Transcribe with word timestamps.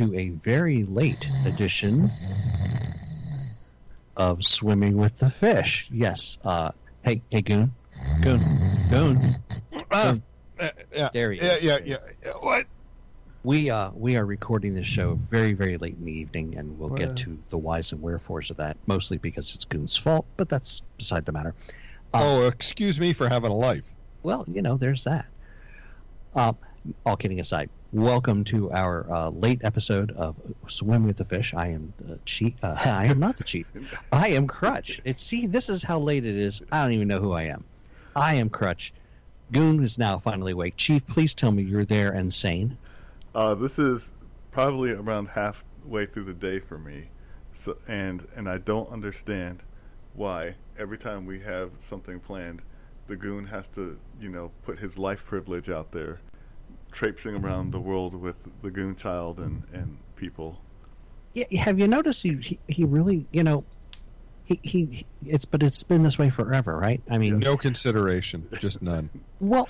and 0.00 0.10
welcome 0.10 0.14
to 0.14 0.18
a 0.18 0.28
very 0.30 0.84
late 0.84 1.28
edition 1.46 2.08
of 4.16 4.44
Swimming 4.44 4.96
with 4.96 5.16
the 5.16 5.30
Fish. 5.30 5.88
Yes, 5.92 6.38
uh, 6.44 6.70
hey, 7.04 7.22
hey, 7.30 7.42
Goon, 7.42 7.72
Goon, 8.22 8.40
Goon. 8.90 9.16
Uh, 9.90 10.16
uh, 10.60 10.68
yeah, 10.94 11.08
There 11.12 11.32
he 11.32 11.38
yeah, 11.40 11.54
is. 11.54 11.64
yeah, 11.64 11.78
There 11.78 11.86
yeah, 11.86 11.96
yeah. 12.24 12.30
What? 12.40 12.66
We 13.42 13.68
uh 13.68 13.90
we 13.94 14.16
are 14.16 14.24
recording 14.24 14.72
this 14.74 14.86
show 14.86 15.14
very 15.30 15.52
very 15.52 15.76
late 15.76 15.96
in 15.98 16.04
the 16.06 16.12
evening, 16.12 16.56
and 16.56 16.78
we'll 16.78 16.88
Well- 16.90 16.98
get 16.98 17.16
to 17.18 17.38
the 17.50 17.58
whys 17.58 17.92
and 17.92 18.00
wherefores 18.00 18.50
of 18.50 18.56
that. 18.56 18.76
Mostly 18.86 19.18
because 19.18 19.54
it's 19.54 19.64
Goon's 19.66 19.96
fault, 19.96 20.24
but 20.36 20.48
that's 20.48 20.82
beside 20.96 21.24
the 21.26 21.32
matter. 21.32 21.54
Uh, 22.14 22.20
Oh, 22.22 22.46
excuse 22.46 22.98
me 23.00 23.12
for 23.12 23.28
having 23.28 23.50
a 23.50 23.54
life. 23.56 23.84
Well, 24.22 24.44
you 24.48 24.62
know, 24.62 24.76
there's 24.78 25.04
that. 25.04 25.26
Uh, 26.34 26.54
all 27.04 27.16
kidding 27.16 27.38
aside, 27.40 27.68
welcome 27.94 28.42
to 28.42 28.72
our 28.72 29.06
uh, 29.08 29.30
late 29.30 29.62
episode 29.62 30.10
of 30.16 30.34
Swim 30.66 31.04
with 31.04 31.16
the 31.16 31.24
Fish. 31.24 31.54
I 31.54 31.68
am 31.68 31.94
uh, 32.10 32.14
chief. 32.24 32.52
Uh, 32.60 32.76
I 32.84 33.06
am 33.06 33.20
not 33.20 33.36
the 33.36 33.44
chief. 33.44 33.70
I 34.12 34.30
am 34.30 34.48
Crutch. 34.48 35.00
See, 35.14 35.46
this 35.46 35.68
is 35.68 35.84
how 35.84 36.00
late 36.00 36.24
it 36.24 36.34
is. 36.34 36.60
I 36.72 36.82
don't 36.82 36.92
even 36.92 37.06
know 37.06 37.20
who 37.20 37.30
I 37.30 37.44
am. 37.44 37.64
I 38.16 38.34
am 38.34 38.50
Crutch. 38.50 38.92
Goon 39.52 39.84
is 39.84 39.96
now 39.96 40.18
finally 40.18 40.52
awake. 40.52 40.76
Chief, 40.76 41.06
please 41.06 41.36
tell 41.36 41.52
me 41.52 41.62
you're 41.62 41.84
there 41.84 42.10
and 42.10 42.34
sane. 42.34 42.76
Uh, 43.32 43.54
this 43.54 43.78
is 43.78 44.10
probably 44.50 44.90
around 44.90 45.28
halfway 45.28 46.06
through 46.06 46.24
the 46.24 46.34
day 46.34 46.58
for 46.58 46.78
me, 46.78 47.04
so 47.54 47.76
and 47.86 48.26
and 48.34 48.48
I 48.48 48.58
don't 48.58 48.90
understand 48.90 49.62
why 50.14 50.56
every 50.76 50.98
time 50.98 51.26
we 51.26 51.38
have 51.40 51.70
something 51.78 52.18
planned, 52.18 52.60
the 53.06 53.14
goon 53.14 53.46
has 53.46 53.66
to 53.76 53.96
you 54.20 54.30
know 54.30 54.50
put 54.64 54.80
his 54.80 54.98
life 54.98 55.24
privilege 55.24 55.70
out 55.70 55.92
there, 55.92 56.18
traipsing 56.94 57.34
around 57.34 57.72
the 57.72 57.80
world 57.80 58.14
with 58.14 58.36
the 58.62 58.70
goon 58.70 58.96
child 58.96 59.38
and 59.38 59.62
and 59.72 59.98
people. 60.16 60.58
Yeah, 61.34 61.44
have 61.60 61.78
you 61.78 61.88
noticed 61.88 62.22
he, 62.22 62.36
he 62.36 62.58
he 62.68 62.84
really 62.84 63.26
you 63.32 63.42
know 63.42 63.64
he 64.44 64.60
he 64.62 65.06
it's 65.24 65.44
but 65.44 65.62
it's 65.62 65.82
been 65.82 66.02
this 66.02 66.18
way 66.18 66.30
forever, 66.30 66.76
right? 66.76 67.02
I 67.10 67.18
mean, 67.18 67.38
No 67.38 67.56
consideration, 67.56 68.48
just 68.58 68.80
none. 68.80 69.10
Well, 69.40 69.66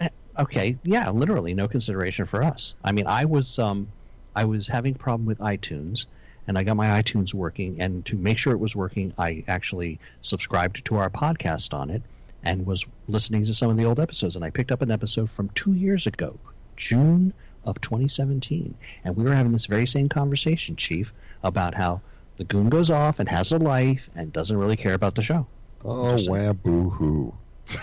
eh, 0.00 0.08
okay, 0.38 0.76
yeah, 0.84 1.10
literally 1.10 1.54
no 1.54 1.66
consideration 1.66 2.26
for 2.26 2.44
us. 2.44 2.74
I 2.84 2.92
mean, 2.92 3.06
I 3.06 3.24
was 3.24 3.58
um, 3.58 3.88
I 4.34 4.44
was 4.44 4.68
having 4.68 4.94
a 4.94 4.98
problem 4.98 5.26
with 5.26 5.38
iTunes, 5.38 6.06
and 6.46 6.58
I 6.58 6.62
got 6.62 6.76
my 6.76 7.02
iTunes 7.02 7.32
working, 7.32 7.80
and 7.80 8.04
to 8.06 8.16
make 8.16 8.38
sure 8.38 8.52
it 8.52 8.60
was 8.60 8.76
working, 8.76 9.12
I 9.18 9.44
actually 9.48 9.98
subscribed 10.20 10.84
to 10.86 10.96
our 10.96 11.10
podcast 11.10 11.72
on 11.72 11.90
it, 11.90 12.02
and 12.42 12.66
was 12.66 12.84
listening 13.08 13.44
to 13.46 13.54
some 13.54 13.70
of 13.70 13.76
the 13.76 13.86
old 13.86 13.98
episodes, 13.98 14.36
and 14.36 14.44
I 14.44 14.50
picked 14.50 14.70
up 14.70 14.82
an 14.82 14.90
episode 14.90 15.30
from 15.30 15.48
two 15.50 15.72
years 15.72 16.06
ago, 16.06 16.38
June 16.76 17.32
of 17.64 17.80
2017, 17.80 18.74
and 19.04 19.16
we 19.16 19.24
were 19.24 19.34
having 19.34 19.52
this 19.52 19.66
very 19.66 19.86
same 19.86 20.08
conversation, 20.08 20.76
Chief, 20.76 21.12
about 21.42 21.74
how 21.74 22.00
the 22.36 22.44
goon 22.44 22.68
goes 22.68 22.90
off 22.90 23.18
and 23.18 23.28
has 23.28 23.50
a 23.52 23.58
life 23.58 24.08
and 24.16 24.32
doesn't 24.32 24.56
really 24.56 24.76
care 24.76 24.94
about 24.94 25.14
the 25.14 25.22
show. 25.22 25.46
Oh, 25.84 26.10
Just 26.12 26.26
saying. 26.26 26.46
wah 26.46 26.52
boo 26.52 26.90
hoo. 26.90 27.34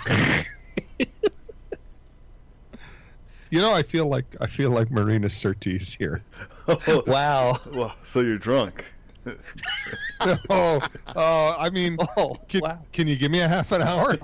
You 3.49 3.61
know, 3.61 3.71
I 3.71 3.83
feel 3.83 4.07
like 4.07 4.35
I 4.41 4.47
feel 4.47 4.71
like 4.71 4.89
Marina 4.89 5.27
Sirtis 5.27 5.95
here. 5.95 6.23
Oh, 6.67 7.03
wow. 7.07 7.55
well, 7.75 7.93
so 8.07 8.21
you're 8.21 8.39
drunk. 8.39 8.83
oh, 10.49 10.81
oh, 11.15 11.55
I 11.59 11.69
mean, 11.69 11.97
Oh, 12.17 12.35
can, 12.47 12.61
wow. 12.61 12.79
can 12.91 13.07
you 13.07 13.15
give 13.15 13.29
me 13.31 13.41
a 13.41 13.47
half 13.47 13.71
an 13.71 13.83
hour? 13.83 14.17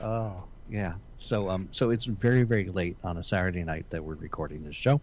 Oh, 0.00 0.44
yeah. 0.70 0.94
So 1.18 1.48
um 1.48 1.68
so 1.72 1.90
it's 1.90 2.04
very 2.06 2.42
very 2.42 2.68
late 2.68 2.96
on 3.02 3.16
a 3.16 3.22
Saturday 3.22 3.64
night 3.64 3.86
that 3.90 4.02
we're 4.04 4.14
recording 4.14 4.62
this 4.62 4.76
show. 4.76 5.00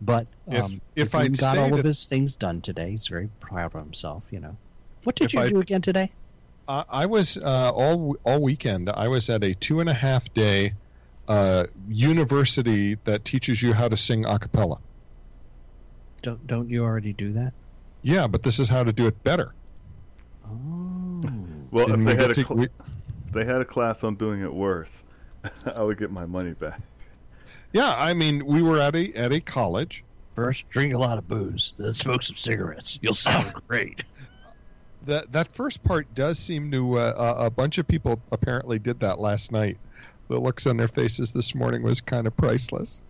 But 0.00 0.26
If- 0.46 0.62
um 0.62 0.80
if 0.94 1.12
he 1.12 1.18
I'd 1.18 1.38
got 1.38 1.58
all 1.58 1.74
of 1.74 1.84
his 1.84 2.04
things 2.06 2.36
done 2.36 2.60
today, 2.60 2.90
he's 2.92 3.08
very 3.08 3.28
proud 3.40 3.74
of 3.74 3.80
himself, 3.82 4.24
you 4.30 4.40
know. 4.40 4.56
What 5.04 5.16
did 5.16 5.32
you 5.32 5.40
I- 5.40 5.48
do 5.48 5.60
again 5.60 5.82
today? 5.82 6.12
Uh, 6.66 6.84
I 6.90 7.06
was 7.06 7.38
uh, 7.38 7.72
all 7.74 8.14
all 8.24 8.42
weekend. 8.42 8.90
I 8.90 9.08
was 9.08 9.30
at 9.30 9.42
a 9.42 9.54
two 9.54 9.80
and 9.80 9.88
a 9.88 9.94
half 9.94 10.32
day 10.34 10.74
uh, 11.26 11.64
university 11.88 12.94
that 13.04 13.24
teaches 13.24 13.62
you 13.62 13.72
how 13.72 13.88
to 13.88 13.96
sing 13.96 14.26
a 14.26 14.38
cappella. 14.38 14.76
Don't 16.20 16.46
don't 16.46 16.68
you 16.68 16.84
already 16.84 17.14
do 17.14 17.32
that? 17.32 17.54
Yeah, 18.02 18.26
but 18.26 18.42
this 18.42 18.58
is 18.58 18.68
how 18.68 18.84
to 18.84 18.92
do 18.92 19.06
it 19.06 19.22
better. 19.24 19.54
Oh. 20.44 21.22
Well, 21.70 21.90
And 21.90 22.02
if 22.02 22.06
we 22.08 22.14
they 22.14 22.22
had 22.22 22.30
a 22.32 22.34
cl- 22.34 22.54
we- 22.56 22.68
they 23.32 23.44
had 23.46 23.62
a 23.62 23.64
class 23.64 24.04
on 24.04 24.16
doing 24.16 24.42
it 24.42 24.52
worse, 24.52 24.90
I 25.74 25.82
would 25.82 25.98
get 25.98 26.10
my 26.10 26.26
money 26.26 26.52
back. 26.52 26.80
yeah, 27.72 27.94
I 27.96 28.14
mean, 28.14 28.44
we 28.46 28.62
were 28.62 28.78
at 28.78 28.94
a 28.94 29.12
at 29.14 29.32
a 29.32 29.40
college. 29.40 30.04
First, 30.34 30.68
drink 30.68 30.94
a 30.94 30.98
lot 30.98 31.18
of 31.18 31.26
booze, 31.26 31.74
then 31.78 31.94
smoke 31.94 32.22
some 32.22 32.36
cigarettes. 32.36 32.98
You'll 33.02 33.14
sound 33.14 33.52
great. 33.68 34.04
That 35.06 35.32
that 35.32 35.52
first 35.52 35.82
part 35.82 36.12
does 36.14 36.38
seem 36.38 36.70
to 36.72 36.98
uh, 36.98 37.34
a 37.40 37.46
a 37.46 37.50
bunch 37.50 37.78
of 37.78 37.88
people 37.88 38.20
apparently 38.30 38.78
did 38.78 39.00
that 39.00 39.18
last 39.18 39.52
night. 39.52 39.78
The 40.28 40.38
looks 40.38 40.66
on 40.66 40.76
their 40.76 40.88
faces 40.88 41.32
this 41.32 41.54
morning 41.54 41.82
was 41.82 42.00
kind 42.00 42.26
of 42.26 42.36
priceless. 42.36 43.00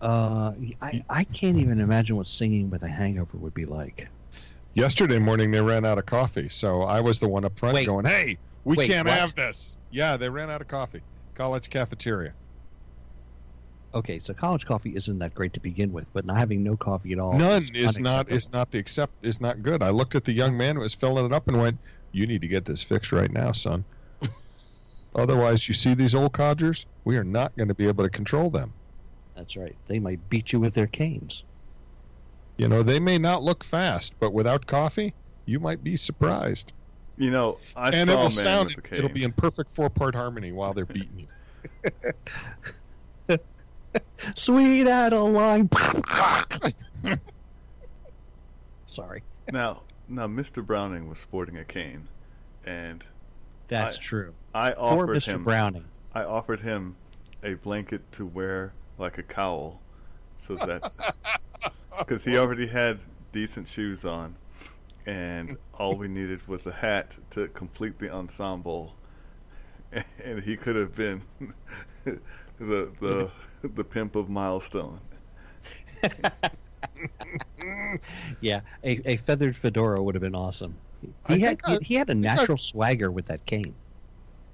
Uh, 0.00 0.52
I, 0.82 1.02
I 1.08 1.24
can't 1.24 1.56
even 1.56 1.80
imagine 1.80 2.16
what 2.16 2.26
singing 2.26 2.68
with 2.68 2.82
a 2.82 2.88
hangover 2.88 3.38
would 3.38 3.54
be 3.54 3.64
like. 3.64 4.08
Yesterday 4.74 5.18
morning 5.18 5.50
they 5.50 5.62
ran 5.62 5.86
out 5.86 5.96
of 5.96 6.04
coffee, 6.04 6.50
so 6.50 6.82
I 6.82 7.00
was 7.00 7.18
the 7.18 7.28
one 7.28 7.46
up 7.46 7.58
front 7.58 7.76
Wait. 7.76 7.86
going, 7.86 8.04
"Hey, 8.04 8.36
we 8.66 8.76
Wait, 8.76 8.88
can't 8.88 9.08
what? 9.08 9.16
have 9.16 9.34
this." 9.34 9.76
Yeah, 9.90 10.16
they 10.16 10.28
ran 10.28 10.50
out 10.50 10.60
of 10.60 10.66
coffee. 10.68 11.02
College 11.34 11.70
cafeteria. 11.70 12.34
Okay, 13.94 14.18
so 14.18 14.34
college 14.34 14.66
coffee 14.66 14.94
isn't 14.94 15.18
that 15.18 15.32
great 15.32 15.54
to 15.54 15.60
begin 15.60 15.92
with, 15.92 16.12
but 16.12 16.26
not 16.26 16.36
having 16.36 16.62
no 16.62 16.76
coffee 16.76 17.12
at 17.12 17.18
all. 17.18 17.38
None 17.38 17.62
is 17.62 17.70
is 17.70 17.98
not 17.98 18.30
is 18.30 18.50
not 18.52 18.70
the 18.70 18.78
accept 18.78 19.14
is 19.22 19.40
not 19.40 19.62
good. 19.62 19.82
I 19.82 19.90
looked 19.90 20.14
at 20.14 20.24
the 20.24 20.32
young 20.32 20.56
man 20.56 20.74
who 20.74 20.82
was 20.82 20.94
filling 20.94 21.24
it 21.24 21.32
up 21.32 21.48
and 21.48 21.58
went, 21.58 21.78
"You 22.12 22.26
need 22.26 22.42
to 22.42 22.48
get 22.48 22.64
this 22.64 22.82
fixed 22.82 23.12
right 23.12 23.30
now, 23.30 23.52
son. 23.52 23.84
Otherwise, 25.14 25.68
you 25.68 25.74
see 25.74 25.94
these 25.94 26.14
old 26.14 26.32
codgers, 26.32 26.84
we 27.04 27.16
are 27.16 27.24
not 27.24 27.56
going 27.56 27.68
to 27.68 27.74
be 27.74 27.86
able 27.86 28.04
to 28.04 28.10
control 28.10 28.50
them. 28.50 28.74
That's 29.34 29.56
right. 29.56 29.76
They 29.86 29.98
might 29.98 30.28
beat 30.28 30.52
you 30.52 30.60
with 30.60 30.74
their 30.74 30.88
canes. 30.88 31.44
You 32.58 32.68
know, 32.68 32.82
they 32.82 33.00
may 33.00 33.18
not 33.18 33.42
look 33.42 33.64
fast, 33.64 34.14
but 34.18 34.32
without 34.32 34.66
coffee, 34.66 35.14
you 35.46 35.60
might 35.60 35.84
be 35.84 35.96
surprised. 35.96 36.72
You 37.18 37.30
know, 37.30 37.58
I 37.74 37.88
and 37.90 38.10
saw 38.10 38.14
it 38.14 38.16
will 38.16 38.22
man 38.24 38.30
sound 38.30 38.68
with 38.74 38.78
a 38.84 38.88
cane. 38.88 38.98
it'll 38.98 39.10
be 39.10 39.24
in 39.24 39.32
perfect 39.32 39.70
four 39.74 39.88
part 39.88 40.14
harmony 40.14 40.52
while 40.52 40.74
they're 40.74 40.84
beating 40.86 41.26
you. 43.28 43.38
Sweet 44.34 44.86
Adeline. 44.86 45.70
Sorry. 48.86 49.22
Now, 49.52 49.82
now, 50.08 50.26
Mr. 50.26 50.64
Browning 50.64 51.08
was 51.08 51.18
sporting 51.18 51.56
a 51.58 51.64
cane, 51.64 52.06
and 52.64 53.02
That's 53.68 53.98
I- 53.98 54.02
true. 54.02 54.34
I 54.54 54.70
Poor 54.70 55.02
offered 55.04 55.16
Mr. 55.22 55.26
him. 55.34 55.44
Browning. 55.44 55.84
I 56.14 56.22
offered 56.24 56.60
him 56.60 56.96
a 57.42 57.54
blanket 57.54 58.00
to 58.12 58.24
wear 58.26 58.72
like 58.98 59.18
a 59.18 59.22
cowl, 59.22 59.80
so 60.46 60.54
that 60.56 60.90
because 61.98 62.24
he 62.24 62.36
already 62.38 62.66
had 62.66 62.98
decent 63.32 63.68
shoes 63.68 64.04
on, 64.04 64.34
and 65.06 65.56
all 65.74 65.96
we 65.96 66.08
needed 66.08 66.46
was 66.48 66.66
a 66.66 66.72
hat 66.72 67.12
to 67.30 67.48
complete 67.48 67.98
the 67.98 68.10
ensemble, 68.10 68.94
and 70.24 70.42
he 70.42 70.56
could 70.56 70.76
have 70.76 70.94
been 70.94 71.22
the 72.04 72.20
the 72.58 73.30
the 73.62 73.84
pimp 73.84 74.16
of 74.16 74.28
milestone. 74.28 75.00
Yeah, 78.40 78.60
a, 78.84 79.00
a 79.10 79.16
feathered 79.16 79.56
fedora 79.56 80.02
would 80.02 80.14
have 80.14 80.22
been 80.22 80.34
awesome. 80.34 80.78
I 81.26 81.34
He 81.34 81.40
had 81.40 81.60
think 81.60 81.60
I- 81.64 81.72
he, 81.80 81.84
he 81.84 81.94
had 81.94 82.08
a 82.08 82.12
I- 82.12 82.14
natural 82.14 82.56
swagger 82.58 83.10
with 83.10 83.26
that 83.26 83.44
cane. 83.46 83.74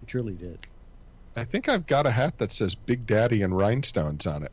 He 0.00 0.06
truly 0.06 0.34
did. 0.34 0.58
I 1.36 1.44
think 1.44 1.68
I've 1.68 1.86
got 1.86 2.06
a 2.06 2.10
hat 2.10 2.38
that 2.38 2.52
says 2.52 2.74
Big 2.74 3.06
Daddy 3.06 3.42
and 3.42 3.56
rhinestones 3.56 4.26
on 4.26 4.42
it. 4.44 4.52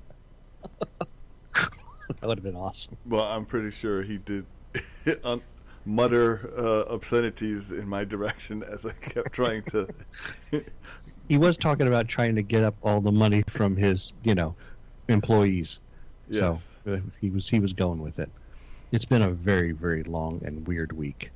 That 1.59 2.23
would 2.23 2.37
have 2.37 2.43
been 2.43 2.55
awesome. 2.55 2.97
Well, 3.05 3.23
I'm 3.23 3.45
pretty 3.45 3.71
sure 3.71 4.01
he 4.03 4.17
did 4.17 4.45
un- 5.23 5.41
mutter 5.89 6.51
uh, 6.57 6.93
obscenities 6.93 7.71
in 7.71 7.87
my 7.87 8.03
direction 8.05 8.63
as 8.63 8.85
I 8.85 8.91
kept 8.93 9.33
trying 9.33 9.63
to. 9.71 9.87
He 11.27 11.37
was 11.37 11.57
talking 11.57 11.87
about 11.87 12.07
trying 12.07 12.35
to 12.35 12.41
get 12.43 12.63
up 12.63 12.75
all 12.81 13.01
the 13.01 13.11
money 13.11 13.43
from 13.47 13.75
his, 13.75 14.13
you 14.23 14.35
know, 14.35 14.55
employees. 15.07 15.79
So 16.31 16.59
uh, 16.87 16.97
he 17.19 17.29
was 17.29 17.49
he 17.49 17.59
was 17.59 17.73
going 17.73 18.01
with 18.01 18.19
it. 18.19 18.31
It's 18.91 19.05
been 19.05 19.21
a 19.23 19.31
very 19.31 19.71
very 19.71 20.03
long 20.03 20.41
and 20.45 20.65
weird 20.67 20.91
week. 20.91 21.31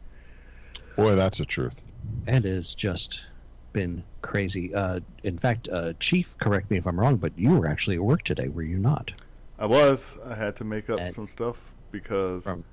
Boy, 0.95 1.15
that's 1.15 1.39
the 1.39 1.45
truth. 1.45 1.81
It 2.27 2.44
has 2.44 2.75
just 2.75 3.25
been 3.73 4.03
crazy. 4.21 4.73
Uh, 4.73 4.99
in 5.23 5.38
fact, 5.39 5.67
uh, 5.71 5.94
Chief, 5.99 6.38
correct 6.38 6.69
me 6.69 6.77
if 6.77 6.85
I'm 6.85 6.99
wrong, 6.99 7.17
but 7.17 7.31
you 7.35 7.57
were 7.57 7.65
actually 7.67 7.95
at 7.95 8.03
work 8.03 8.21
today, 8.21 8.47
were 8.49 8.61
you 8.61 8.77
not? 8.77 9.11
I 9.57 9.65
was. 9.65 10.06
I 10.25 10.35
had 10.35 10.56
to 10.57 10.63
make 10.63 10.89
up 10.91 10.99
And- 10.99 11.15
some 11.15 11.27
stuff 11.27 11.57
because. 11.91 12.44
From- 12.44 12.59
the- 12.61 12.72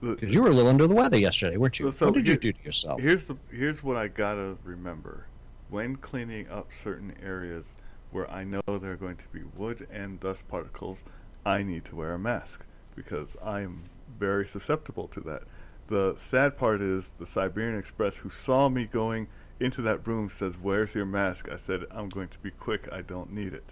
Because 0.00 0.34
you 0.34 0.42
were 0.42 0.50
a 0.50 0.52
little 0.52 0.70
under 0.70 0.86
the 0.86 0.94
weather 0.94 1.18
yesterday, 1.18 1.56
weren't 1.56 1.78
you? 1.78 1.92
So- 1.92 2.06
what 2.06 2.14
did 2.14 2.28
you 2.28 2.36
do 2.36 2.52
to 2.52 2.64
yourself? 2.64 3.00
Here's 3.00 3.24
the 3.26 3.36
here's 3.50 3.82
what 3.82 3.96
I 3.96 4.08
gotta 4.08 4.56
remember: 4.64 5.26
when 5.70 5.96
cleaning 5.96 6.48
up 6.48 6.68
certain 6.82 7.14
areas, 7.22 7.64
where 8.10 8.30
I 8.30 8.44
know 8.44 8.60
there 8.66 8.92
are 8.92 8.96
going 8.96 9.16
to 9.16 9.28
be 9.32 9.42
wood 9.56 9.86
and 9.90 10.20
dust 10.20 10.46
particles, 10.48 10.98
I 11.46 11.62
need 11.62 11.84
to 11.86 11.96
wear 11.96 12.14
a 12.14 12.18
mask 12.18 12.64
because 12.94 13.36
I'm 13.44 13.84
very 14.18 14.46
susceptible 14.46 15.08
to 15.08 15.20
that. 15.20 15.42
The 15.88 16.16
sad 16.18 16.56
part 16.56 16.80
is 16.80 17.12
the 17.18 17.26
Siberian 17.26 17.78
Express, 17.78 18.16
who 18.16 18.30
saw 18.30 18.68
me 18.68 18.84
going 18.86 19.26
into 19.60 19.82
that 19.82 20.06
room, 20.06 20.30
says, 20.30 20.54
Where's 20.60 20.94
your 20.94 21.04
mask? 21.04 21.48
I 21.50 21.58
said, 21.58 21.84
I'm 21.90 22.08
going 22.08 22.28
to 22.28 22.38
be 22.38 22.50
quick. 22.50 22.88
I 22.90 23.02
don't 23.02 23.32
need 23.32 23.52
it. 23.52 23.64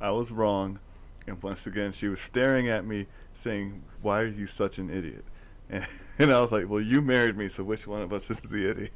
I 0.00 0.10
was 0.10 0.30
wrong. 0.30 0.78
And 1.26 1.40
once 1.42 1.66
again, 1.66 1.92
she 1.92 2.08
was 2.08 2.20
staring 2.20 2.68
at 2.68 2.84
me, 2.84 3.06
saying, 3.44 3.82
Why 4.02 4.20
are 4.20 4.26
you 4.26 4.46
such 4.46 4.78
an 4.78 4.90
idiot? 4.90 5.24
And, 5.70 5.86
and 6.18 6.32
I 6.32 6.40
was 6.40 6.50
like, 6.50 6.68
Well, 6.68 6.80
you 6.80 7.00
married 7.00 7.36
me, 7.36 7.48
so 7.48 7.64
which 7.64 7.86
one 7.86 8.02
of 8.02 8.12
us 8.12 8.24
is 8.28 8.36
the 8.50 8.70
idiot? 8.70 8.92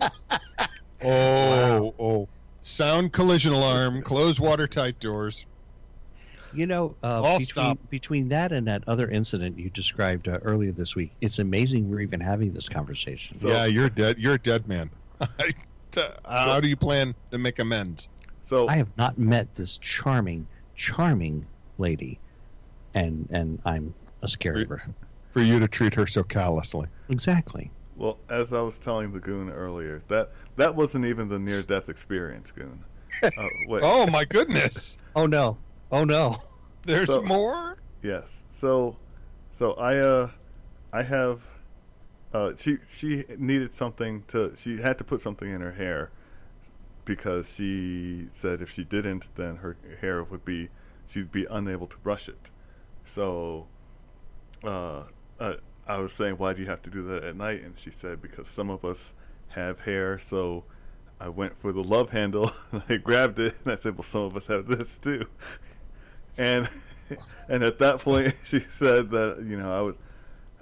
Oh, 1.02 1.94
oh. 1.98 2.28
Sound 2.60 3.12
collision 3.14 3.54
alarm. 3.54 4.02
Close 4.02 4.38
watertight 4.38 5.00
doors. 5.00 5.46
You 6.52 6.66
know, 6.66 6.96
uh, 7.02 7.22
I'll 7.22 7.38
between, 7.38 7.46
stop. 7.46 7.78
between 7.88 8.28
that 8.28 8.52
and 8.52 8.66
that 8.66 8.82
other 8.86 9.08
incident 9.08 9.58
you 9.58 9.70
described 9.70 10.28
uh, 10.28 10.38
earlier 10.42 10.72
this 10.72 10.96
week, 10.96 11.12
it's 11.20 11.38
amazing 11.38 11.88
we're 11.88 12.00
even 12.00 12.20
having 12.20 12.52
this 12.52 12.68
conversation. 12.68 13.40
So- 13.40 13.48
yeah, 13.48 13.66
you're 13.66 13.88
dead. 13.88 14.18
You're 14.18 14.34
a 14.34 14.38
dead 14.38 14.68
man. 14.68 14.90
How 16.26 16.60
do 16.60 16.68
you 16.68 16.76
plan 16.76 17.14
to 17.30 17.38
make 17.38 17.60
amends? 17.60 18.08
So 18.44 18.68
I 18.68 18.76
have 18.76 18.88
not 18.98 19.16
met 19.16 19.54
this 19.54 19.78
charming, 19.78 20.46
charming 20.74 21.46
lady, 21.78 22.18
and 22.94 23.28
and 23.30 23.60
I'm 23.64 23.94
a 24.22 24.28
scared 24.28 24.62
of 24.62 24.68
her. 24.68 24.82
For 25.32 25.40
you 25.42 25.60
to 25.60 25.68
treat 25.68 25.94
her 25.94 26.06
so 26.06 26.22
callously. 26.24 26.88
Exactly. 27.08 27.70
Well, 27.96 28.18
as 28.28 28.52
I 28.52 28.60
was 28.60 28.78
telling 28.78 29.12
the 29.12 29.20
goon 29.20 29.50
earlier, 29.50 30.02
that 30.08 30.32
that 30.56 30.74
wasn't 30.74 31.04
even 31.04 31.28
the 31.28 31.38
near-death 31.38 31.88
experience, 31.88 32.50
goon. 32.50 32.82
Uh, 33.22 33.30
wait, 33.68 33.82
Oh 33.84 34.06
my 34.08 34.24
goodness. 34.24 34.96
Oh 35.16 35.26
no! 35.26 35.58
Oh 35.90 36.04
no! 36.04 36.36
There's 36.86 37.08
So- 37.08 37.20
more? 37.22 37.76
yes. 38.02 38.24
So, 38.52 38.96
so 39.58 39.72
I 39.72 39.98
uh, 39.98 40.30
I 40.92 41.02
have, 41.02 41.40
uh, 42.32 42.52
she 42.56 42.78
she 42.96 43.24
needed 43.38 43.74
something 43.74 44.22
to. 44.28 44.54
She 44.56 44.80
had 44.80 44.98
to 44.98 45.04
put 45.04 45.20
something 45.20 45.50
in 45.52 45.60
her 45.60 45.72
hair 45.72 46.10
because 47.04 47.46
she 47.48 48.28
said 48.32 48.62
if 48.62 48.70
she 48.70 48.84
didn't, 48.84 49.26
then 49.34 49.56
her 49.56 49.76
hair 50.00 50.22
would 50.22 50.44
be 50.44 50.68
she'd 51.08 51.32
be 51.32 51.44
unable 51.50 51.88
to 51.88 51.96
brush 51.98 52.28
it. 52.28 52.38
So, 53.06 53.66
uh, 54.62 55.02
uh, 55.40 55.54
I 55.86 55.96
was 55.98 56.12
saying, 56.12 56.34
why 56.38 56.52
do 56.52 56.62
you 56.62 56.68
have 56.68 56.82
to 56.82 56.90
do 56.90 57.02
that 57.08 57.24
at 57.24 57.36
night? 57.36 57.62
And 57.62 57.78
she 57.78 57.90
said 57.90 58.22
because 58.22 58.46
some 58.48 58.70
of 58.70 58.84
us 58.84 59.12
have 59.48 59.80
hair, 59.80 60.18
so 60.18 60.64
I 61.18 61.28
went 61.28 61.60
for 61.60 61.72
the 61.72 61.82
love 61.82 62.10
handle. 62.10 62.52
and 62.72 62.82
I 62.88 62.96
grabbed 62.98 63.38
it, 63.40 63.56
and 63.64 63.72
I 63.72 63.76
said, 63.76 63.96
"Well, 63.96 64.06
some 64.10 64.22
of 64.22 64.36
us 64.36 64.46
have 64.46 64.66
this 64.66 64.88
too." 65.02 65.26
And 66.38 66.68
and 67.48 67.64
at 67.64 67.78
that 67.80 67.98
point, 68.00 68.34
she 68.44 68.60
said 68.78 69.10
that 69.10 69.44
you 69.46 69.58
know 69.58 69.76
I 69.76 69.80
was. 69.80 69.96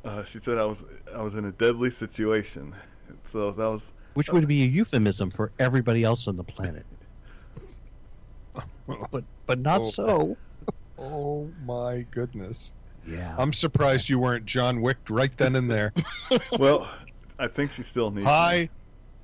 Uh, 0.04 0.24
she 0.24 0.40
said 0.40 0.58
I 0.58 0.64
was 0.64 0.78
I 1.14 1.22
was 1.22 1.34
in 1.34 1.44
a 1.44 1.52
deadly 1.52 1.90
situation. 1.90 2.74
So 3.32 3.52
that 3.52 3.64
was 3.66 3.82
Which 4.14 4.32
would 4.32 4.46
be 4.48 4.62
a 4.62 4.66
euphemism 4.66 5.30
for 5.30 5.52
everybody 5.58 6.04
else 6.04 6.28
on 6.28 6.36
the 6.36 6.44
planet. 6.44 6.86
But 9.10 9.24
but 9.46 9.58
not 9.60 9.80
Oh. 9.82 9.84
so. 9.84 10.38
Oh 10.96 11.52
my 11.64 12.06
goodness. 12.10 12.72
Yeah. 13.08 13.34
I'm 13.38 13.52
surprised 13.52 14.08
you 14.08 14.18
weren't 14.18 14.44
John 14.46 14.80
Wick 14.82 14.98
right 15.08 15.34
then 15.36 15.56
and 15.56 15.70
there. 15.70 15.92
well. 16.58 16.88
I 17.38 17.46
think 17.46 17.70
she 17.72 17.82
still 17.84 18.10
needs. 18.10 18.26
me. 18.26 18.30
Hi. 18.30 18.68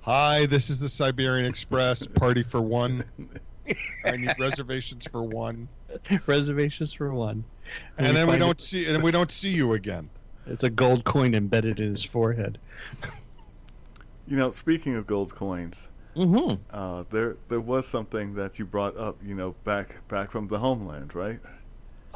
Hi, 0.02 0.46
this 0.46 0.70
is 0.70 0.78
the 0.78 0.88
Siberian 0.88 1.46
Express. 1.46 2.06
Party 2.06 2.42
for 2.42 2.60
one. 2.60 3.04
I 4.04 4.12
need 4.16 4.34
reservations 4.38 5.06
for 5.06 5.22
one. 5.22 5.66
Reservations 6.26 6.92
for 6.92 7.12
one. 7.12 7.44
And 7.98 8.14
then 8.16 8.28
we 8.28 8.36
don't 8.36 8.52
it- 8.52 8.60
see 8.60 8.86
and 8.86 9.02
we 9.02 9.10
don't 9.10 9.30
see 9.30 9.50
you 9.50 9.72
again. 9.72 10.08
It's 10.46 10.62
a 10.62 10.70
gold 10.70 11.04
coin 11.04 11.34
embedded 11.34 11.80
in 11.80 11.88
his 11.90 12.04
forehead. 12.04 12.58
You 14.28 14.36
know, 14.36 14.50
speaking 14.52 14.96
of 14.96 15.06
gold 15.06 15.34
coins, 15.34 15.76
Mm-hmm. 16.16 16.62
uh, 16.72 17.02
there 17.10 17.36
there 17.48 17.60
was 17.60 17.88
something 17.88 18.34
that 18.34 18.58
you 18.60 18.64
brought 18.64 18.96
up. 18.96 19.16
You 19.24 19.34
know, 19.34 19.56
back 19.64 20.06
back 20.08 20.30
from 20.30 20.46
the 20.46 20.58
homeland, 20.58 21.12
right? 21.14 21.40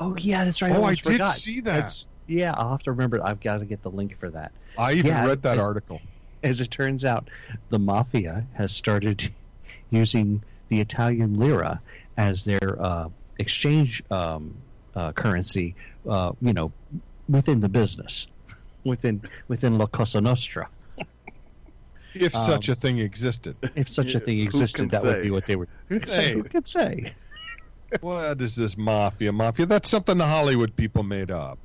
Oh 0.00 0.14
yeah, 0.18 0.44
that's 0.44 0.62
right. 0.62 0.70
Oh, 0.72 0.74
I 0.74 0.78
almost 0.78 1.04
did 1.04 1.12
forgot. 1.12 1.34
see 1.34 1.60
that. 1.60 1.72
That's- 1.72 2.06
yeah, 2.26 2.54
I'll 2.58 2.70
have 2.70 2.82
to 2.82 2.90
remember. 2.92 3.24
I've 3.24 3.40
got 3.40 3.58
to 3.58 3.64
get 3.64 3.82
the 3.82 3.90
link 3.90 4.18
for 4.18 4.28
that. 4.30 4.52
I 4.76 4.92
even 4.92 5.06
Yeah, 5.12 5.26
read 5.26 5.42
that 5.42 5.58
I- 5.58 5.62
article. 5.62 6.00
As 6.42 6.60
it 6.60 6.70
turns 6.70 7.04
out, 7.04 7.28
the 7.70 7.78
mafia 7.80 8.46
has 8.54 8.70
started 8.70 9.30
using 9.90 10.42
the 10.68 10.80
Italian 10.80 11.38
lira 11.38 11.80
as 12.16 12.44
their 12.44 12.76
uh, 12.80 13.08
exchange 13.38 14.02
um, 14.10 14.54
uh, 14.94 15.12
currency. 15.12 15.74
Uh, 16.08 16.32
you 16.40 16.52
know, 16.52 16.70
within 17.28 17.60
the 17.60 17.68
business, 17.68 18.28
within 18.84 19.20
within 19.48 19.78
La 19.78 19.86
Cosa 19.86 20.20
Nostra. 20.20 20.68
If 22.14 22.34
Um, 22.34 22.44
such 22.46 22.68
a 22.68 22.74
thing 22.74 22.98
existed. 22.98 23.56
If 23.74 23.88
such 23.88 24.14
a 24.14 24.20
thing 24.20 24.40
existed, 24.40 24.78
can 24.78 24.88
that 24.88 25.02
would 25.04 25.22
be 25.22 25.30
what 25.30 25.46
they 25.46 25.56
were. 25.56 25.68
Hey. 25.88 26.32
Who 26.34 26.42
could 26.44 26.66
say? 26.68 27.12
What 28.00 28.40
is 28.40 28.54
this 28.54 28.76
mafia? 28.76 29.32
Mafia? 29.32 29.66
That's 29.66 29.88
something 29.88 30.18
the 30.18 30.26
Hollywood 30.26 30.74
people 30.76 31.02
made 31.02 31.30
up. 31.30 31.58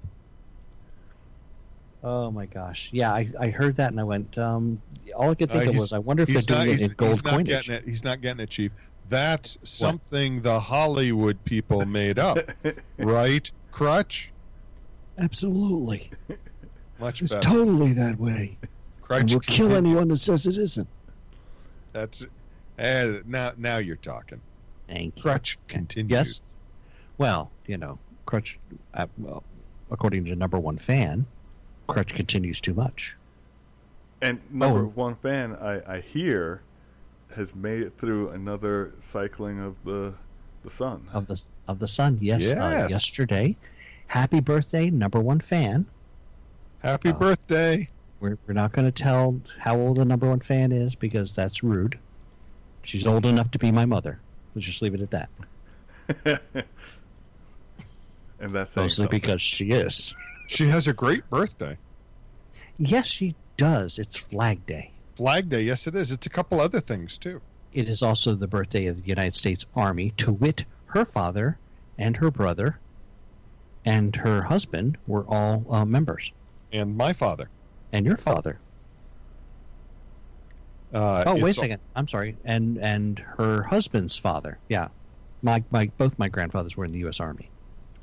Oh 2.05 2.31
my 2.31 2.45
gosh! 2.47 2.89
Yeah, 2.91 3.13
I, 3.13 3.27
I 3.39 3.49
heard 3.49 3.75
that 3.77 3.91
and 3.91 3.99
I 3.99 4.03
went. 4.03 4.37
Um, 4.37 4.81
all 5.15 5.29
I 5.31 5.35
could 5.35 5.49
Uh, 5.51 5.53
think 5.59 5.69
of 5.69 5.75
was, 5.75 5.93
I 5.93 5.99
wonder 5.99 6.23
if 6.23 6.27
they're 6.27 6.35
He's 6.35 6.49
not, 6.49 6.55
doing 6.63 6.69
he's, 6.71 6.81
it 6.81 6.91
in 6.91 6.95
gold 6.97 7.11
he's 7.13 7.21
coinage. 7.21 7.47
getting 7.47 7.75
it. 7.75 7.83
He's 7.85 8.03
not 8.03 8.19
getting 8.21 8.41
it, 8.41 8.49
Chief. 8.49 8.71
That's 9.09 9.57
something 9.63 10.41
the 10.41 10.59
Hollywood 10.59 11.41
people 11.45 11.86
made 11.86 12.19
up, 12.19 12.38
right? 12.98 13.50
Crutch? 13.71 14.31
Absolutely, 15.17 16.09
Much 17.00 17.21
it's 17.21 17.36
better. 17.36 17.48
totally 17.50 17.93
that 17.93 18.19
way. 18.19 18.57
Crutch. 19.01 19.21
and 19.21 19.29
we'll 19.31 19.39
kill 19.41 19.74
anyone 19.75 20.09
who 20.09 20.17
says 20.17 20.45
it 20.45 20.57
isn't. 20.57 20.88
That's 21.93 22.25
eh, 22.79 23.19
now. 23.25 23.51
Now 23.57 23.77
you're 23.77 23.95
talking. 23.98 24.41
Thank 24.87 25.15
you. 25.17 25.21
Crutch 25.23 25.57
continues. 25.67 26.11
Yes. 26.11 26.41
Well, 27.17 27.51
you 27.67 27.77
know, 27.77 27.99
Crutch. 28.25 28.59
Uh, 28.93 29.07
well, 29.17 29.43
according 29.91 30.25
to 30.25 30.35
number 30.35 30.59
one 30.59 30.77
fan, 30.77 31.25
Crutch 31.87 32.13
continues 32.15 32.59
too 32.61 32.73
much. 32.73 33.15
And 34.21 34.39
number 34.51 34.81
Oh. 34.83 34.91
one 34.95 35.15
fan, 35.15 35.55
I, 35.55 35.95
I 35.97 36.01
hear, 36.01 36.61
has 37.35 37.53
made 37.55 37.81
it 37.81 37.93
through 37.99 38.29
another 38.29 38.93
cycling 39.01 39.59
of 39.59 39.75
the 39.83 40.13
the 40.63 40.69
sun. 40.69 41.07
of 41.11 41.27
the 41.27 41.41
of 41.67 41.79
the 41.79 41.87
sun. 41.87 42.17
Yes, 42.21 42.51
Uh, 42.51 42.87
yesterday. 42.89 43.57
Happy 44.07 44.39
birthday, 44.39 44.89
number 44.89 45.19
one 45.19 45.39
fan. 45.41 45.85
Happy 46.79 47.09
Oh. 47.09 47.19
birthday. 47.19 47.89
We're 48.21 48.37
we're 48.47 48.53
not 48.53 48.71
going 48.71 48.85
to 48.89 49.03
tell 49.03 49.41
how 49.59 49.77
old 49.77 49.97
the 49.97 50.05
number 50.05 50.29
one 50.29 50.39
fan 50.39 50.71
is 50.71 50.95
because 50.95 51.35
that's 51.35 51.63
rude. 51.63 51.99
She's 52.83 53.05
old 53.07 53.25
enough 53.25 53.51
to 53.51 53.59
be 53.59 53.71
my 53.71 53.85
mother. 53.85 54.19
Let's 54.55 54.65
just 54.67 54.81
leave 54.81 54.93
it 54.95 55.01
at 55.01 55.12
that. 55.12 55.29
and 58.39 58.51
that's 58.51 58.75
Mostly 58.75 59.03
something. 59.05 59.19
because 59.19 59.41
she 59.41 59.72
is. 59.72 60.15
She 60.48 60.67
has 60.67 60.88
a 60.88 60.93
great 60.93 61.27
birthday. 61.29 61.77
Yes, 62.77 63.07
she 63.07 63.36
does. 63.57 64.00
It's 64.00 64.17
Flag 64.19 64.65
Day. 64.65 64.91
Flag 65.15 65.50
Day. 65.50 65.63
Yes, 65.63 65.88
it 65.88 65.95
is. 65.95 66.12
It's 66.12 66.27
a 66.27 66.29
couple 66.29 66.60
other 66.60 66.79
things 66.79 67.17
too. 67.17 67.41
It 67.72 67.89
is 67.89 68.01
also 68.03 68.33
the 68.33 68.48
birthday 68.48 68.88
of 68.88 68.98
the 69.01 69.07
United 69.07 69.33
States 69.33 69.65
Army, 69.75 70.12
to 70.17 70.31
wit, 70.31 70.65
her 70.88 71.05
father 71.05 71.57
and 71.98 72.15
her 72.17 72.29
brother 72.29 72.79
and 73.86 74.15
her 74.15 74.41
husband 74.43 74.98
were 75.07 75.25
all 75.27 75.65
uh, 75.74 75.83
members, 75.86 76.31
And 76.72 76.95
my 76.95 77.13
father. 77.13 77.50
and 77.91 78.05
your 78.05 78.17
father. 78.17 78.60
Uh, 80.93 81.23
Oh, 81.25 81.35
wait 81.35 81.51
a 81.51 81.53
second. 81.53 81.81
I'm 81.95 82.07
sorry. 82.07 82.38
And 82.45 82.77
and 82.79 83.19
her 83.19 83.63
husband's 83.63 84.17
father. 84.17 84.59
Yeah, 84.69 84.89
my 85.41 85.63
my 85.71 85.89
both 85.97 86.17
my 86.19 86.29
grandfathers 86.29 86.77
were 86.77 86.85
in 86.85 86.91
the 86.91 87.00
U.S. 87.00 87.19
Army, 87.19 87.50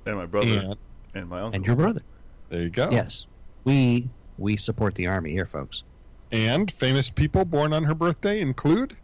and 0.06 0.16
my 0.16 0.26
brother 0.26 0.48
And 0.48 0.76
and 1.14 1.28
my 1.28 1.40
uncle. 1.40 1.54
and 1.56 1.66
your 1.66 1.76
brother. 1.76 2.00
there 2.48 2.62
you 2.62 2.70
go. 2.70 2.90
Yes, 2.90 3.26
we 3.64 4.08
we 4.38 4.56
support 4.56 4.94
the 4.96 5.06
Army 5.06 5.30
here, 5.30 5.46
folks. 5.46 5.84
And 6.32 6.70
famous 6.70 7.10
people 7.10 7.44
born 7.44 7.72
on 7.72 7.82
her 7.84 7.94
birthday 7.94 8.40
include. 8.40 8.96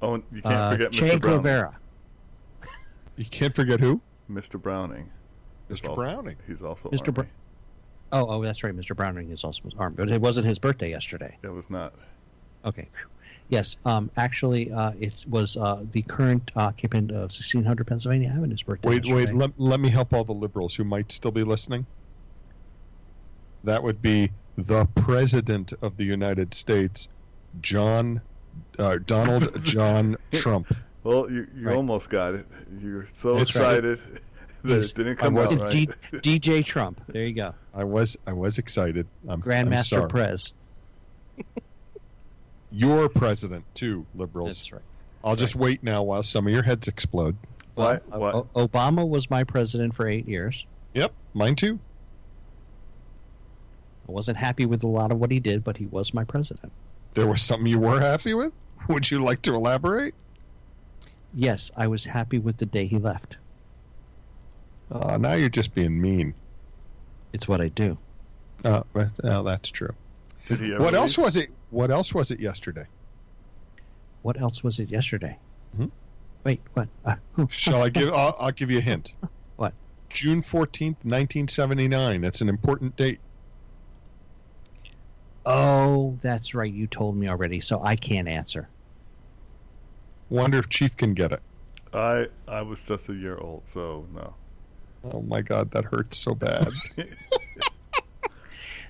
oh, 0.00 0.16
you 0.32 0.42
can't 0.42 0.46
Uh, 0.46 0.70
forget 0.72 0.92
che 0.92 1.10
Mr. 1.10 1.20
Browning. 1.20 1.36
Guevara. 1.42 1.78
You 3.16 3.24
can't 3.26 3.54
forget 3.54 3.78
who? 3.78 4.00
Mr. 4.30 4.60
Browning. 4.60 5.08
Mr. 5.70 5.88
also- 5.90 5.94
Browning. 5.94 6.36
He's 6.46 6.62
also 6.62 6.88
Mr. 6.88 7.08
Army. 7.08 7.28
Br- 7.28 7.34
Oh, 8.14 8.26
oh, 8.28 8.42
that's 8.42 8.62
right. 8.62 8.74
Mr. 8.76 8.94
Browning 8.94 9.30
is 9.30 9.42
also 9.42 9.62
armed, 9.78 9.96
but 9.96 10.10
it 10.10 10.20
wasn't 10.20 10.46
his 10.46 10.58
birthday 10.58 10.90
yesterday. 10.90 11.38
It 11.42 11.48
was 11.48 11.64
not. 11.70 11.94
Okay. 12.64 12.88
Yes. 13.48 13.76
Um. 13.84 14.10
Actually, 14.16 14.70
uh, 14.72 14.92
it 14.98 15.24
was 15.28 15.56
uh, 15.56 15.84
the 15.90 16.02
current 16.02 16.50
occupant 16.56 17.10
of 17.10 17.22
1600 17.32 17.86
Pennsylvania 17.86 18.30
Avenue's 18.30 18.62
birthday. 18.62 18.88
Wait, 18.88 19.06
wait. 19.10 19.34
Let, 19.34 19.58
let 19.60 19.78
me 19.80 19.88
help 19.90 20.12
all 20.14 20.24
the 20.24 20.32
liberals 20.32 20.74
who 20.74 20.84
might 20.84 21.12
still 21.12 21.32
be 21.32 21.42
listening. 21.44 21.84
That 23.64 23.82
would 23.82 24.00
be 24.00 24.30
the 24.56 24.86
President 24.94 25.72
of 25.82 25.96
the 25.96 26.04
United 26.04 26.54
States, 26.54 27.08
John, 27.60 28.20
uh, 28.78 28.98
Donald 29.06 29.62
John 29.64 30.16
Trump. 30.32 30.74
Well, 31.04 31.30
you 31.30 31.46
you 31.56 31.66
Right. 31.66 31.76
almost 31.76 32.08
got 32.08 32.34
it. 32.34 32.46
You're 32.80 33.08
so 33.20 33.34
That's 33.34 33.54
right. 33.56 33.74
excited 33.74 34.00
that 34.62 34.68
He's- 34.72 34.90
it 34.92 34.96
didn't 34.96 35.16
come 35.16 35.36
I 35.36 35.40
out 35.40 35.44
wasn't 35.44 35.62
right. 35.62 35.70
D- 35.72 36.38
DJ 36.40 36.64
Trump. 36.64 37.02
There 37.08 37.26
you 37.26 37.34
go. 37.34 37.54
I 37.74 37.84
was 37.84 38.16
I 38.26 38.32
was 38.32 38.58
excited. 38.58 39.06
I'm, 39.24 39.30
I'm 39.32 39.42
Grandmaster. 39.42 40.08
Prez. 40.08 40.54
You're 42.72 43.08
president 43.08 43.64
too, 43.74 44.06
liberals. 44.14 44.56
That's 44.56 44.72
right. 44.72 44.82
I'll 45.24 45.36
just 45.36 45.54
wait 45.54 45.82
now 45.84 46.02
while 46.02 46.22
some 46.22 46.46
of 46.46 46.52
your 46.52 46.62
heads 46.62 46.88
explode. 46.88 47.36
What? 47.74 48.02
Well, 48.08 48.20
why? 48.20 48.30
O- 48.32 48.66
Obama 48.66 49.08
was 49.08 49.30
my 49.30 49.44
president 49.44 49.94
for 49.94 50.08
eight 50.08 50.26
years. 50.26 50.66
Yep, 50.94 51.14
mine 51.34 51.54
too. 51.54 51.78
I 54.08 54.12
wasn't 54.12 54.36
happy 54.38 54.66
with 54.66 54.82
a 54.82 54.88
lot 54.88 55.12
of 55.12 55.18
what 55.18 55.30
he 55.30 55.38
did, 55.38 55.62
but 55.62 55.76
he 55.76 55.86
was 55.86 56.12
my 56.12 56.24
president. 56.24 56.72
There 57.14 57.26
was 57.26 57.40
something 57.42 57.66
you 57.66 57.78
were 57.78 58.00
happy 58.00 58.34
with. 58.34 58.52
Would 58.88 59.10
you 59.10 59.22
like 59.22 59.42
to 59.42 59.54
elaborate? 59.54 60.14
Yes, 61.34 61.70
I 61.76 61.86
was 61.86 62.04
happy 62.04 62.38
with 62.38 62.56
the 62.56 62.66
day 62.66 62.86
he 62.86 62.98
left. 62.98 63.38
Uh, 64.90 65.16
now 65.18 65.34
you're 65.34 65.48
just 65.48 65.74
being 65.74 66.00
mean. 66.00 66.34
It's 67.32 67.48
what 67.48 67.60
I 67.60 67.68
do. 67.68 67.96
Uh, 68.64 68.82
but, 68.92 69.08
uh, 69.24 69.42
that's 69.42 69.70
true. 69.70 69.94
Did 70.48 70.60
he 70.60 70.74
ever 70.74 70.82
What 70.82 70.94
else 70.94 71.16
was 71.16 71.36
it? 71.36 71.50
What 71.72 71.90
else 71.90 72.14
was 72.14 72.30
it 72.30 72.38
yesterday? 72.38 72.86
What 74.22 74.40
else 74.40 74.62
was 74.62 74.78
it 74.78 74.90
yesterday? 74.90 75.36
Hmm? 75.76 75.86
Wait, 76.44 76.60
what? 76.74 76.88
Uh. 77.04 77.16
Shall 77.48 77.82
I 77.82 77.88
give? 77.88 78.08
I'll, 78.14 78.36
I'll 78.38 78.52
give 78.52 78.70
you 78.70 78.78
a 78.78 78.82
hint. 78.82 79.14
What? 79.56 79.74
June 80.10 80.42
fourteenth, 80.42 80.98
nineteen 81.04 81.48
seventy 81.48 81.88
nine. 81.88 82.24
It's 82.24 82.42
an 82.42 82.48
important 82.48 82.94
date. 82.96 83.20
Oh, 85.44 86.16
that's 86.20 86.54
right. 86.54 86.72
You 86.72 86.86
told 86.86 87.16
me 87.16 87.28
already, 87.28 87.60
so 87.60 87.82
I 87.82 87.96
can't 87.96 88.28
answer. 88.28 88.68
Wonder 90.28 90.58
if 90.58 90.68
Chief 90.68 90.96
can 90.96 91.14
get 91.14 91.32
it. 91.32 91.40
I 91.92 92.26
I 92.46 92.62
was 92.62 92.78
just 92.86 93.08
a 93.08 93.14
year 93.14 93.38
old, 93.38 93.62
so 93.72 94.06
no. 94.14 94.34
Oh 95.04 95.22
my 95.22 95.40
God, 95.40 95.70
that 95.72 95.84
hurts 95.84 96.18
so 96.18 96.34
bad. 96.34 96.68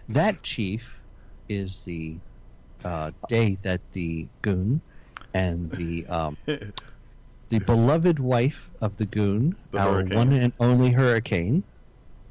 That 0.09 0.43
chief 0.43 1.01
is 1.49 1.85
the 1.85 2.19
uh, 2.85 3.11
day 3.29 3.57
that 3.63 3.81
the 3.93 4.29
goon 4.43 4.81
and 5.35 5.71
the 5.73 6.07
um, 6.07 6.37
the 7.49 7.59
beloved 7.61 8.19
wife 8.19 8.69
of 8.81 8.97
the 8.97 9.07
goon, 9.07 9.55
The 9.73 9.79
our 9.79 9.93
hurricane. 9.95 10.17
one 10.19 10.33
and 10.33 10.55
only 10.61 10.91
hurricane, 10.91 11.65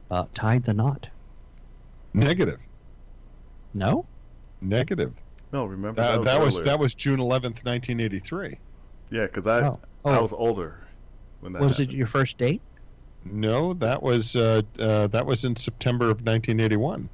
uh, 0.09 0.25
tied 0.33 0.63
the 0.63 0.73
knot. 0.73 1.07
Negative. 2.13 2.59
No, 3.73 4.03
Negative. 4.61 5.13
no, 5.53 5.65
remember 5.65 6.01
That, 6.01 6.17
that, 6.17 6.23
that 6.23 6.41
was 6.41 6.61
that 6.63 6.77
was 6.79 6.93
June 6.93 7.19
eleventh, 7.19 7.63
nineteen 7.63 7.99
eighty 7.99 8.19
three. 8.19 8.59
yeah, 9.09 9.27
because 9.27 9.47
I 9.47 9.67
Oh. 9.67 9.79
I 10.03 10.17
Oh. 10.17 10.23
was 10.23 10.33
older 10.33 10.87
when 11.39 11.53
that 11.53 11.61
was 11.61 11.79
it 11.79 11.91
your 11.91 12.07
first 12.07 12.37
date? 12.37 12.61
No, 13.23 13.73
that 13.75 14.01
was 14.01 14.35
uh, 14.35 14.61
uh, 14.79 15.07
that 15.07 15.25
was 15.25 15.45
in 15.45 15.55
September 15.55 16.09
of 16.09 16.23
nineteen 16.23 16.59
eighty 16.59 16.75
one. 16.75 17.09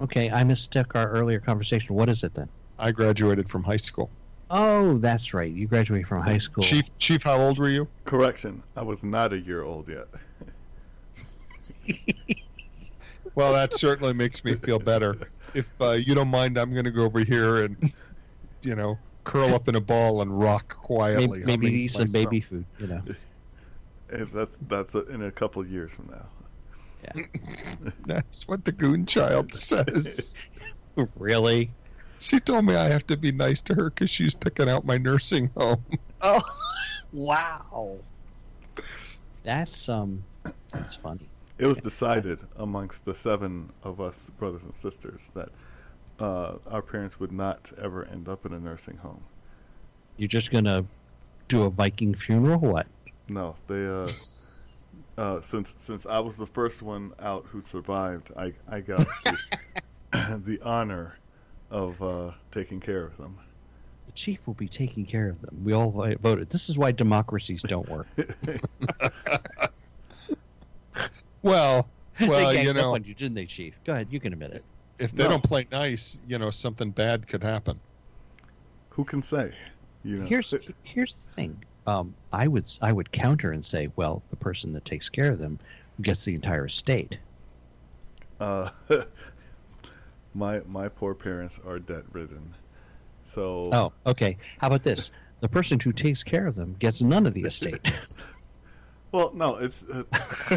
Okay, 0.00 0.30
I 0.30 0.44
mistook 0.44 0.94
our 0.94 1.08
earlier 1.10 1.40
conversation. 1.40 1.96
What 1.96 2.08
is 2.08 2.22
it 2.22 2.34
then? 2.34 2.48
I 2.78 2.92
graduated 2.92 3.48
from 3.48 3.62
high 3.64 3.76
school. 3.76 4.10
Oh, 4.50 4.98
that's 4.98 5.34
right. 5.34 5.50
You 5.52 5.66
graduated 5.66 6.08
from 6.08 6.22
high 6.22 6.38
school. 6.38 6.62
Chief, 6.62 6.96
Chief, 6.98 7.22
how 7.22 7.38
old 7.38 7.58
were 7.58 7.68
you? 7.68 7.86
Correction, 8.04 8.62
I 8.76 8.82
was 8.82 9.02
not 9.02 9.32
a 9.32 9.38
year 9.38 9.62
old 9.62 9.88
yet. 9.88 10.08
Well, 13.38 13.52
that 13.52 13.72
certainly 13.72 14.12
makes 14.14 14.44
me 14.44 14.56
feel 14.56 14.80
better. 14.80 15.16
If 15.54 15.70
uh, 15.80 15.92
you 15.92 16.16
don't 16.16 16.26
mind, 16.26 16.58
I'm 16.58 16.72
going 16.72 16.86
to 16.86 16.90
go 16.90 17.04
over 17.04 17.20
here 17.20 17.62
and, 17.64 17.92
you 18.62 18.74
know, 18.74 18.98
curl 19.22 19.54
up 19.54 19.68
in 19.68 19.76
a 19.76 19.80
ball 19.80 20.22
and 20.22 20.40
rock 20.40 20.76
quietly. 20.76 21.28
maybe 21.28 21.44
maybe 21.44 21.66
humming 21.68 21.80
eat 21.80 21.88
some 21.88 22.10
baby 22.10 22.40
food. 22.40 22.64
You 22.80 22.86
know. 22.88 23.02
Eh, 24.10 24.24
That's 24.32 24.56
that's 24.68 24.94
uh 24.94 25.04
in 25.04 25.22
a 25.22 25.30
couple 25.30 25.60
of 25.60 25.70
years 25.70 25.90
from 25.92 26.08
now. 26.10 26.26
Yeah. 27.04 27.90
That's 28.06 28.48
what 28.48 28.64
the 28.64 28.72
goon 28.72 29.04
child 29.04 29.54
says. 29.54 30.34
really? 31.16 31.70
She 32.18 32.40
told 32.40 32.64
me 32.64 32.74
I 32.74 32.88
have 32.88 33.06
to 33.08 33.16
be 33.16 33.32
nice 33.32 33.60
to 33.62 33.74
her 33.74 33.90
because 33.90 34.10
she's 34.10 34.34
picking 34.34 34.68
out 34.68 34.84
my 34.84 34.98
nursing 34.98 35.50
home. 35.56 35.84
Oh, 36.20 36.40
wow. 37.12 37.96
That's 39.44 39.88
um, 39.88 40.22
that's 40.72 40.94
funny. 40.94 41.28
It 41.58 41.66
was 41.66 41.78
decided 41.78 42.38
amongst 42.56 43.04
the 43.04 43.14
seven 43.14 43.70
of 43.82 44.00
us 44.00 44.14
brothers 44.38 44.62
and 44.62 44.74
sisters 44.76 45.20
that 45.34 45.48
uh, 46.20 46.54
our 46.70 46.82
parents 46.82 47.18
would 47.18 47.32
not 47.32 47.70
ever 47.82 48.04
end 48.06 48.28
up 48.28 48.46
in 48.46 48.52
a 48.52 48.58
nursing 48.58 48.96
home. 48.96 49.22
You're 50.16 50.28
just 50.28 50.50
gonna 50.50 50.84
do 51.48 51.62
a 51.62 51.70
Viking 51.70 52.14
funeral? 52.14 52.58
What? 52.58 52.86
No, 53.28 53.56
they 53.68 53.86
uh, 53.86 54.06
uh, 55.20 55.40
since 55.42 55.74
since 55.80 56.06
I 56.06 56.18
was 56.18 56.36
the 56.36 56.46
first 56.46 56.82
one 56.82 57.12
out 57.20 57.46
who 57.48 57.62
survived, 57.62 58.30
I 58.36 58.52
I 58.68 58.80
got 58.80 59.06
the, 59.24 59.38
the 60.44 60.60
honor 60.62 61.16
of 61.70 62.00
uh, 62.02 62.30
taking 62.52 62.80
care 62.80 63.04
of 63.04 63.16
them. 63.16 63.38
The 64.06 64.12
chief 64.12 64.46
will 64.46 64.54
be 64.54 64.68
taking 64.68 65.04
care 65.04 65.28
of 65.28 65.40
them. 65.42 65.60
We 65.64 65.72
all 65.74 65.90
voted. 65.90 66.48
This 66.50 66.68
is 66.70 66.78
why 66.78 66.92
democracies 66.92 67.62
don't 67.62 67.88
work. 67.88 68.06
Well, 71.42 71.88
well, 72.20 72.48
they 72.48 72.54
ganged 72.54 72.64
you 72.64 72.70
up 72.70 72.76
know, 72.76 72.94
on 72.94 73.04
you, 73.04 73.14
didn't 73.14 73.34
they, 73.34 73.46
chief? 73.46 73.74
Go 73.84 73.92
ahead. 73.92 74.08
You 74.10 74.18
can 74.20 74.32
admit 74.32 74.52
it. 74.52 74.64
if 74.98 75.12
they 75.12 75.24
No. 75.24 75.30
don't 75.30 75.42
play 75.42 75.66
nice, 75.70 76.18
you 76.26 76.38
know, 76.38 76.50
something 76.50 76.90
bad 76.90 77.26
could 77.28 77.42
happen. 77.42 77.78
Who 78.90 79.04
can 79.04 79.22
say? 79.22 79.54
You 80.04 80.16
know, 80.16 80.24
Here's 80.26 80.52
here's 80.82 81.24
the 81.24 81.32
thing. 81.32 81.64
Um, 81.86 82.14
I 82.32 82.48
would 82.48 82.68
I 82.82 82.92
would 82.92 83.12
counter 83.12 83.52
and 83.52 83.64
say, 83.64 83.88
well, 83.96 84.22
the 84.30 84.36
person 84.36 84.72
that 84.72 84.84
takes 84.84 85.08
care 85.08 85.30
of 85.30 85.38
them 85.38 85.58
gets 86.02 86.24
the 86.24 86.34
entire 86.34 86.66
estate. 86.66 87.18
uh, 88.40 88.70
my 90.38 90.60
my 90.66 90.88
poor 90.88 91.14
parents 91.14 91.58
are 91.66 91.78
debt 91.78 92.04
ridden, 92.12 92.54
so 93.34 93.64
Oh, 93.72 93.92
okay. 94.06 94.36
How 94.60 94.68
about 94.68 94.84
this? 94.84 95.10
The 95.40 95.48
person 95.48 95.78
who 95.80 95.92
takes 95.92 96.22
care 96.22 96.46
of 96.46 96.54
them 96.54 96.74
gets 96.78 97.02
none 97.02 97.26
of 97.26 97.34
the 97.34 97.42
estate. 97.42 97.92
well, 99.12 99.32
no, 99.34 99.56
it's 99.56 99.82
uh, 99.82 100.04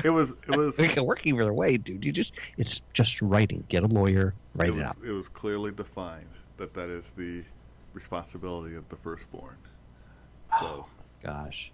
it 0.03 0.09
was 0.09 0.31
it 0.47 0.55
was 0.55 0.77
it 0.77 0.91
can 0.91 1.05
work 1.05 1.25
either 1.25 1.51
way, 1.53 1.77
dude. 1.77 2.05
You 2.05 2.11
just 2.11 2.35
it's 2.57 2.81
just 2.93 3.21
writing. 3.21 3.65
Get 3.69 3.83
a 3.83 3.87
lawyer, 3.87 4.35
write 4.53 4.69
it 4.69 4.73
it, 4.73 4.75
was, 4.75 4.83
out. 4.83 4.97
it 5.05 5.11
was 5.11 5.27
clearly 5.27 5.71
defined 5.71 6.29
that 6.57 6.73
that 6.75 6.89
is 6.89 7.05
the 7.17 7.43
responsibility 7.93 8.75
of 8.75 8.87
the 8.89 8.95
firstborn. 8.95 9.57
So 10.59 10.85
Gosh, 11.23 11.71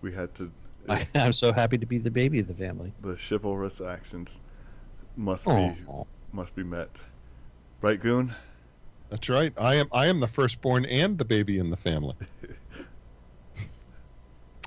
we 0.00 0.12
had 0.12 0.34
to. 0.36 0.50
I, 0.88 1.06
I'm 1.14 1.32
so 1.32 1.52
happy 1.52 1.76
to 1.76 1.86
be 1.86 1.98
the 1.98 2.10
baby 2.10 2.40
of 2.40 2.48
the 2.48 2.54
family. 2.54 2.92
the 3.02 3.18
chivalrous 3.28 3.80
actions 3.80 4.30
must 5.16 5.44
be 5.44 5.50
Oh, 5.50 6.06
must 6.32 6.54
be 6.54 6.62
met. 6.62 6.90
Right, 7.80 8.00
Goon? 8.00 8.34
That's 9.10 9.28
right. 9.28 9.52
I 9.58 9.76
am. 9.76 9.88
I 9.92 10.06
am 10.06 10.20
the 10.20 10.28
firstborn 10.28 10.84
and 10.86 11.16
the 11.16 11.24
baby 11.24 11.58
in 11.58 11.70
the 11.70 11.76
family. 11.76 12.16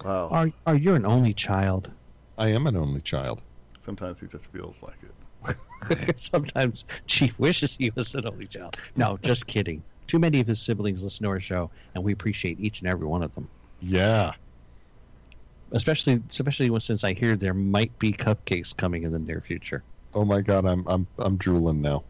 Wow. 0.04 0.30
are 0.32 0.52
are 0.66 0.76
you 0.76 0.96
an 0.96 1.06
only 1.06 1.32
child? 1.32 1.92
I 2.38 2.48
am 2.48 2.66
an 2.66 2.76
only 2.76 3.02
child. 3.02 3.44
Sometimes 3.86 4.20
he 4.20 4.26
just 4.26 4.46
feels 4.48 4.76
like 4.82 4.98
it. 5.04 6.20
Sometimes 6.20 6.86
Chief 7.08 7.38
wishes 7.38 7.76
he 7.76 7.92
was 7.92 8.16
an 8.16 8.26
only 8.26 8.48
child. 8.48 8.78
No, 8.96 9.18
just 9.22 9.48
kidding. 9.48 9.84
Too 10.08 10.20
many 10.20 10.40
of 10.40 10.48
his 10.48 10.60
siblings 10.60 11.04
listen 11.04 11.24
to 11.26 11.30
our 11.30 11.40
show, 11.40 11.70
and 11.94 12.04
we 12.04 12.14
appreciate 12.14 12.60
each 12.60 12.82
and 12.82 12.90
every 12.90 13.08
one 13.08 13.24
of 13.24 13.34
them. 13.36 13.48
Yeah. 13.80 14.34
Especially, 15.72 16.22
especially 16.30 16.70
when, 16.70 16.82
since 16.82 17.04
I 17.04 17.14
hear 17.14 17.38
there 17.38 17.54
might 17.54 17.98
be 17.98 18.12
cupcakes 18.12 18.76
coming 18.76 19.04
in 19.04 19.12
the 19.14 19.20
near 19.20 19.40
future. 19.40 19.84
Oh 20.14 20.26
my 20.26 20.42
God, 20.42 20.66
I'm 20.66 20.84
I'm 20.88 21.08
I'm 21.18 21.38
drooling 21.38 21.82
now. 21.82 22.04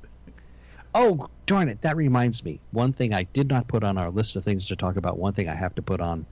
Oh, 0.93 1.27
darn 1.45 1.69
it! 1.69 1.81
That 1.81 1.95
reminds 1.95 2.43
me. 2.43 2.59
One 2.71 2.91
thing 2.91 3.13
I 3.13 3.23
did 3.33 3.47
not 3.47 3.67
put 3.67 3.83
on 3.83 3.97
our 3.97 4.09
list 4.09 4.35
of 4.35 4.43
things 4.43 4.65
to 4.67 4.75
talk 4.75 4.97
about. 4.97 5.17
One 5.17 5.33
thing 5.33 5.47
I 5.47 5.55
have 5.55 5.73
to 5.75 5.81
put 5.81 6.01
on, 6.01 6.25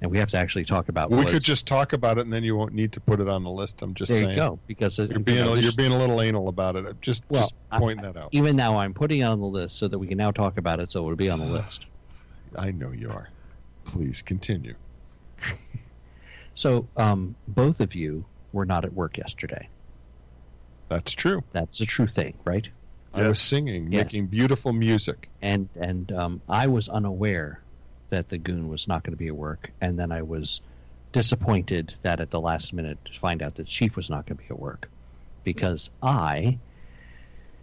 and 0.00 0.10
we 0.10 0.18
have 0.18 0.30
to 0.30 0.38
actually 0.38 0.64
talk 0.64 0.88
about. 0.88 1.10
We 1.10 1.24
could 1.26 1.42
just 1.42 1.66
talk 1.66 1.92
about 1.92 2.18
it, 2.18 2.22
and 2.22 2.32
then 2.32 2.42
you 2.44 2.56
won't 2.56 2.72
need 2.72 2.92
to 2.92 3.00
put 3.00 3.20
it 3.20 3.28
on 3.28 3.42
the 3.42 3.50
list. 3.50 3.82
I'm 3.82 3.94
just 3.94 4.10
there 4.10 4.20
saying. 4.20 4.30
you 4.30 4.36
go 4.36 4.60
because 4.66 4.98
it, 4.98 5.10
You're 5.10 5.20
being 5.20 5.38
you 5.38 5.44
know, 5.44 5.54
a, 5.54 5.58
you're 5.58 5.72
being 5.76 5.92
a 5.92 5.98
little 5.98 6.22
anal 6.22 6.48
about 6.48 6.76
it. 6.76 7.00
Just 7.02 7.24
Well, 7.28 7.42
just 7.42 7.54
I- 7.70 7.78
point 7.78 8.00
that 8.02 8.16
out. 8.16 8.28
even 8.32 8.56
now 8.56 8.78
I'm 8.78 8.94
putting 8.94 9.20
it 9.20 9.24
on 9.24 9.40
the 9.40 9.46
list 9.46 9.78
so 9.78 9.88
that 9.88 9.98
we 9.98 10.06
can 10.06 10.16
now 10.16 10.30
talk 10.30 10.56
about 10.56 10.80
it, 10.80 10.90
so 10.90 11.04
it'll 11.04 11.16
be 11.16 11.28
on 11.28 11.40
the 11.40 11.46
list. 11.60 11.86
I 12.56 12.70
know 12.70 12.92
you 12.92 13.10
are. 13.10 13.28
Please 13.84 14.22
continue. 14.22 14.74
So, 16.54 16.88
um, 16.96 17.36
both 17.46 17.78
of 17.78 17.94
you 17.94 18.26
were 18.50 18.66
not 18.66 18.84
at 18.84 18.92
work 18.92 19.16
yesterday. 19.16 19.68
That's 20.88 21.12
true. 21.12 21.42
That's 21.52 21.80
a 21.80 21.86
true 21.86 22.06
thing, 22.06 22.38
right? 22.44 22.68
I 23.14 23.20
Yes. 23.20 23.28
was 23.28 23.40
singing, 23.40 23.92
Yes. 23.92 24.06
making 24.06 24.26
beautiful 24.28 24.72
music. 24.72 25.28
and 25.42 25.68
and 25.80 26.10
um, 26.12 26.42
I 26.48 26.66
was 26.66 26.88
unaware 26.88 27.62
that 28.10 28.28
the 28.28 28.38
goon 28.38 28.68
was 28.68 28.88
not 28.88 29.02
going 29.02 29.12
to 29.12 29.16
be 29.18 29.28
at 29.28 29.36
work, 29.36 29.70
and 29.80 29.98
then 29.98 30.10
I 30.12 30.22
was 30.22 30.60
disappointed 31.12 31.94
that 32.02 32.20
at 32.20 32.30
the 32.30 32.40
last 32.40 32.72
minute 32.72 32.98
to 33.06 33.18
find 33.18 33.42
out 33.42 33.54
that 33.56 33.66
Chief 33.66 33.96
was 33.96 34.08
not 34.10 34.26
going 34.26 34.36
to 34.38 34.44
be 34.44 34.50
at 34.50 34.58
work 34.58 34.88
because 35.44 35.90
I 36.02 36.58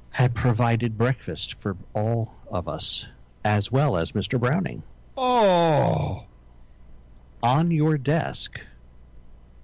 had 0.09 0.33
provided 0.33 0.97
breakfast 0.97 1.55
for 1.61 1.75
all 1.93 2.31
of 2.49 2.67
us 2.67 3.05
as 3.43 3.71
well 3.71 3.97
as 3.97 4.13
Mr. 4.13 4.39
Browning. 4.39 4.81
Oh, 5.17 6.23
on 7.43 7.69
your 7.71 7.97
desk, 7.97 8.59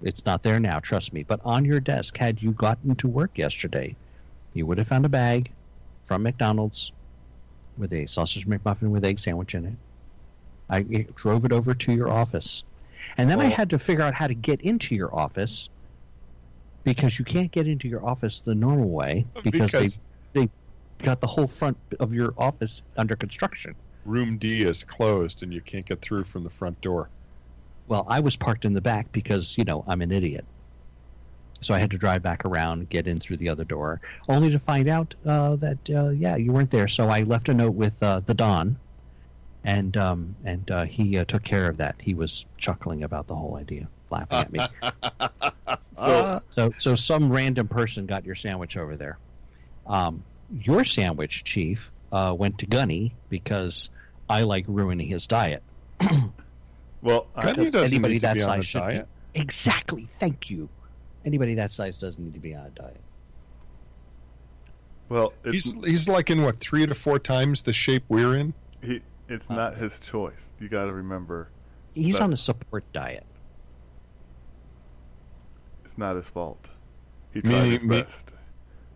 it's 0.02 0.26
not 0.26 0.42
there 0.42 0.60
now, 0.60 0.80
trust 0.80 1.12
me, 1.12 1.22
but 1.22 1.40
on 1.44 1.64
your 1.64 1.80
desk, 1.80 2.16
had 2.16 2.42
you 2.42 2.52
gotten 2.52 2.94
to 2.96 3.08
work 3.08 3.36
yesterday, 3.36 3.94
you 4.54 4.66
would 4.66 4.78
have 4.78 4.88
found 4.88 5.04
a 5.04 5.08
bag 5.08 5.50
from 6.04 6.22
McDonald's 6.22 6.92
with 7.78 7.92
a 7.92 8.06
sausage 8.06 8.46
McMuffin 8.46 8.90
with 8.90 9.04
egg 9.04 9.18
sandwich 9.18 9.54
in 9.54 9.64
it. 9.66 9.74
I 10.68 11.06
drove 11.14 11.44
it 11.44 11.52
over 11.52 11.74
to 11.74 11.92
your 11.92 12.08
office. 12.08 12.64
And 13.16 13.28
then 13.28 13.40
I 13.40 13.46
had 13.46 13.70
to 13.70 13.78
figure 13.78 14.04
out 14.04 14.14
how 14.14 14.26
to 14.26 14.34
get 14.34 14.62
into 14.62 14.94
your 14.94 15.14
office 15.14 15.68
because 16.84 17.18
you 17.18 17.24
can't 17.24 17.50
get 17.50 17.66
into 17.66 17.88
your 17.88 18.04
office 18.04 18.40
the 18.40 18.54
normal 18.54 18.88
way 18.88 19.24
because, 19.44 19.70
Because- 19.72 20.00
they 20.32 20.46
they 20.46 20.48
got 21.04 21.20
the 21.20 21.26
whole 21.26 21.46
front 21.46 21.76
of 22.00 22.14
your 22.14 22.32
office 22.38 22.82
under 22.96 23.16
construction. 23.16 23.74
Room 24.04 24.38
D 24.38 24.62
is 24.62 24.82
closed 24.84 25.42
and 25.42 25.52
you 25.52 25.60
can't 25.60 25.84
get 25.84 26.00
through 26.00 26.24
from 26.24 26.44
the 26.44 26.50
front 26.50 26.80
door. 26.80 27.08
Well, 27.86 28.06
I 28.08 28.20
was 28.20 28.36
parked 28.36 28.64
in 28.64 28.72
the 28.72 28.80
back 28.80 29.12
because, 29.12 29.56
you 29.58 29.64
know, 29.64 29.84
I'm 29.86 30.02
an 30.02 30.12
idiot. 30.12 30.46
So 31.62 31.74
I 31.74 31.78
had 31.78 31.90
to 31.92 31.98
drive 31.98 32.22
back 32.22 32.44
around, 32.44 32.88
get 32.88 33.06
in 33.06 33.18
through 33.18 33.36
the 33.36 33.48
other 33.48 33.64
door, 33.64 34.00
only 34.28 34.50
to 34.50 34.58
find 34.58 34.88
out 34.88 35.14
uh, 35.24 35.56
that, 35.56 35.78
uh, 35.90 36.10
yeah, 36.10 36.36
you 36.36 36.52
weren't 36.52 36.70
there. 36.72 36.88
So 36.88 37.08
I 37.08 37.22
left 37.22 37.48
a 37.48 37.54
note 37.54 37.74
with 37.74 38.02
uh, 38.02 38.20
the 38.20 38.34
Don, 38.34 38.80
and 39.62 39.96
um, 39.96 40.36
and 40.44 40.68
uh, 40.70 40.84
he 40.84 41.18
uh, 41.18 41.24
took 41.24 41.44
care 41.44 41.68
of 41.68 41.78
that. 41.78 41.94
He 42.00 42.14
was 42.14 42.46
chuckling 42.58 43.04
about 43.04 43.28
the 43.28 43.36
whole 43.36 43.56
idea, 43.56 43.88
laughing 44.10 44.38
at 44.38 44.52
me. 44.52 44.60
Uh, 45.96 46.40
So, 46.50 46.72
so 46.78 46.94
some 46.94 47.30
random 47.30 47.68
person 47.68 48.06
got 48.06 48.24
your 48.24 48.34
sandwich 48.34 48.76
over 48.76 48.96
there. 48.96 49.20
Um, 49.86 50.24
your 50.48 50.84
sandwich, 50.84 51.44
Chief, 51.44 51.92
uh, 52.10 52.34
went 52.36 52.58
to 52.58 52.66
Gunny 52.66 53.16
because 53.28 53.90
I 54.28 54.42
like 54.42 54.64
ruining 54.66 55.06
his 55.06 55.26
diet. 55.26 55.62
Well, 57.02 57.26
I, 57.34 57.42
Gunny 57.42 57.56
Because 57.58 57.72
doesn't 57.72 57.94
anybody 57.94 58.14
need 58.14 58.20
to 58.20 58.26
that 58.28 58.34
be 58.36 58.42
on 58.42 58.48
a 58.48 58.52
size 58.62 58.66
should 58.66 58.86
be- 58.86 58.92
diet. 58.94 59.08
Exactly. 59.34 60.02
Thank 60.18 60.50
you. 60.50 60.68
Anybody 61.24 61.54
that 61.54 61.70
size 61.70 61.98
doesn't 61.98 62.22
need 62.22 62.34
to 62.34 62.40
be 62.40 62.54
on 62.54 62.66
a 62.66 62.70
diet. 62.70 63.00
well, 65.08 65.32
it's, 65.44 65.72
He's 65.72 65.84
he's 65.84 66.08
like 66.08 66.30
in 66.30 66.42
what 66.42 66.58
three 66.60 66.86
to 66.86 66.94
four 66.94 67.18
times 67.18 67.62
the 67.62 67.72
shape 67.72 68.04
we're 68.08 68.36
in. 68.36 68.54
he, 68.82 69.00
it's 69.28 69.48
Uh, 69.50 69.54
not 69.54 69.76
his 69.78 69.92
choice. 70.10 70.34
You 70.60 70.68
got 70.68 70.84
to 70.86 70.92
remember, 70.92 71.50
He's 71.94 72.20
on 72.20 72.32
a 72.32 72.36
support 72.36 72.84
diet. 72.92 73.26
it's 75.84 75.96
not 75.98 76.16
his 76.16 76.26
fault. 76.26 76.64
He 77.34 77.40
tried 77.40 77.50
Meaning 77.52 77.70
his 77.72 77.82
me- 77.82 78.02
best. 78.02 78.24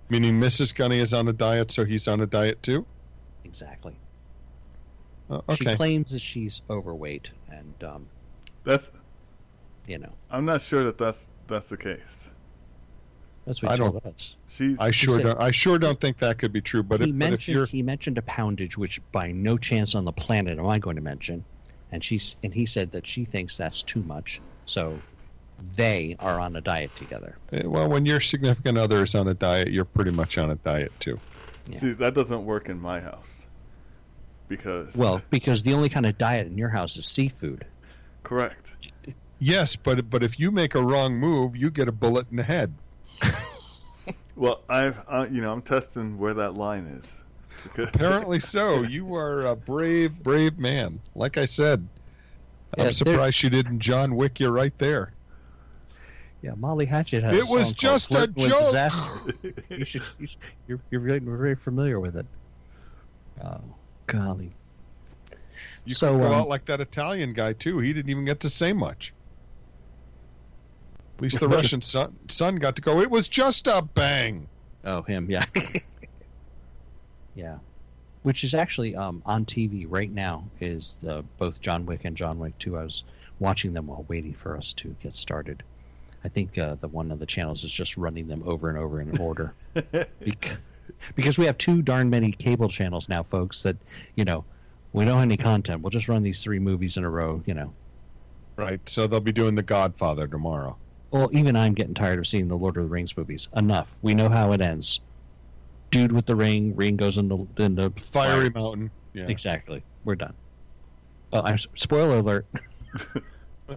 Meaning 0.08 0.40
Mrs. 0.40 0.74
Gunny 0.74 1.00
is 1.00 1.12
on 1.12 1.26
a 1.28 1.32
diet, 1.32 1.70
so 1.72 1.84
he's 1.84 2.06
on 2.08 2.20
a 2.20 2.26
diet 2.26 2.62
too. 2.62 2.86
Exactly. 3.44 3.98
Uh, 5.28 5.40
She 5.54 5.64
claims 5.64 6.10
that 6.10 6.20
she's 6.20 6.62
overweight, 6.70 7.30
and 7.50 7.74
um, 7.84 8.06
That's. 8.64 8.88
you 9.86 9.98
know 9.98 10.12
I'm 10.30 10.44
not 10.44 10.62
sure 10.62 10.84
that 10.84 10.98
that's 10.98 11.18
that's 11.48 11.68
the 11.68 11.76
case. 11.76 12.00
that's 13.44 13.62
what 13.62 13.72
I 13.72 13.74
she 13.74 13.78
don't- 13.80 13.92
told 13.92 14.06
us. 14.06 14.36
She's 14.48 14.76
I 14.78 14.90
sure 14.90 15.14
said- 15.16 15.22
don't. 15.24 15.40
I 15.40 15.50
sure 15.50 15.78
don't 15.78 16.00
think 16.00 16.18
that 16.18 16.38
could 16.38 16.52
be 16.52 16.60
true. 16.60 16.82
But 16.82 17.00
he 17.00 17.06
if, 17.06 17.10
but 17.10 17.14
if 17.14 17.30
mentioned 17.30 17.54
you're 17.56 17.66
he 17.66 17.82
mentioned 17.82 18.18
a 18.18 18.22
poundage, 18.22 18.76
which 18.78 19.00
by 19.12 19.32
no 19.32 19.56
chance 19.58 19.94
on 19.94 20.04
the 20.04 20.12
planet 20.12 20.58
am 20.58 20.66
I 20.66 20.78
going 20.78 20.96
to 20.96 21.02
mention. 21.02 21.44
And 21.92 22.02
she's 22.02 22.36
and 22.42 22.52
he 22.54 22.66
said 22.66 22.92
that 22.92 23.06
she 23.06 23.24
thinks 23.24 23.56
that's 23.56 23.82
too 23.82 24.02
much. 24.02 24.40
So 24.66 24.98
they 25.76 26.16
are 26.20 26.38
on 26.40 26.54
a 26.56 26.60
diet 26.60 26.94
together. 26.96 27.36
eh, 27.52 27.62
well, 27.64 27.88
when 27.88 28.04
your 28.06 28.20
significant 28.20 28.76
other 28.76 29.02
is 29.04 29.14
on 29.14 29.26
a 29.28 29.34
diet, 29.34 29.68
you're 29.68 29.84
pretty 29.86 30.10
much 30.10 30.36
on 30.38 30.50
a 30.50 30.56
diet 30.56 30.92
too. 31.00 31.18
Yeah. 31.68 31.80
see 31.80 31.92
that 31.94 32.14
doesn't 32.14 32.44
work 32.44 32.68
in 32.68 32.80
my 32.80 33.00
house 33.00 33.26
because 34.48 34.94
Well, 34.96 35.20
because 35.30 35.62
the 35.62 35.74
only 35.74 35.88
kind 35.88 36.06
of 36.06 36.16
diet 36.18 36.46
in 36.46 36.56
your 36.58 36.68
house 36.68 36.96
is 36.96 37.06
seafood. 37.06 37.64
correct. 38.22 38.66
Yes, 39.38 39.76
but 39.76 40.08
but 40.08 40.22
if 40.22 40.40
you 40.40 40.50
make 40.50 40.74
a 40.74 40.82
wrong 40.82 41.14
move, 41.16 41.56
you 41.56 41.70
get 41.70 41.88
a 41.88 41.92
bullet 41.92 42.26
in 42.30 42.36
the 42.36 42.42
head. 42.42 42.72
Well, 44.36 44.60
I've 44.68 44.98
uh, 45.08 45.26
you 45.30 45.40
know 45.40 45.50
I'm 45.50 45.62
testing 45.62 46.18
where 46.18 46.34
that 46.34 46.54
line 46.54 46.86
is. 47.02 47.04
Because- 47.62 47.88
Apparently 47.94 48.38
so. 48.38 48.82
You 48.82 49.16
are 49.16 49.46
a 49.46 49.56
brave, 49.56 50.22
brave 50.22 50.58
man. 50.58 51.00
Like 51.14 51.38
I 51.38 51.46
said, 51.46 51.88
Yeah, 52.76 52.84
I'm 52.84 52.92
surprised 52.92 53.34
she 53.34 53.48
didn't 53.48 53.78
John 53.80 54.14
Wick 54.14 54.38
you 54.38 54.50
right 54.50 54.76
there. 54.78 55.12
Yeah, 56.42 56.52
Molly 56.54 56.84
Hatchet 56.84 57.22
has. 57.24 57.34
It 57.34 57.48
a 57.48 57.52
was 57.52 57.68
song 57.68 57.74
called 57.74 57.76
just 57.76 58.10
a 58.10 58.48
joke. 58.48 58.64
Disaster. 58.66 59.34
you 59.70 59.84
should, 59.86 60.02
you 60.18 60.26
should 60.26 60.40
you're, 60.68 60.80
you're 60.90 61.00
very, 61.00 61.18
very 61.18 61.54
familiar 61.56 61.98
with 61.98 62.16
it. 62.16 62.26
Oh, 63.42 63.60
golly. 64.06 64.52
You 65.84 65.94
So, 65.94 66.12
could 66.12 66.22
go 66.22 66.26
um, 66.28 66.34
out 66.34 66.48
like 66.48 66.64
that 66.66 66.80
Italian 66.80 67.32
guy 67.32 67.52
too. 67.52 67.78
He 67.78 67.92
didn't 67.92 68.10
even 68.10 68.24
get 68.24 68.40
to 68.40 68.50
say 68.50 68.72
much. 68.72 69.14
At 71.16 71.22
least 71.22 71.40
the 71.40 71.48
Russian 71.56 71.80
son, 71.80 72.16
son 72.28 72.56
got 72.56 72.76
to 72.76 72.82
go. 72.82 73.00
It 73.00 73.10
was 73.10 73.28
just 73.28 73.66
a 73.66 73.82
bang. 73.82 74.48
Oh, 74.84 75.02
him, 75.02 75.30
yeah. 75.30 75.44
yeah. 77.34 77.58
Which 78.22 78.44
is 78.44 78.54
actually 78.54 78.96
um, 78.96 79.22
on 79.24 79.44
TV 79.44 79.86
right 79.88 80.10
now 80.10 80.44
is 80.60 80.98
the, 81.02 81.24
both 81.38 81.60
John 81.60 81.86
Wick 81.86 82.04
and 82.04 82.16
John 82.16 82.38
Wick 82.38 82.58
2. 82.58 82.76
I 82.76 82.82
was 82.82 83.04
watching 83.38 83.72
them 83.72 83.86
while 83.86 84.04
waiting 84.08 84.34
for 84.34 84.56
us 84.56 84.72
to 84.74 84.94
get 85.00 85.14
started. 85.14 85.62
I 86.24 86.28
think 86.28 86.58
uh, 86.58 86.74
the 86.74 86.88
one 86.88 87.12
of 87.12 87.20
the 87.20 87.26
channels 87.26 87.62
is 87.62 87.70
just 87.70 87.96
running 87.96 88.26
them 88.26 88.42
over 88.44 88.68
and 88.68 88.76
over 88.76 89.00
in 89.00 89.16
order. 89.18 89.54
because, 90.20 90.58
because 91.14 91.38
we 91.38 91.46
have 91.46 91.58
too 91.58 91.82
darn 91.82 92.10
many 92.10 92.32
cable 92.32 92.68
channels 92.68 93.08
now, 93.08 93.22
folks, 93.22 93.62
that, 93.62 93.76
you 94.14 94.24
know, 94.24 94.44
we 94.92 95.04
don't 95.04 95.14
have 95.14 95.22
any 95.22 95.36
content. 95.36 95.82
We'll 95.82 95.90
just 95.90 96.08
run 96.08 96.22
these 96.22 96.42
three 96.42 96.58
movies 96.58 96.96
in 96.96 97.04
a 97.04 97.10
row, 97.10 97.42
you 97.46 97.54
know. 97.54 97.72
Right. 98.56 98.80
So 98.88 99.06
they'll 99.06 99.20
be 99.20 99.32
doing 99.32 99.54
The 99.54 99.62
Godfather 99.62 100.26
tomorrow. 100.26 100.76
Well, 101.10 101.28
even 101.32 101.56
I'm 101.56 101.74
getting 101.74 101.94
tired 101.94 102.18
of 102.18 102.26
seeing 102.26 102.48
the 102.48 102.56
Lord 102.56 102.76
of 102.76 102.84
the 102.84 102.88
Rings 102.88 103.16
movies. 103.16 103.48
Enough. 103.54 103.96
We 104.02 104.14
know 104.14 104.28
how 104.28 104.52
it 104.52 104.60
ends. 104.60 105.00
Dude 105.90 106.12
with 106.12 106.26
the 106.26 106.34
ring, 106.34 106.74
ring 106.74 106.96
goes 106.96 107.18
in 107.18 107.28
the, 107.28 107.46
the 107.54 107.92
Fiery 107.96 108.50
fire. 108.50 108.50
Mountain. 108.50 108.90
Yeah. 109.12 109.26
Exactly. 109.28 109.82
We're 110.04 110.16
done. 110.16 110.34
Oh, 111.32 111.42
I'm, 111.42 111.58
spoiler 111.58 112.18
alert. 112.18 112.46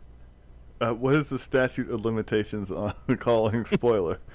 uh, 0.81 0.93
what 0.93 1.15
is 1.15 1.27
the 1.27 1.39
statute 1.39 1.91
of 1.91 2.05
limitations 2.05 2.71
on 2.71 2.93
calling 3.19 3.65
spoiler? 3.65 4.19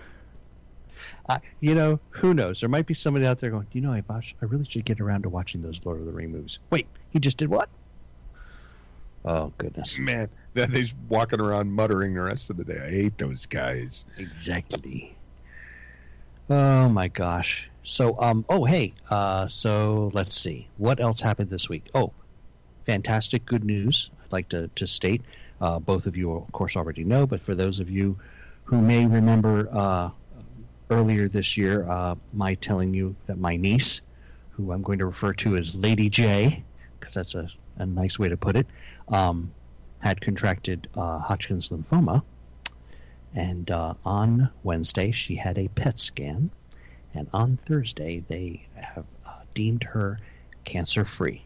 Uh, 1.29 1.39
you 1.61 1.75
know, 1.75 2.01
who 2.11 2.35
knows? 2.35 2.61
There 2.61 2.69
might 2.69 2.87
be 2.87 2.95
somebody 2.95 3.27
out 3.27 3.39
there 3.39 3.51
going, 3.51 3.67
you 3.73 3.81
know, 3.81 3.93
I, 3.93 4.03
I 4.09 4.23
really 4.41 4.65
should 4.65 4.85
get 4.85 5.01
around 5.01 5.23
to 5.23 5.29
watching 5.29 5.63
those 5.63 5.85
Lord 5.85 6.01
of 6.01 6.07
the 6.07 6.13
Ring 6.13 6.33
movies. 6.33 6.59
Wait, 6.71 6.87
he 7.11 7.19
just 7.21 7.39
did 7.39 7.49
what? 7.49 7.69
Oh, 9.25 9.53
goodness. 9.57 9.99
Man, 9.99 10.29
then 10.53 10.71
he's 10.71 10.95
walking 11.09 11.41
around 11.41 11.73
muttering 11.73 12.15
the 12.15 12.21
rest 12.21 12.51
of 12.51 12.57
the 12.57 12.65
day. 12.65 12.79
I 12.79 12.91
hate 12.91 13.17
those 13.17 13.47
guys. 13.47 14.05
Exactly. 14.19 15.17
Oh, 16.51 16.91
my 16.91 17.09
gosh. 17.09 17.71
So, 17.83 18.19
um, 18.21 18.45
oh, 18.51 18.65
hey, 18.65 18.93
uh, 19.11 19.47
so 19.49 20.11
let's 20.13 20.39
see. 20.39 20.69
What 20.77 21.01
else 21.01 21.21
happened 21.21 21.49
this 21.49 21.71
week? 21.71 21.89
Oh, 21.95 22.13
fantastic 22.85 23.47
good 23.47 23.65
news. 23.65 24.11
I'd 24.23 24.33
like 24.33 24.51
to, 24.51 24.69
to 24.77 24.87
state. 24.87 25.23
Uh, 25.61 25.79
both 25.79 26.07
of 26.07 26.17
you, 26.17 26.33
of 26.33 26.53
course, 26.53 26.77
already 26.77 27.05
know, 27.05 27.27
but 27.27 27.41
for 27.41 27.55
those 27.55 27.81
of 27.81 27.89
you 27.89 28.19
who 28.65 28.81
may 28.81 29.07
remember 29.07 29.69
uh, 29.73 30.11
earlier 30.91 31.29
this 31.29 31.57
year, 31.57 31.87
uh, 31.89 32.15
my 32.33 32.55
telling 32.55 32.95
you 32.95 33.17
that 33.27 33.39
my 33.39 33.57
niece, 33.57 34.01
who 34.51 34.73
I'm 34.73 34.83
going 34.83 34.99
to 34.99 35.07
refer 35.07 35.33
to 35.35 35.57
as 35.57 35.75
Lady 35.75 36.09
J, 36.09 36.63
because 36.99 37.15
that's 37.15 37.35
a, 37.35 37.49
a 37.77 37.87
nice 37.87 38.19
way 38.19 38.29
to 38.29 38.37
put 38.37 38.57
it, 38.57 38.67
um, 39.09 39.53
had 40.01 40.21
contracted 40.21 40.89
uh, 40.97 41.19
Hodgkin's 41.19 41.71
lymphoma. 41.71 42.23
And 43.35 43.71
uh, 43.71 43.95
on 44.05 44.51
Wednesday, 44.63 45.11
she 45.11 45.35
had 45.35 45.59
a 45.59 45.69
PET 45.69 45.99
scan. 45.99 46.51
And 47.15 47.29
on 47.33 47.59
Thursday, 47.65 48.23
they 48.27 48.67
have 48.75 49.05
uh, 49.27 49.43
deemed 49.55 49.85
her 49.85 50.19
cancer 50.65 51.05
free. 51.05 51.43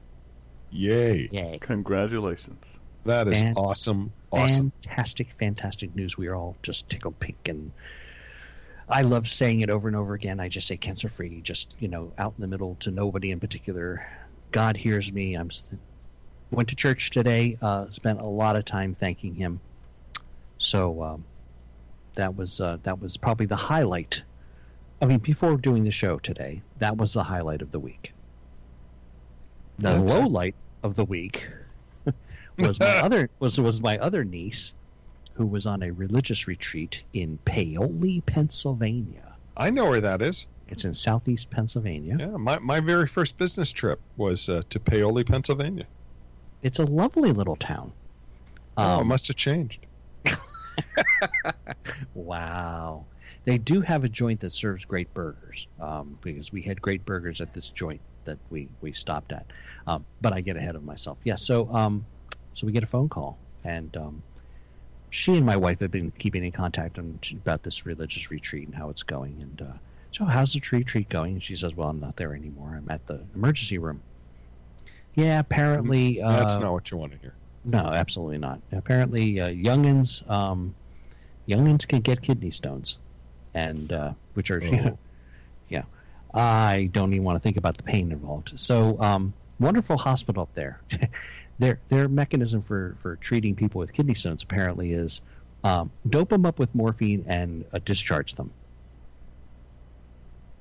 Yay. 0.71 1.29
Yay. 1.31 1.59
Congratulations. 1.61 2.63
That 3.05 3.29
is 3.29 3.41
Fan- 3.41 3.55
awesome. 3.57 4.13
Awesome. 4.31 4.73
Fantastic, 4.83 5.33
fantastic 5.33 5.95
news. 5.97 6.19
We 6.19 6.27
are 6.27 6.35
all 6.35 6.57
just 6.63 6.91
tickled 6.91 7.19
pink. 7.21 7.49
And 7.49 7.73
I 8.91 9.03
love 9.03 9.29
saying 9.29 9.61
it 9.61 9.71
over 9.71 9.89
and 9.89 9.97
over 9.97 10.15
again. 10.15 10.41
I 10.41 10.49
just 10.49 10.67
say 10.67 10.77
cancer 10.77 11.09
free, 11.09 11.43
just, 11.43 11.81
you 11.81 11.89
know, 11.89 12.13
out 12.19 12.35
in 12.37 12.41
the 12.41 12.49
middle 12.49 12.75
to 12.77 12.91
nobody 12.91 13.31
in 13.31 13.41
particular. 13.41 14.07
God 14.51 14.77
hears 14.77 15.13
me. 15.13 15.35
I'm 15.35 15.51
went 16.51 16.69
to 16.71 16.77
church 16.77 17.11
today, 17.11 17.57
uh, 17.63 17.87
spent 17.87 18.21
a 18.21 18.27
lot 18.27 18.57
of 18.57 18.65
time 18.65 18.95
thanking 18.95 19.35
him. 19.35 19.61
So 20.59 21.03
um, 21.03 21.25
that 22.15 22.35
was 22.35 22.61
uh, 22.61 22.79
that 22.83 22.99
was 22.99 23.17
probably 23.17 23.47
the 23.47 23.57
highlight. 23.57 24.25
I 25.01 25.07
mean, 25.07 25.19
before 25.19 25.57
doing 25.57 25.85
the 25.85 25.91
show 25.91 26.19
today, 26.19 26.63
that 26.79 26.97
was 26.97 27.13
the 27.13 27.23
highlight 27.23 27.63
of 27.63 27.71
the 27.71 27.81
week. 27.81 28.13
The 29.79 29.91
That's 29.91 30.13
low 30.13 30.21
it. 30.25 30.31
light 30.31 30.57
of 30.83 30.95
the 30.95 31.05
week 31.05 31.47
was 32.59 32.81
my 32.81 32.97
other 32.99 33.31
was 33.39 33.61
was 33.61 33.81
my 33.81 33.99
other 33.99 34.25
niece, 34.25 34.75
who 35.39 35.47
was 35.47 35.67
on 35.67 35.83
a 35.85 35.93
religious 35.93 36.49
retreat 36.49 37.05
in 37.13 37.39
Paoli, 37.45 38.21
Pennsylvania. 38.27 39.37
I 39.57 39.71
know 39.71 39.89
where 39.89 40.01
that 40.01 40.21
is. 40.21 40.47
It's 40.67 40.85
in 40.85 40.93
southeast 40.93 41.49
Pennsylvania. 41.51 42.17
Yeah, 42.19 42.37
my, 42.37 42.59
my 42.61 42.81
very 42.81 43.07
first 43.07 43.39
business 43.39 43.71
trip 43.71 44.01
was 44.17 44.49
uh, 44.49 44.63
to 44.69 44.81
Paoli, 44.81 45.23
Pennsylvania. 45.23 45.87
It's 46.63 46.81
a 46.81 46.85
lovely 46.85 47.31
little 47.33 47.55
town. 47.57 47.93
oh, 48.77 48.99
it 48.99 49.01
Um, 49.03 49.07
must 49.07 49.29
have 49.29 49.37
changed. 49.37 49.87
Wow. 52.15 53.07
They 53.45 53.59
do 53.59 53.81
have 53.81 54.05
a 54.05 54.09
joint 54.09 54.41
that 54.41 54.51
serves 54.51 54.85
great 54.85 55.13
burgers 55.15 55.69
um, 55.81 56.19
because 56.23 56.53
we 56.53 56.63
had 56.63 56.83
great 56.83 57.05
burgers 57.05 57.41
at 57.41 57.55
this 57.55 57.71
joint 57.71 58.01
that 58.25 58.39
we, 58.51 58.69
we 58.81 58.93
stopped 58.93 59.33
at. 59.33 59.47
Um, 59.87 60.05
but 60.21 60.33
I 60.33 60.41
get 60.41 60.57
ahead 60.57 60.75
of 60.77 60.83
myself. 60.85 61.19
Yeah, 61.25 61.37
so 61.37 61.69
um, 61.71 62.05
so 62.55 62.67
we 62.67 62.73
get 62.73 62.83
a 62.83 62.87
phone 62.89 63.09
call, 63.09 63.39
and 63.65 63.97
um, 63.97 64.23
she 65.11 65.37
and 65.37 65.47
my 65.47 65.57
wife 65.57 65.81
have 65.81 65.91
been 65.91 66.11
keeping 66.13 66.45
in 66.45 66.53
contact 66.53 66.99
on, 66.99 67.19
about 67.33 67.63
this 67.63 67.87
religious 67.87 68.31
retreat 68.31 68.67
and 68.67 68.75
how 68.75 68.91
it's 68.91 69.03
going. 69.03 69.41
And 69.41 69.63
uh, 69.63 69.75
so, 70.13 70.25
how's 70.25 70.53
the 70.53 70.61
retreat 70.73 71.09
going? 71.09 71.35
And 71.35 71.43
she 71.43 71.57
says, 71.57 71.75
Well, 71.75 71.89
I'm 71.89 72.01
not 72.01 72.17
there 72.17 72.35
anymore. 72.35 72.75
I'm 72.77 72.91
at 72.91 73.07
the 73.07 73.25
emergency 73.35 73.79
room. 73.79 74.03
Yeah, 75.15 75.41
apparently. 75.41 76.21
Uh, 76.23 76.37
That's 76.37 76.57
not 76.57 76.73
what 76.73 76.91
you 76.91 76.97
want 76.97 77.13
to 77.13 77.19
hear. 77.19 77.35
no, 77.65 77.79
absolutely 77.79 78.39
not. 78.39 78.61
Apparently, 78.73 79.41
uh, 79.41 79.49
youngins, 79.49 80.29
um, 80.31 80.75
youngins 81.49 81.87
can 81.87 82.01
get 82.01 82.23
kidney 82.23 82.51
stones, 82.51 82.99
and 83.55 83.93
uh, 83.93 84.13
which 84.35 84.51
are, 84.51 84.61
you 84.61 84.71
know, 84.83 84.99
yeah. 85.69 85.83
I 86.35 86.91
don't 86.93 87.13
even 87.15 87.25
want 87.25 87.37
to 87.37 87.43
think 87.43 87.57
about 87.57 87.77
the 87.79 87.83
pain 87.83 88.13
involved. 88.13 88.61
So, 88.61 88.99
um, 89.01 89.33
wonderful 89.59 89.97
hospital 89.97 90.43
up 90.43 90.55
there. 90.55 90.81
their 91.59 91.81
their 91.89 92.09
mechanism 92.09 92.61
for 92.61 92.95
for 92.97 93.17
treating 93.17 93.55
people 93.55 93.79
with 93.79 93.93
kidney 93.93 94.15
stones 94.15 94.43
apparently 94.43 94.93
is 94.93 95.23
um, 95.65 95.91
dope 96.09 96.29
them 96.29 96.47
up 96.47 96.59
with 96.59 96.75
morphine 96.75 97.25
and 97.29 97.65
uh, 97.73 97.79
discharge 97.85 98.35
them. 98.35 98.53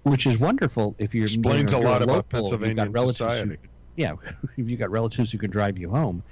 Which 0.03 0.25
is 0.25 0.37
wonderful 0.39 0.95
if 0.99 1.13
you're 1.13 1.25
Explains 1.25 1.71
you're 1.73 1.81
a 1.81 1.83
lot 1.83 2.01
about 2.01 2.15
you've 2.15 2.29
Pennsylvania 2.29 2.89
relatives 2.89 3.19
who- 3.19 3.29
society. 3.29 3.57
yeah, 3.95 4.13
if 4.57 4.69
you 4.69 4.77
got 4.77 4.89
relatives 4.89 5.31
who 5.31 5.37
can 5.37 5.51
drive 5.51 5.77
you 5.77 5.89
home, 5.89 6.23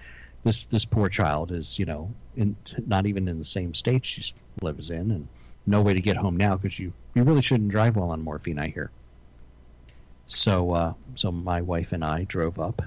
this 0.43 0.63
this 0.63 0.85
poor 0.85 1.09
child 1.09 1.51
is 1.51 1.77
you 1.77 1.85
know 1.85 2.13
in 2.35 2.55
not 2.87 3.05
even 3.05 3.27
in 3.27 3.37
the 3.37 3.43
same 3.43 3.73
state 3.73 4.05
she 4.05 4.23
lives 4.61 4.89
in, 4.89 5.11
and 5.11 5.27
no 5.65 5.81
way 5.81 5.93
to 5.93 6.01
get 6.01 6.15
home 6.15 6.37
now 6.37 6.55
because 6.55 6.79
you 6.79 6.93
you 7.13 7.23
really 7.23 7.41
shouldn't 7.41 7.69
drive 7.69 7.97
while 7.97 8.11
on 8.11 8.21
morphine. 8.21 8.59
I 8.59 8.69
hear. 8.69 8.91
So 10.27 10.71
uh, 10.71 10.93
so 11.15 11.31
my 11.31 11.61
wife 11.61 11.91
and 11.91 12.03
I 12.03 12.23
drove 12.23 12.59
up, 12.59 12.81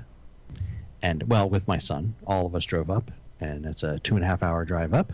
and 1.02 1.22
well 1.28 1.48
with 1.48 1.68
my 1.68 1.78
son, 1.78 2.14
all 2.26 2.46
of 2.46 2.54
us 2.54 2.64
drove 2.64 2.90
up, 2.90 3.10
and 3.40 3.66
it's 3.66 3.82
a 3.82 3.98
two 4.00 4.16
and 4.16 4.24
a 4.24 4.26
half 4.26 4.42
hour 4.42 4.64
drive 4.64 4.94
up, 4.94 5.12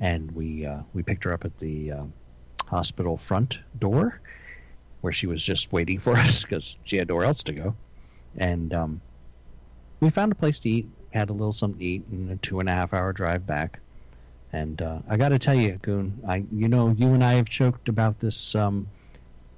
and 0.00 0.30
we 0.32 0.66
uh, 0.66 0.82
we 0.92 1.02
picked 1.02 1.24
her 1.24 1.32
up 1.32 1.44
at 1.44 1.58
the 1.58 1.92
uh, 1.92 2.04
hospital 2.66 3.16
front 3.16 3.60
door, 3.78 4.20
where 5.00 5.12
she 5.12 5.26
was 5.26 5.42
just 5.42 5.72
waiting 5.72 5.98
for 5.98 6.16
us 6.16 6.42
because 6.42 6.76
she 6.84 6.96
had 6.96 7.08
nowhere 7.08 7.24
else 7.24 7.42
to 7.44 7.52
go 7.52 7.74
and 8.36 8.72
um, 8.72 9.00
we 10.00 10.10
found 10.10 10.32
a 10.32 10.34
place 10.34 10.60
to 10.60 10.70
eat. 10.70 10.88
Had 11.12 11.28
a 11.28 11.32
little 11.32 11.52
something 11.52 11.78
to 11.78 11.84
eat, 11.84 12.06
and 12.10 12.30
a 12.30 12.36
two 12.36 12.60
and 12.60 12.68
a 12.68 12.72
half 12.72 12.94
hour 12.94 13.12
drive 13.12 13.46
back. 13.46 13.80
And 14.52 14.80
uh, 14.80 15.00
I 15.08 15.16
got 15.16 15.30
to 15.30 15.38
tell 15.38 15.54
you, 15.54 15.78
Goon, 15.82 16.20
I 16.26 16.44
you 16.52 16.68
know 16.68 16.90
you 16.90 17.08
and 17.08 17.22
I 17.22 17.34
have 17.34 17.48
joked 17.48 17.88
about 17.88 18.18
this. 18.18 18.54
Um, 18.54 18.88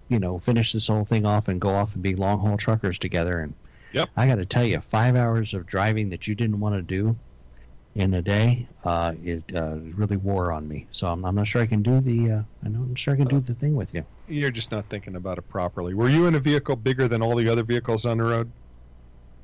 you 0.08 0.18
know, 0.18 0.38
finish 0.38 0.72
this 0.72 0.88
whole 0.88 1.04
thing 1.04 1.24
off 1.24 1.48
and 1.48 1.60
go 1.60 1.70
off 1.70 1.94
and 1.94 2.02
be 2.02 2.14
long 2.14 2.38
haul 2.40 2.56
truckers 2.56 2.98
together. 2.98 3.38
And 3.38 3.54
Yep. 3.94 4.10
I 4.16 4.26
got 4.26 4.36
to 4.36 4.44
tell 4.44 4.64
you, 4.64 4.80
five 4.80 5.14
hours 5.14 5.54
of 5.54 5.66
driving 5.66 6.10
that 6.10 6.26
you 6.26 6.34
didn't 6.34 6.58
want 6.58 6.74
to 6.74 6.82
do 6.82 7.16
in 7.94 8.12
a 8.14 8.22
day, 8.22 8.66
uh, 8.84 9.14
it 9.22 9.44
uh, 9.54 9.76
really 9.94 10.16
wore 10.16 10.50
on 10.50 10.66
me. 10.66 10.88
So 10.90 11.06
I'm, 11.06 11.24
I'm 11.24 11.36
not 11.36 11.46
sure 11.46 11.62
I 11.62 11.66
can 11.66 11.80
do 11.80 12.00
the. 12.00 12.32
Uh, 12.32 12.42
I'm 12.64 12.88
not 12.88 12.98
sure 12.98 13.14
I 13.14 13.16
can 13.16 13.28
do 13.28 13.38
the 13.38 13.54
thing 13.54 13.76
with 13.76 13.94
you. 13.94 14.04
You're 14.26 14.50
just 14.50 14.72
not 14.72 14.86
thinking 14.86 15.14
about 15.14 15.38
it 15.38 15.48
properly. 15.48 15.94
Were 15.94 16.08
you 16.08 16.26
in 16.26 16.34
a 16.34 16.40
vehicle 16.40 16.74
bigger 16.74 17.06
than 17.06 17.22
all 17.22 17.36
the 17.36 17.48
other 17.48 17.62
vehicles 17.62 18.04
on 18.04 18.18
the 18.18 18.24
road? 18.24 18.50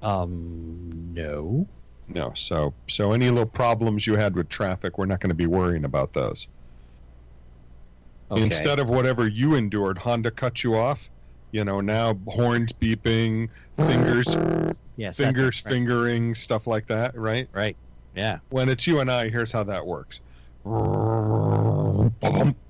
Um, 0.03 1.13
no. 1.15 1.69
No. 2.09 2.33
So 2.35 2.75
so 2.89 3.13
any 3.13 3.31
little 3.31 3.47
problems 3.47 4.05
you 4.05 4.17
had 4.17 4.35
with 4.35 4.49
traffic, 4.49 4.99
we're 4.99 5.07
not 5.07 5.21
going 5.21 5.29
to 5.29 5.35
be 5.37 5.47
worrying 5.47 5.85
about 5.85 6.13
those. 6.13 6.49
Okay. 8.33 8.43
Instead 8.43 8.81
of 8.81 8.91
whatever 8.91 9.29
you 9.29 9.55
endured, 9.55 9.99
Honda 9.99 10.33
cut 10.33 10.65
you 10.65 10.75
off. 10.75 11.09
You 11.53 11.65
know, 11.65 11.81
now 11.81 12.19
horns 12.29 12.73
beeping, 12.73 13.49
fingers 13.77 14.37
yes, 14.97 15.17
fingers 15.17 15.63
right, 15.65 15.73
fingering, 15.73 16.35
stuff 16.35 16.67
like 16.67 16.87
that, 16.87 17.17
right? 17.17 17.49
Right. 17.53 17.77
Yeah. 18.15 18.39
When 18.51 18.69
it's 18.69 18.87
you 18.87 19.01
and 19.01 19.11
I, 19.11 19.29
here's 19.29 19.51
how 19.51 19.65
that 19.65 19.85
works. 19.87 20.21
What 20.63 22.13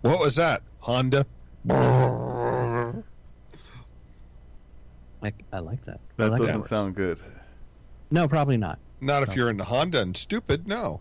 was 0.03 0.37
that? 0.37 0.63
Honda. 0.79 1.27
I, 5.23 5.33
I 5.53 5.59
like 5.59 5.85
that. 5.85 6.01
I 6.19 6.23
That 6.25 6.31
like 6.31 6.41
doesn't 6.41 6.63
that. 6.63 6.69
sound 6.69 6.95
good. 6.95 7.19
No, 8.11 8.27
probably 8.27 8.57
not. 8.57 8.79
Not 9.03 9.23
if 9.23 9.37
you're 9.37 9.51
into 9.51 9.65
Honda 9.65 10.01
and 10.03 10.17
stupid, 10.17 10.67
no. 10.67 11.01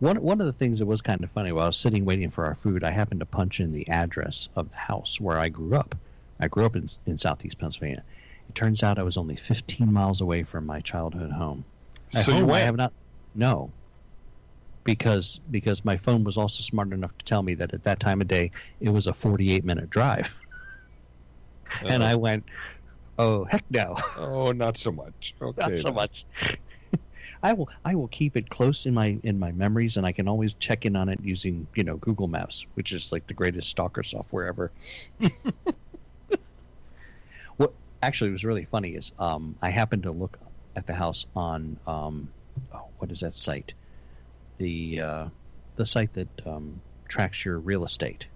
One 0.00 0.22
one 0.22 0.40
of 0.40 0.46
the 0.46 0.52
things 0.52 0.78
that 0.78 0.86
was 0.86 1.02
kind 1.02 1.24
of 1.24 1.30
funny 1.32 1.50
while 1.52 1.64
I 1.64 1.68
was 1.68 1.76
sitting 1.76 2.04
waiting 2.04 2.30
for 2.30 2.44
our 2.46 2.54
food, 2.54 2.84
I 2.84 2.90
happened 2.90 3.20
to 3.20 3.26
punch 3.26 3.58
in 3.60 3.72
the 3.72 3.88
address 3.88 4.48
of 4.54 4.70
the 4.70 4.76
house 4.76 5.20
where 5.20 5.38
I 5.38 5.48
grew 5.48 5.74
up. 5.74 5.94
I 6.38 6.46
grew 6.48 6.64
up 6.64 6.76
in 6.76 6.86
in 7.06 7.18
southeast 7.18 7.58
Pennsylvania. 7.58 8.04
It 8.48 8.54
turns 8.54 8.82
out 8.82 8.98
I 8.98 9.02
was 9.02 9.16
only 9.16 9.36
15 9.36 9.92
miles 9.92 10.20
away 10.20 10.44
from 10.44 10.66
my 10.66 10.80
childhood 10.80 11.32
home. 11.32 11.64
At 12.14 12.24
So 12.24 12.32
you 12.32 12.40
home, 12.40 12.52
I 12.52 12.60
have 12.60 12.76
not. 12.76 12.92
No. 13.34 13.72
Because 14.84 15.40
because 15.50 15.84
my 15.84 15.96
phone 15.96 16.24
was 16.24 16.38
also 16.38 16.62
smart 16.62 16.92
enough 16.92 17.16
to 17.18 17.24
tell 17.24 17.42
me 17.42 17.54
that 17.54 17.74
at 17.74 17.84
that 17.84 18.00
time 18.00 18.20
of 18.20 18.28
day 18.28 18.52
it 18.80 18.88
was 18.88 19.06
a 19.06 19.12
48 19.12 19.64
minute 19.64 19.90
drive, 19.90 20.34
and 21.82 22.02
I 22.02 22.14
went, 22.14 22.46
oh 23.18 23.44
heck 23.44 23.64
no. 23.68 23.96
Oh, 24.16 24.52
not 24.52 24.76
so 24.76 24.92
much. 24.92 25.34
Okay. 25.42 25.60
not 25.60 25.76
so 25.76 25.90
much. 25.92 26.24
I 27.42 27.52
will 27.52 27.68
I 27.84 27.94
will 27.94 28.08
keep 28.08 28.36
it 28.36 28.50
close 28.50 28.86
in 28.86 28.94
my 28.94 29.18
in 29.22 29.38
my 29.38 29.52
memories, 29.52 29.96
and 29.96 30.06
I 30.06 30.12
can 30.12 30.28
always 30.28 30.54
check 30.54 30.84
in 30.86 30.96
on 30.96 31.08
it 31.08 31.20
using 31.22 31.66
you 31.74 31.84
know 31.84 31.96
Google 31.96 32.28
Maps, 32.28 32.66
which 32.74 32.92
is 32.92 33.12
like 33.12 33.26
the 33.26 33.34
greatest 33.34 33.68
stalker 33.68 34.02
software 34.02 34.46
ever. 34.46 34.72
what 37.56 37.72
actually 38.02 38.30
was 38.30 38.44
really 38.44 38.64
funny 38.64 38.90
is 38.90 39.12
um, 39.18 39.56
I 39.62 39.70
happened 39.70 40.02
to 40.04 40.12
look 40.12 40.38
at 40.76 40.86
the 40.86 40.94
house 40.94 41.26
on 41.34 41.78
um, 41.86 42.28
oh, 42.72 42.88
what 42.98 43.10
is 43.10 43.20
that 43.20 43.34
site? 43.34 43.74
The 44.56 45.00
uh, 45.00 45.28
the 45.76 45.86
site 45.86 46.12
that 46.14 46.46
um, 46.46 46.80
tracks 47.08 47.44
your 47.44 47.58
real 47.58 47.84
estate. 47.84 48.26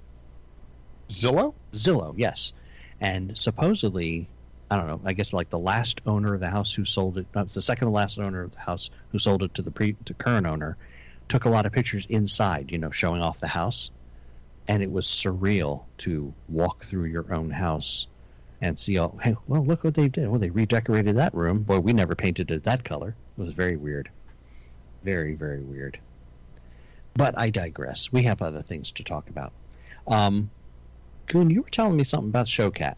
Zillow? 1.09 1.55
Zillow, 1.73 2.15
yes. 2.17 2.53
And 3.01 3.37
supposedly, 3.37 4.29
I 4.73 4.77
don't 4.77 4.87
know, 4.87 5.01
I 5.05 5.13
guess 5.13 5.35
like 5.35 5.51
the 5.51 5.59
last 5.59 6.01
owner 6.07 6.33
of 6.33 6.41
the 6.41 6.49
house 6.49 6.73
who 6.73 6.87
sold 6.87 7.19
it, 7.19 7.27
no, 7.35 7.45
the 7.45 7.61
second 7.61 7.89
to 7.89 7.93
last 7.93 8.19
owner 8.19 8.43
of 8.43 8.53
the 8.53 8.61
house 8.61 8.89
who 9.11 9.19
sold 9.19 9.43
it 9.43 9.53
to 9.53 9.61
the 9.61 9.71
pre 9.71 9.93
to 10.07 10.15
current 10.15 10.47
owner, 10.47 10.79
took 11.29 11.45
a 11.45 11.51
lot 11.51 11.67
of 11.67 11.73
pictures 11.73 12.07
inside, 12.07 12.73
you 12.73 12.79
know, 12.79 12.91
showing 12.91 13.21
off 13.21 13.39
the 13.39 13.47
house. 13.47 13.91
And 14.69 14.83
it 14.83 14.91
was 14.91 15.07
surreal 15.07 15.85
to 15.99 16.33
walk 16.49 16.85
through 16.85 17.05
your 17.05 17.35
own 17.35 17.51
house 17.51 18.09
and 18.63 18.79
see 18.79 18.97
all, 18.97 19.19
hey, 19.23 19.35
well, 19.47 19.63
look 19.63 19.85
what 19.85 19.93
they 19.93 20.09
did. 20.09 20.31
Well, 20.31 20.41
they 20.41 20.49
redecorated 20.49 21.17
that 21.17 21.35
room. 21.35 21.65
Boy, 21.65 21.81
we 21.81 21.93
never 21.93 22.15
painted 22.15 22.51
it 22.51 22.65
that 22.65 22.83
color. 22.83 23.15
It 23.37 23.41
was 23.43 23.53
very 23.53 23.77
weird. 23.77 24.09
Very, 25.03 25.35
very 25.35 25.61
weird. 25.61 25.99
But 27.15 27.39
I 27.39 27.51
digress. 27.51 28.11
We 28.11 28.23
have 28.23 28.41
other 28.41 28.63
things 28.63 28.91
to 28.93 29.05
talk 29.05 29.29
about. 29.29 29.53
Um, 30.07 30.51
Goon, 31.27 31.51
you 31.51 31.61
were 31.61 31.69
telling 31.69 31.95
me 31.95 32.05
something 32.05 32.31
about 32.31 32.47
Showcat. 32.47 32.95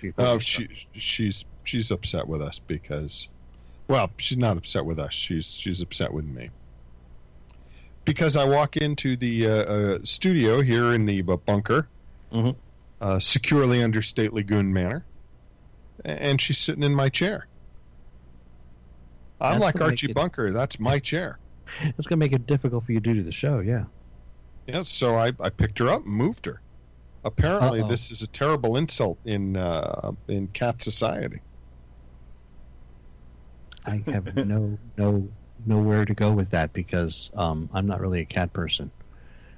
Before 0.00 0.24
Oh, 0.26 0.34
we 0.34 0.40
she 0.40 0.68
she's 0.94 1.44
she's 1.64 1.90
upset 1.90 2.26
with 2.28 2.42
us 2.42 2.58
because, 2.58 3.28
well, 3.88 4.10
she's 4.18 4.38
not 4.38 4.56
upset 4.56 4.84
with 4.84 4.98
us. 4.98 5.12
She's 5.14 5.46
she's 5.46 5.80
upset 5.82 6.12
with 6.12 6.24
me 6.26 6.50
because 8.04 8.36
I 8.36 8.44
walk 8.44 8.76
into 8.76 9.16
the 9.16 9.46
uh, 9.46 9.50
uh, 9.50 9.98
studio 10.04 10.60
here 10.60 10.92
in 10.92 11.06
the 11.06 11.22
bu- 11.22 11.38
bunker, 11.38 11.88
Mhm. 12.32 12.56
uh, 13.00 13.18
securely 13.18 13.82
under 13.82 14.02
stately 14.02 14.42
Goon 14.42 14.72
Manor, 14.72 15.04
and 16.04 16.40
she's 16.40 16.58
sitting 16.58 16.82
in 16.82 16.94
my 16.94 17.08
chair. 17.08 17.46
I'm 19.40 19.58
That's 19.60 19.74
like 19.74 19.80
Archie 19.82 20.10
it- 20.10 20.14
Bunker. 20.14 20.52
That's 20.52 20.78
my 20.78 20.98
chair. 21.10 21.38
It's 21.82 22.06
going 22.06 22.18
to 22.18 22.24
make 22.24 22.32
it 22.32 22.46
difficult 22.46 22.84
for 22.84 22.92
you 22.92 23.00
to 23.00 23.14
do 23.14 23.22
the 23.22 23.32
show, 23.32 23.60
yeah. 23.60 23.84
Yeah, 24.66 24.82
so 24.82 25.16
I, 25.16 25.32
I 25.40 25.48
picked 25.50 25.78
her 25.78 25.88
up 25.88 26.04
and 26.04 26.12
moved 26.14 26.44
her. 26.46 26.60
Apparently, 27.24 27.80
Uh-oh. 27.80 27.88
this 27.88 28.10
is 28.10 28.22
a 28.22 28.26
terrible 28.26 28.76
insult 28.76 29.18
in 29.24 29.56
uh, 29.56 30.12
in 30.28 30.46
cat 30.48 30.82
society. 30.82 31.40
I 33.86 34.02
have 34.12 34.34
no 34.36 34.78
no 34.96 35.28
nowhere 35.66 36.04
to 36.04 36.14
go 36.14 36.32
with 36.32 36.50
that 36.50 36.72
because 36.72 37.30
um, 37.34 37.68
I'm 37.72 37.86
not 37.86 38.00
really 38.00 38.20
a 38.20 38.24
cat 38.26 38.52
person, 38.52 38.90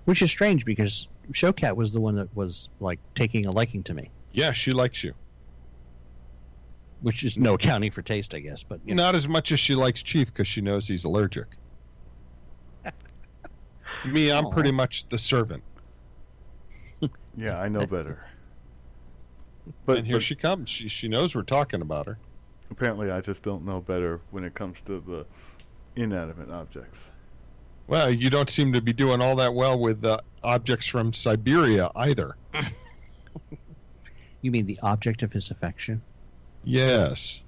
which 0.05 0.22
is 0.22 0.31
strange 0.31 0.64
because 0.64 1.09
Showcat 1.33 1.74
was 1.76 1.92
the 1.92 2.00
one 2.00 2.14
that 2.16 2.35
was 2.37 2.70
like 2.81 3.00
taking 3.14 3.46
a 3.46 3.50
liking 3.52 3.83
to 3.85 3.94
me, 3.94 4.11
Yeah, 4.33 4.52
she 4.52 4.72
likes 4.72 5.02
you. 5.02 5.14
which 7.02 7.24
is 7.24 7.37
no 7.37 7.55
accounting 7.55 7.90
for 7.90 8.02
taste, 8.02 8.35
I 8.35 8.40
guess. 8.40 8.62
But 8.62 8.81
you 8.85 8.94
know, 8.94 9.02
Not 9.05 9.16
as 9.16 9.26
much 9.26 9.50
as 9.52 9.59
she 9.59 9.74
likes 9.74 10.02
Chief 10.02 10.29
because 10.33 10.46
she 10.46 10.61
knows 10.61 10.87
he's 10.87 11.05
allergic. 11.05 11.46
Me, 14.05 14.31
I'm 14.31 14.50
pretty 14.50 14.72
much 14.72 15.07
the 15.09 15.18
servant. 15.18 15.62
Yeah, 17.37 17.59
I 17.61 17.68
know 17.68 17.87
better. 17.87 18.20
But, 19.85 19.99
and 19.99 20.07
here 20.07 20.16
but 20.16 20.22
she 20.22 20.37
comes. 20.37 20.68
She 20.68 20.88
she 20.88 21.09
knows 21.09 21.35
we're 21.35 21.42
talking 21.42 21.83
about 21.83 22.07
her. 22.07 22.18
apparently, 22.70 23.11
I 23.11 23.20
just 23.20 23.42
don't 23.42 23.64
know 23.64 23.81
better 23.81 24.20
when 24.31 24.44
it 24.44 24.55
comes 24.55 24.77
to 24.87 25.01
the 25.01 25.27
inanimate 26.01 26.51
objects. 26.53 27.01
Well, 27.88 28.09
you 28.12 28.31
don't 28.31 28.49
seem 28.49 28.72
to 28.75 28.81
be 28.81 28.92
doing 28.92 29.20
all 29.20 29.35
that 29.37 29.55
well 29.55 29.77
with 29.77 30.05
uh, 30.05 30.18
objects 30.44 30.87
from 30.87 31.12
Siberia 31.12 31.90
either. 31.96 32.37
You 34.42 34.53
mean 34.53 34.66
the 34.66 34.79
object 34.85 35.25
of 35.25 35.33
his 35.33 35.51
affection? 35.51 36.01
Yes. 36.62 37.42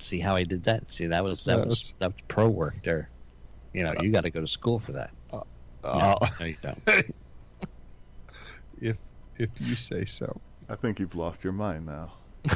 See 0.00 0.20
how 0.20 0.36
I 0.36 0.44
did 0.44 0.62
that? 0.64 0.92
See 0.92 1.06
that 1.06 1.24
was 1.24 1.42
that 1.44 1.66
was 1.66 1.94
that 1.98 2.10
was 2.10 2.22
pro 2.28 2.48
work 2.48 2.76
there. 2.84 3.10
You 3.72 3.82
know, 3.82 3.94
you 4.00 4.12
got 4.12 4.22
to 4.22 4.30
go 4.30 4.40
to 4.40 4.46
school 4.46 4.78
for 4.78 4.92
that. 4.92 5.10
Uh, 5.32 5.40
No, 5.82 6.18
no, 6.38 6.46
you 6.46 6.54
don't. 6.62 6.78
if 8.80 8.98
if 9.36 9.50
you 9.60 9.76
say 9.76 10.04
so. 10.04 10.40
I 10.68 10.76
think 10.76 10.98
you've 10.98 11.14
lost 11.14 11.44
your 11.44 11.52
mind 11.52 11.86
now. 11.86 12.12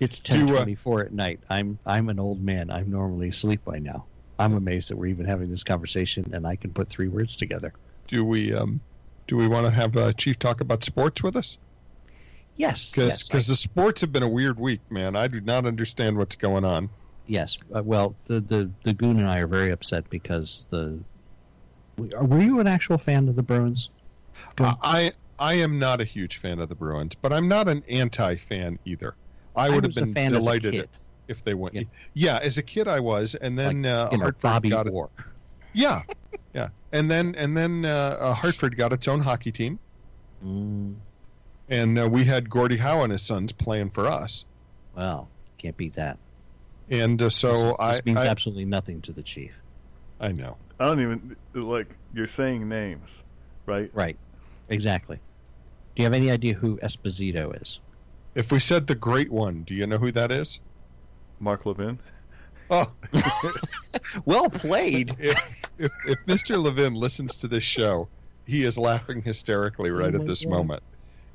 It's 0.00 0.20
Do, 0.20 0.32
uh, 0.34 0.36
ten 0.36 0.46
twenty 0.46 0.74
four 0.76 1.02
at 1.02 1.12
night. 1.12 1.40
I'm 1.50 1.78
I'm 1.84 2.08
an 2.08 2.20
old 2.20 2.40
man. 2.40 2.70
I'm 2.70 2.88
normally 2.90 3.30
asleep 3.30 3.64
by 3.64 3.78
now. 3.80 4.06
I'm 4.38 4.54
amazed 4.54 4.90
that 4.90 4.96
we're 4.96 5.06
even 5.06 5.26
having 5.26 5.50
this 5.50 5.64
conversation, 5.64 6.32
and 6.32 6.46
I 6.46 6.54
can 6.54 6.72
put 6.72 6.88
three 6.88 7.08
words 7.08 7.34
together. 7.34 7.72
Do 8.06 8.24
we 8.24 8.54
um 8.54 8.80
do 9.26 9.36
we 9.36 9.48
want 9.48 9.66
to 9.66 9.70
have 9.72 9.96
uh, 9.96 10.12
Chief 10.12 10.38
talk 10.38 10.60
about 10.60 10.84
sports 10.84 11.22
with 11.22 11.36
us? 11.36 11.58
Yes, 12.56 12.90
Because 12.90 13.28
yes, 13.32 13.46
the 13.46 13.56
sports 13.56 14.00
have 14.00 14.12
been 14.12 14.22
a 14.22 14.28
weird 14.28 14.58
week, 14.58 14.80
man. 14.90 15.16
I 15.16 15.28
do 15.28 15.40
not 15.40 15.66
understand 15.66 16.16
what's 16.16 16.36
going 16.36 16.64
on. 16.64 16.88
yes. 17.26 17.58
Uh, 17.74 17.82
well, 17.84 18.14
the, 18.26 18.40
the 18.40 18.70
the 18.84 18.92
goon 18.92 19.18
and 19.18 19.28
I 19.28 19.40
are 19.40 19.48
very 19.48 19.70
upset 19.70 20.08
because 20.10 20.66
the. 20.70 21.00
Were 21.98 22.40
you 22.40 22.60
an 22.60 22.68
actual 22.68 22.98
fan 22.98 23.28
of 23.28 23.34
the 23.34 23.42
Bruins? 23.42 23.90
Goon? 24.56 24.66
Uh, 24.66 24.74
I 24.82 25.12
I 25.38 25.54
am 25.54 25.78
not 25.78 26.00
a 26.00 26.04
huge 26.04 26.38
fan 26.38 26.58
of 26.58 26.68
the 26.68 26.74
Bruins, 26.74 27.14
but 27.14 27.32
I'm 27.32 27.48
not 27.48 27.68
an 27.68 27.82
anti-fan 27.88 28.78
either. 28.84 29.14
I 29.54 29.70
would 29.70 29.84
have 29.84 29.94
been 29.94 30.12
fan 30.12 30.32
delighted 30.32 30.74
as 30.74 30.80
a 30.80 30.82
kid. 30.82 30.90
if 31.28 31.44
they 31.44 31.54
went. 31.54 31.74
Yeah. 31.74 31.82
Yeah. 32.14 32.38
as 32.42 32.58
a 32.58 32.62
kid 32.62 32.88
I 32.88 33.00
was, 33.00 33.34
and 33.34 33.58
then 33.58 33.86
uh, 33.86 34.08
you 34.12 34.18
know, 34.18 34.24
Hartford 34.24 34.40
Bobby 34.42 34.70
got 34.70 34.86
it. 34.86 34.90
Orr. 34.90 35.10
Yeah, 35.74 36.02
yeah, 36.54 36.68
and 36.92 37.10
then 37.10 37.34
and 37.36 37.56
then 37.56 37.84
uh, 37.84 38.16
uh, 38.18 38.34
Hartford 38.34 38.76
got 38.76 38.92
its 38.92 39.06
own 39.06 39.20
hockey 39.20 39.52
team, 39.52 39.78
Mm, 40.44 40.96
and 41.68 41.98
uh, 41.98 42.08
we 42.08 42.24
had 42.24 42.48
Gordie 42.48 42.76
Howe 42.78 43.02
and 43.02 43.12
his 43.12 43.22
sons 43.22 43.52
playing 43.52 43.90
for 43.90 44.06
us, 44.06 44.44
well, 44.96 45.28
can't 45.58 45.76
beat 45.76 45.94
that. 45.94 46.18
and 46.90 47.20
uh, 47.20 47.28
so 47.28 47.52
this, 47.52 47.64
this 47.64 47.76
I 47.78 48.00
means 48.04 48.24
I, 48.24 48.28
absolutely 48.28 48.64
nothing 48.64 49.02
to 49.02 49.12
the 49.12 49.22
chief. 49.22 49.60
I 50.20 50.32
know. 50.32 50.56
I 50.80 50.84
don't 50.86 51.00
even 51.00 51.36
like 51.54 51.88
you're 52.14 52.28
saying 52.28 52.68
names, 52.68 53.08
right? 53.66 53.90
Right. 53.92 54.16
Exactly. 54.68 55.16
Do 55.94 56.02
you 56.02 56.04
have 56.04 56.14
any 56.14 56.30
idea 56.30 56.54
who 56.54 56.76
Esposito 56.78 57.60
is? 57.60 57.80
If 58.34 58.52
we 58.52 58.60
said 58.60 58.86
the 58.86 58.94
great 58.94 59.30
one, 59.30 59.62
do 59.64 59.74
you 59.74 59.86
know 59.86 59.98
who 59.98 60.12
that 60.12 60.30
is? 60.30 60.60
Mark 61.40 61.66
Levin. 61.66 61.98
Oh, 62.70 62.92
Well 64.24 64.50
played. 64.50 65.16
if, 65.18 65.64
if 65.78 65.92
if 66.06 66.18
Mr. 66.26 66.62
Levin 66.62 66.94
listens 66.94 67.36
to 67.38 67.48
this 67.48 67.64
show, 67.64 68.08
he 68.46 68.64
is 68.64 68.76
laughing 68.78 69.22
hysterically 69.22 69.90
right 69.90 70.14
Oh 70.14 70.20
at 70.20 70.26
this 70.26 70.44
God. 70.44 70.50
moment. 70.50 70.82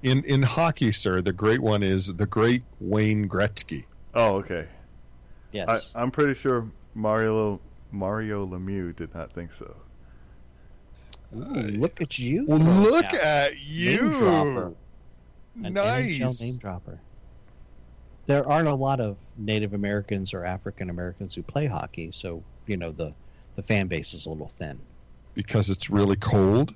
In 0.04 0.24
in 0.26 0.44
hockey, 0.44 0.92
sir, 0.92 1.22
the 1.22 1.34
great 1.34 1.62
one 1.62 1.82
is 1.84 2.08
the 2.08 2.26
great 2.26 2.64
Wayne 2.80 3.28
Gretzky. 3.28 3.86
Oh, 4.14 4.36
okay. 4.38 4.68
Yes. 5.52 5.92
I, 5.96 6.02
I'm 6.02 6.12
pretty 6.12 6.40
sure 6.40 6.68
Mario 6.94 7.60
Mario 7.92 8.46
Lemieux 8.46 8.96
did 8.96 9.14
not 9.16 9.32
think 9.34 9.50
so. 9.58 9.76
Ooh, 11.36 11.40
look 11.40 12.02
at 12.02 12.20
you. 12.20 12.46
Well, 12.48 12.60
look 12.60 13.06
out 13.06 13.14
at 13.14 13.54
name 13.54 13.98
dropper. 14.12 14.74
you. 15.56 15.66
An 15.66 15.74
Nice. 15.74 16.18
NHL 16.20 16.42
name 16.42 16.58
dropper. 16.58 17.00
There 18.26 18.48
aren't 18.48 18.68
a 18.70 18.76
lot 18.76 19.00
of 19.00 19.18
Native 19.38 19.74
Americans 19.74 20.34
or 20.34 20.46
African 20.46 20.90
Americans 20.90 21.36
who 21.36 21.44
play 21.44 21.66
hockey, 21.66 22.12
so 22.12 22.44
you 22.68 22.78
know 22.78 22.92
the 22.92 23.14
the 23.56 23.64
fan 23.64 23.88
base 23.88 24.14
is 24.14 24.26
a 24.26 24.30
little 24.30 24.48
thin. 24.48 24.80
Because 25.34 25.70
it's 25.70 25.90
really 25.90 26.16
cold. 26.16 26.74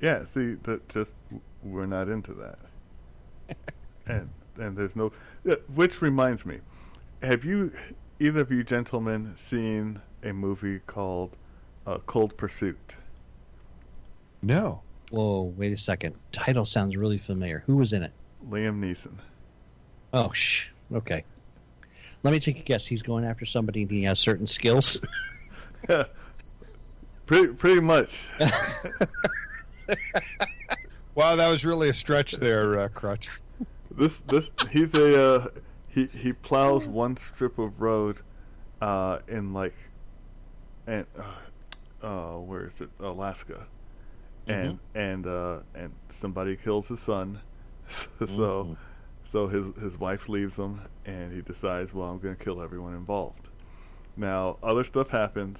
Yeah, 0.00 0.24
see, 0.32 0.54
that 0.64 0.88
just 0.88 1.12
we're 1.62 1.86
not 1.86 2.08
into 2.08 2.34
that. 2.34 3.56
and 4.06 4.28
and 4.58 4.76
there's 4.76 4.94
no, 4.96 5.12
which 5.74 6.00
reminds 6.02 6.44
me, 6.46 6.58
have 7.22 7.44
you 7.44 7.72
either 8.20 8.40
of 8.40 8.50
you 8.52 8.62
gentlemen 8.62 9.34
seen 9.38 10.00
a 10.22 10.32
movie 10.32 10.80
called 10.86 11.36
uh, 11.86 11.98
Cold 12.06 12.36
Pursuit? 12.36 12.94
No. 14.46 14.80
Whoa, 15.10 15.42
wait 15.56 15.72
a 15.72 15.76
second. 15.76 16.14
Title 16.30 16.64
sounds 16.64 16.96
really 16.96 17.18
familiar. 17.18 17.64
Who 17.66 17.78
was 17.78 17.92
in 17.92 18.04
it? 18.04 18.12
Liam 18.48 18.78
Neeson. 18.78 19.14
Oh, 20.12 20.30
shh. 20.30 20.70
Okay. 20.94 21.24
Let 22.22 22.30
me 22.30 22.38
take 22.38 22.60
a 22.60 22.62
guess. 22.62 22.86
He's 22.86 23.02
going 23.02 23.24
after 23.24 23.44
somebody 23.44 23.82
and 23.82 23.90
he 23.90 24.04
has 24.04 24.20
certain 24.20 24.46
skills. 24.46 25.00
pretty 27.26 27.48
pretty 27.54 27.80
much. 27.80 28.16
Wow, 31.16 31.34
that 31.34 31.48
was 31.48 31.64
really 31.64 31.88
a 31.88 31.94
stretch 31.94 32.32
there, 32.32 32.78
uh, 32.78 32.88
Crutch. 32.88 33.30
this 33.90 34.12
this 34.28 34.50
he's 34.70 34.92
a 34.92 35.24
uh, 35.24 35.48
he 35.88 36.08
he 36.12 36.34
plows 36.34 36.86
one 36.86 37.16
strip 37.16 37.58
of 37.58 37.80
road 37.80 38.18
uh, 38.82 39.20
in 39.26 39.54
like 39.54 39.72
and 40.86 41.06
uh, 41.18 42.06
uh, 42.06 42.38
where 42.38 42.66
is 42.66 42.80
it 42.82 42.90
Alaska 43.00 43.66
and 44.46 44.78
and 44.94 45.26
uh, 45.26 45.58
and 45.74 45.92
somebody 46.20 46.56
kills 46.56 46.86
his 46.88 47.00
son 47.00 47.40
so 48.18 48.26
Mhm. 48.26 48.76
so 49.32 49.48
his 49.48 49.66
his 49.82 49.98
wife 49.98 50.28
leaves 50.28 50.54
him 50.56 50.80
and 51.04 51.32
he 51.32 51.40
decides 51.42 51.92
well 51.94 52.08
I'm 52.08 52.18
going 52.18 52.36
to 52.36 52.44
kill 52.44 52.60
everyone 52.62 52.94
involved 52.94 53.48
now 54.16 54.56
other 54.62 54.84
stuff 54.84 55.10
happens 55.10 55.58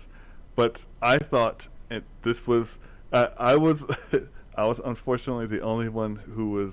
but 0.55 0.81
I 1.03 1.18
thought 1.18 1.68
and 1.90 2.03
this 2.22 2.46
was 2.46 2.79
I 3.12 3.29
I 3.38 3.57
was 3.57 3.83
I 4.57 4.66
was 4.66 4.81
unfortunately 4.85 5.46
the 5.46 5.61
only 5.61 5.88
one 5.88 6.16
who 6.16 6.51
was 6.51 6.72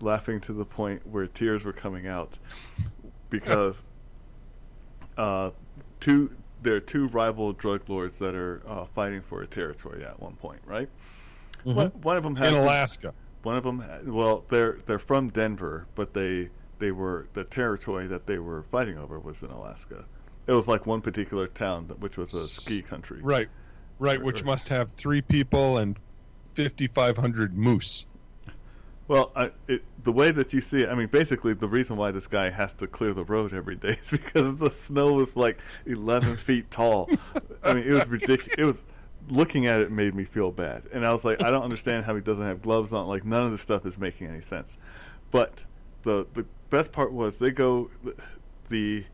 laughing 0.00 0.40
to 0.42 0.52
the 0.52 0.64
point 0.64 1.06
where 1.06 1.26
tears 1.26 1.64
were 1.64 1.72
coming 1.72 2.06
out 2.06 2.36
because 3.30 3.74
uh, 5.18 5.50
two 6.00 6.30
there 6.62 6.74
are 6.76 6.80
two 6.80 7.08
rival 7.08 7.52
drug 7.52 7.88
lords 7.88 8.18
that 8.18 8.34
are 8.34 8.62
uh, 8.66 8.84
fighting 8.94 9.20
for 9.22 9.42
a 9.42 9.46
territory 9.46 10.02
at 10.04 10.18
one 10.20 10.34
point, 10.36 10.60
right? 10.64 10.88
Mhm. 11.64 11.74
One, 11.74 11.88
one 12.02 12.16
of 12.16 12.22
them 12.22 12.36
has 12.36 12.48
In 12.52 12.58
Alaska. 12.58 13.14
one 13.42 13.56
of 13.56 13.64
them. 13.64 13.80
ha- 13.80 13.98
Well, 14.06 14.44
they're 14.50 14.78
they're 14.86 14.98
from 14.98 15.30
Denver, 15.30 15.86
but 15.94 16.12
they 16.14 16.48
they 16.78 16.90
were 16.90 17.26
the 17.34 17.44
territory 17.44 18.06
that 18.08 18.26
they 18.26 18.38
were 18.38 18.62
fighting 18.70 18.98
over 18.98 19.18
was 19.18 19.36
in 19.42 19.48
Alaska. 19.50 20.04
It 20.46 20.52
was 20.52 20.66
like 20.68 20.84
one 20.86 21.00
particular 21.00 21.46
town, 21.46 21.84
which 22.00 22.16
was 22.16 22.34
a 22.34 22.40
ski 22.40 22.82
country. 22.82 23.20
Right. 23.22 23.48
Right, 23.98 24.20
which 24.22 24.42
Or- 24.42 24.46
must 24.46 24.68
have 24.68 24.90
three 24.92 25.22
people 25.22 25.78
and 25.78 25.98
5,500 26.56 27.56
moose. 27.56 28.06
Well, 29.06 29.32
I, 29.36 29.50
it, 29.68 29.84
the 30.02 30.12
way 30.12 30.30
that 30.30 30.52
you 30.54 30.60
see 30.62 30.78
it, 30.78 30.88
I 30.88 30.94
mean, 30.94 31.08
basically, 31.08 31.52
the 31.52 31.68
reason 31.68 31.96
why 31.96 32.10
this 32.10 32.26
guy 32.26 32.48
has 32.50 32.72
to 32.74 32.86
clear 32.86 33.12
the 33.12 33.24
road 33.24 33.52
every 33.52 33.76
day 33.76 33.98
is 34.02 34.10
because 34.10 34.56
the 34.58 34.70
snow 34.70 35.12
was 35.12 35.36
like 35.36 35.58
11 35.86 36.36
feet 36.36 36.70
tall. 36.70 37.10
I 37.62 37.74
mean, 37.74 37.84
it 37.84 37.92
was 37.92 38.06
ridiculous. 38.08 38.54
It 38.58 38.64
was 38.64 38.76
looking 39.28 39.66
at 39.66 39.80
it 39.80 39.90
made 39.90 40.14
me 40.14 40.24
feel 40.24 40.50
bad, 40.50 40.82
and 40.92 41.06
I 41.06 41.12
was 41.12 41.24
like, 41.24 41.42
I 41.42 41.50
don't 41.50 41.62
understand 41.62 42.04
how 42.04 42.14
he 42.14 42.20
doesn't 42.20 42.44
have 42.44 42.62
gloves 42.62 42.92
on. 42.92 43.06
Like, 43.06 43.24
none 43.24 43.44
of 43.44 43.50
this 43.50 43.60
stuff 43.60 43.86
is 43.86 43.98
making 43.98 44.28
any 44.28 44.42
sense. 44.42 44.76
But 45.30 45.64
the 46.02 46.26
the 46.34 46.44
best 46.70 46.92
part 46.92 47.12
was 47.12 47.38
they 47.38 47.50
go 47.50 47.90
the 48.68 49.04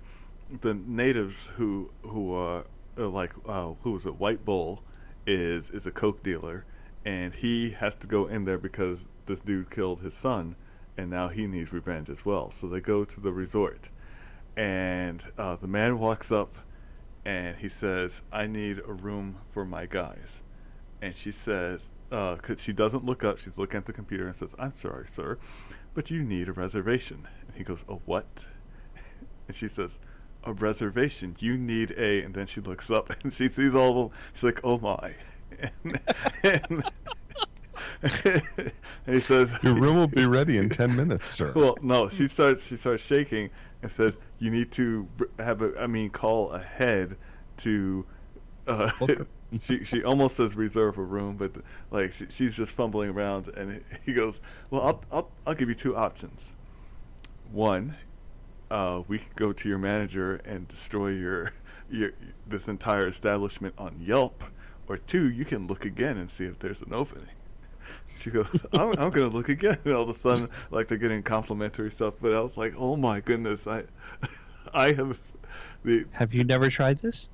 the 0.60 0.74
natives 0.74 1.36
who 1.56 1.90
who 2.02 2.34
uh, 2.34 2.62
are 2.98 3.06
like 3.06 3.32
uh, 3.48 3.72
who 3.82 3.92
was 3.92 4.06
it? 4.06 4.18
White 4.18 4.44
Bull 4.44 4.82
is 5.26 5.70
is 5.70 5.86
a 5.86 5.90
coke 5.90 6.22
dealer, 6.22 6.64
and 7.04 7.34
he 7.34 7.70
has 7.70 7.94
to 7.96 8.06
go 8.06 8.26
in 8.26 8.44
there 8.44 8.58
because 8.58 8.98
this 9.26 9.38
dude 9.40 9.70
killed 9.70 10.00
his 10.00 10.14
son, 10.14 10.56
and 10.96 11.08
now 11.10 11.28
he 11.28 11.46
needs 11.46 11.72
revenge 11.72 12.10
as 12.10 12.24
well. 12.24 12.52
So 12.60 12.66
they 12.66 12.80
go 12.80 13.04
to 13.04 13.20
the 13.20 13.32
resort, 13.32 13.88
and 14.56 15.22
uh, 15.38 15.56
the 15.56 15.68
man 15.68 15.98
walks 15.98 16.32
up, 16.32 16.54
and 17.24 17.56
he 17.58 17.68
says, 17.68 18.20
"I 18.32 18.46
need 18.46 18.80
a 18.86 18.92
room 18.92 19.38
for 19.52 19.64
my 19.64 19.86
guys," 19.86 20.40
and 21.02 21.14
she 21.16 21.32
says. 21.32 21.80
Uh 22.12 22.34
'cause 22.34 22.58
she 22.60 22.72
doesn't 22.72 23.04
look 23.04 23.22
up. 23.22 23.38
She's 23.38 23.56
looking 23.56 23.78
at 23.78 23.86
the 23.86 23.92
computer 23.92 24.26
and 24.26 24.34
says, 24.34 24.48
"I'm 24.58 24.76
sorry, 24.76 25.06
sir, 25.14 25.38
but 25.94 26.10
you 26.10 26.24
need 26.24 26.48
a 26.48 26.52
reservation." 26.52 27.28
And 27.46 27.56
he 27.56 27.62
goes, 27.62 27.78
"A 27.88 27.94
what?" 27.94 28.46
And 29.46 29.56
she 29.56 29.68
says, 29.68 29.90
"A 30.42 30.52
reservation. 30.52 31.36
You 31.38 31.56
need 31.56 31.92
a." 31.92 32.22
And 32.24 32.34
then 32.34 32.48
she 32.48 32.60
looks 32.60 32.90
up 32.90 33.10
and 33.22 33.32
she 33.32 33.48
sees 33.48 33.76
all 33.76 33.90
of 33.90 34.10
them. 34.10 34.18
She's 34.34 34.42
like, 34.42 34.60
"Oh 34.64 34.78
my!" 34.80 35.14
And, 35.62 36.00
and, 38.02 38.72
and 39.06 39.14
he 39.14 39.20
says, 39.20 39.48
Your 39.62 39.74
room 39.74 39.96
will 39.96 40.08
be 40.08 40.26
ready 40.26 40.58
in 40.58 40.68
10 40.68 40.96
minutes, 40.96 41.30
sir. 41.30 41.52
well, 41.54 41.76
no, 41.80 42.08
she 42.08 42.26
starts 42.28 42.64
she 42.64 42.76
starts 42.76 43.04
shaking 43.04 43.50
and 43.82 43.92
says, 43.92 44.12
"You 44.40 44.50
need 44.50 44.72
to 44.72 45.06
have 45.38 45.62
a 45.62 45.78
I 45.78 45.86
mean 45.86 46.10
call 46.10 46.50
ahead 46.52 47.16
to." 47.58 48.04
Uh, 48.66 48.90
Okay. 49.00 49.16
she 49.62 49.84
she 49.84 50.02
almost 50.04 50.36
says 50.36 50.54
reserve 50.54 50.98
a 50.98 51.02
room, 51.02 51.36
but 51.36 51.52
like 51.90 52.12
she, 52.14 52.26
she's 52.30 52.54
just 52.54 52.72
fumbling 52.72 53.10
around, 53.10 53.48
and 53.48 53.82
he 54.04 54.12
goes, 54.12 54.40
"Well, 54.70 54.82
I'll 54.82 55.04
I'll 55.12 55.30
I'll 55.46 55.54
give 55.54 55.68
you 55.68 55.74
two 55.74 55.96
options. 55.96 56.48
One, 57.52 57.96
uh, 58.70 59.02
we 59.08 59.18
could 59.18 59.36
go 59.36 59.52
to 59.52 59.68
your 59.68 59.78
manager 59.78 60.36
and 60.44 60.68
destroy 60.68 61.08
your 61.10 61.52
your 61.90 62.10
this 62.46 62.66
entire 62.68 63.06
establishment 63.08 63.74
on 63.76 64.00
Yelp, 64.00 64.44
or 64.88 64.96
two, 64.98 65.28
you 65.28 65.44
can 65.44 65.66
look 65.66 65.84
again 65.84 66.16
and 66.16 66.30
see 66.30 66.44
if 66.44 66.58
there's 66.60 66.80
an 66.80 66.92
opening. 66.92 67.28
She 68.20 68.30
goes, 68.30 68.46
I'm, 68.72 68.90
I'm 68.98 69.10
gonna 69.10 69.28
look 69.28 69.48
again. 69.48 69.78
And 69.84 69.94
all 69.94 70.08
of 70.08 70.14
a 70.16 70.18
sudden, 70.20 70.48
like 70.70 70.88
they're 70.88 70.98
getting 70.98 71.22
complimentary 71.22 71.90
stuff. 71.90 72.14
But 72.20 72.32
I 72.34 72.40
was 72.40 72.56
like, 72.56 72.74
oh 72.76 72.96
my 72.96 73.20
goodness, 73.20 73.66
I, 73.66 73.84
I 74.74 74.92
have 74.92 75.18
the 75.84 76.04
Have 76.12 76.34
you 76.34 76.44
never 76.44 76.68
tried 76.68 76.98
this? 76.98 77.28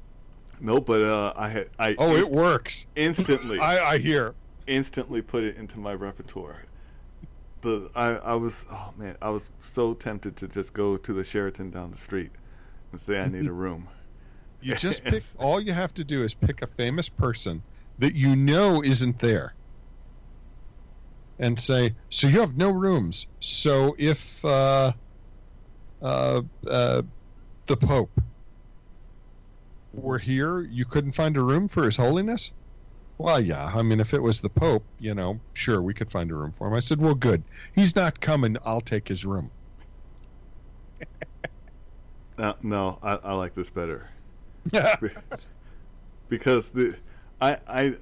no, 0.60 0.80
but 0.80 1.02
uh, 1.02 1.32
I 1.36 1.48
had 1.48 1.70
I 1.78 1.94
Oh, 1.98 2.14
it 2.16 2.30
works. 2.30 2.86
instantly 2.96 3.58
I, 3.60 3.94
I 3.94 3.98
hear. 3.98 4.34
instantly 4.66 5.22
put 5.22 5.44
it 5.44 5.56
into 5.56 5.78
my 5.78 5.92
repertoire. 5.94 6.64
The 7.62 7.90
I 7.94 8.06
I 8.16 8.34
was 8.34 8.54
oh 8.70 8.92
man, 8.96 9.16
I 9.20 9.30
was 9.30 9.50
so 9.74 9.94
tempted 9.94 10.36
to 10.38 10.48
just 10.48 10.72
go 10.72 10.96
to 10.96 11.12
the 11.12 11.24
Sheraton 11.24 11.70
down 11.70 11.90
the 11.90 11.96
street 11.98 12.30
and 12.92 13.00
say 13.00 13.18
I 13.18 13.28
need 13.28 13.46
a 13.46 13.52
room. 13.52 13.88
You 14.62 14.74
just 14.74 15.04
pick. 15.04 15.22
All 15.38 15.60
you 15.60 15.72
have 15.74 15.92
to 15.94 16.02
do 16.02 16.22
is 16.22 16.34
pick 16.34 16.62
a 16.62 16.66
famous 16.66 17.08
person 17.10 17.62
that 17.98 18.14
you 18.14 18.34
know 18.34 18.82
isn't 18.82 19.18
there, 19.20 19.54
and 21.38 21.58
say, 21.58 21.96
"So 22.10 22.28
you 22.28 22.40
have 22.40 22.56
no 22.56 22.70
rooms. 22.70 23.26
So 23.40 23.94
if 23.98 24.44
uh, 24.44 24.92
uh, 26.00 26.42
uh, 26.66 27.02
the 27.66 27.76
Pope 27.76 28.18
were 29.92 30.18
here, 30.18 30.60
you 30.60 30.84
couldn't 30.86 31.12
find 31.12 31.36
a 31.36 31.42
room 31.42 31.68
for 31.68 31.84
His 31.84 31.96
Holiness." 31.96 32.52
Well, 33.18 33.40
yeah. 33.40 33.66
I 33.74 33.82
mean, 33.82 34.00
if 34.00 34.14
it 34.14 34.22
was 34.22 34.40
the 34.40 34.50
Pope, 34.50 34.86
you 34.98 35.14
know, 35.14 35.42
sure, 35.54 35.82
we 35.82 35.94
could 35.94 36.10
find 36.10 36.30
a 36.30 36.34
room 36.36 36.52
for 36.52 36.68
him. 36.68 36.74
I 36.74 36.80
said, 36.80 37.00
"Well, 37.00 37.14
good. 37.14 37.44
He's 37.74 37.96
not 37.96 38.20
coming. 38.20 38.56
I'll 38.64 38.80
take 38.82 39.08
his 39.08 39.24
room." 39.26 39.52
No, 42.38 42.54
no, 42.62 42.98
I, 43.02 43.14
I 43.16 43.32
like 43.34 43.54
this 43.54 43.70
better 43.70 44.10
because 46.28 46.70
the 46.70 46.96
I 47.40 47.58
I 47.66 47.94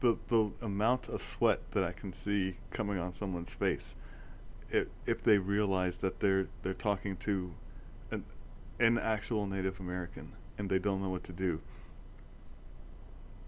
the 0.00 0.16
the 0.28 0.50
amount 0.62 1.08
of 1.08 1.22
sweat 1.22 1.60
that 1.72 1.84
I 1.84 1.92
can 1.92 2.12
see 2.12 2.56
coming 2.70 2.98
on 2.98 3.14
someone's 3.14 3.52
face 3.52 3.94
if 4.70 4.88
if 5.06 5.22
they 5.22 5.38
realize 5.38 5.98
that 5.98 6.20
they're 6.20 6.48
they're 6.62 6.74
talking 6.74 7.16
to 7.18 7.52
an 8.10 8.24
an 8.78 8.98
actual 8.98 9.46
Native 9.46 9.80
American 9.80 10.32
and 10.58 10.68
they 10.68 10.78
don't 10.78 11.02
know 11.02 11.10
what 11.10 11.24
to 11.24 11.32
do. 11.32 11.60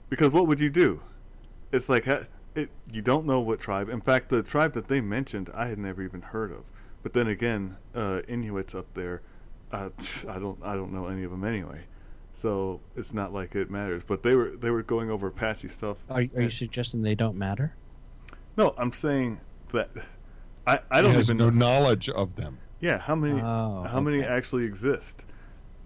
Because 0.09 0.33
what 0.33 0.47
would 0.47 0.61
you 0.61 0.71
do? 0.71 1.01
It's 1.73 1.89
like 1.89 2.07
it 2.07 2.71
you 2.91 3.03
don't 3.03 3.27
know 3.27 3.41
what 3.41 3.61
tribe. 3.61 3.89
In 3.89 4.01
fact, 4.01 4.29
the 4.29 4.43
tribe 4.43 4.75
that 4.75 4.89
they 4.89 5.01
mentioned 5.01 5.51
I 5.55 5.67
had 5.67 5.79
never 5.79 6.03
even 6.03 6.23
heard 6.23 6.53
of. 6.53 6.65
But 7.03 7.15
then 7.15 7.29
again, 7.29 7.77
uh, 7.95 8.21
Inuits 8.29 8.75
up 8.75 8.87
there, 8.95 9.23
uh, 9.73 9.89
I 10.29 10.39
don't 10.39 10.59
I 10.63 10.75
don't 10.75 10.93
know 10.93 11.07
any 11.07 11.25
of 11.25 11.31
them 11.31 11.45
anyway. 11.45 11.83
So 12.43 12.81
it's 12.97 13.15
not 13.15 13.33
like 13.33 13.55
it 13.55 13.71
matters. 13.71 14.03
But 14.07 14.23
they 14.23 14.35
were 14.35 14.51
they 14.61 14.71
were 14.71 14.83
going 14.83 15.11
over 15.11 15.31
patchy 15.31 15.69
stuff. 15.69 15.97
Are, 16.11 16.25
are 16.37 16.43
you 16.43 16.51
suggesting 16.51 17.01
they 17.03 17.15
don't 17.15 17.37
matter? 17.37 17.73
No, 18.57 18.75
I'm 18.77 18.93
saying 18.93 19.41
that 19.73 19.91
I 20.67 20.81
I 20.91 21.01
don't 21.01 21.13
has 21.13 21.27
even 21.27 21.39
no 21.39 21.51
know. 21.51 21.67
knowledge 21.67 22.09
of 22.09 22.35
them. 22.35 22.59
Yeah, 22.81 22.99
how 22.99 23.15
many 23.15 23.41
Oh, 23.41 23.85
how 23.85 24.01
many 24.01 24.23
actually 24.23 24.65
exist? 24.65 25.23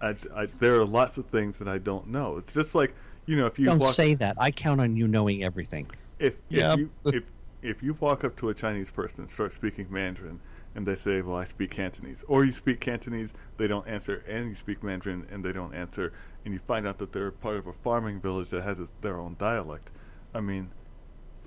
I, 0.01 0.15
I, 0.35 0.47
there 0.59 0.79
are 0.79 0.85
lots 0.85 1.17
of 1.17 1.25
things 1.27 1.57
that 1.59 1.67
I 1.67 1.77
don't 1.77 2.07
know. 2.07 2.37
It's 2.37 2.53
just 2.53 2.75
like 2.75 2.93
you 3.27 3.35
know 3.35 3.45
if 3.45 3.59
you 3.59 3.65
Don't 3.65 3.79
walk, 3.79 3.93
say 3.93 4.15
that. 4.15 4.35
I 4.39 4.51
count 4.51 4.81
on 4.81 4.95
you 4.95 5.07
knowing 5.07 5.43
everything. 5.43 5.89
if 6.19 6.33
Yeah, 6.49 6.73
if 6.73 6.79
you 6.79 6.91
if 7.05 7.23
if 7.61 7.83
you 7.83 7.93
walk 7.99 8.23
up 8.23 8.35
to 8.37 8.49
a 8.49 8.53
Chinese 8.53 8.89
person 8.89 9.21
and 9.21 9.29
start 9.29 9.53
speaking 9.53 9.87
Mandarin 9.89 10.39
and 10.77 10.85
they 10.85 10.95
say, 10.95 11.21
"Well, 11.21 11.35
I 11.35 11.43
speak 11.43 11.71
Cantonese," 11.71 12.23
or 12.27 12.45
you 12.45 12.53
speak 12.53 12.79
Cantonese, 12.79 13.31
they 13.57 13.67
don't 13.67 13.87
answer, 13.87 14.23
and 14.27 14.49
you 14.49 14.55
speak 14.55 14.83
Mandarin 14.83 15.25
and 15.31 15.43
they 15.43 15.51
don't 15.51 15.73
answer, 15.73 16.13
and 16.45 16.53
you 16.53 16.59
find 16.67 16.87
out 16.87 16.99
that 16.99 17.11
they're 17.11 17.31
part 17.31 17.57
of 17.57 17.65
a 17.65 17.73
farming 17.73 18.21
village 18.21 18.51
that 18.51 18.61
has 18.61 18.79
its, 18.79 18.91
their 19.01 19.17
own 19.19 19.35
dialect. 19.39 19.89
I 20.35 20.39
mean, 20.39 20.69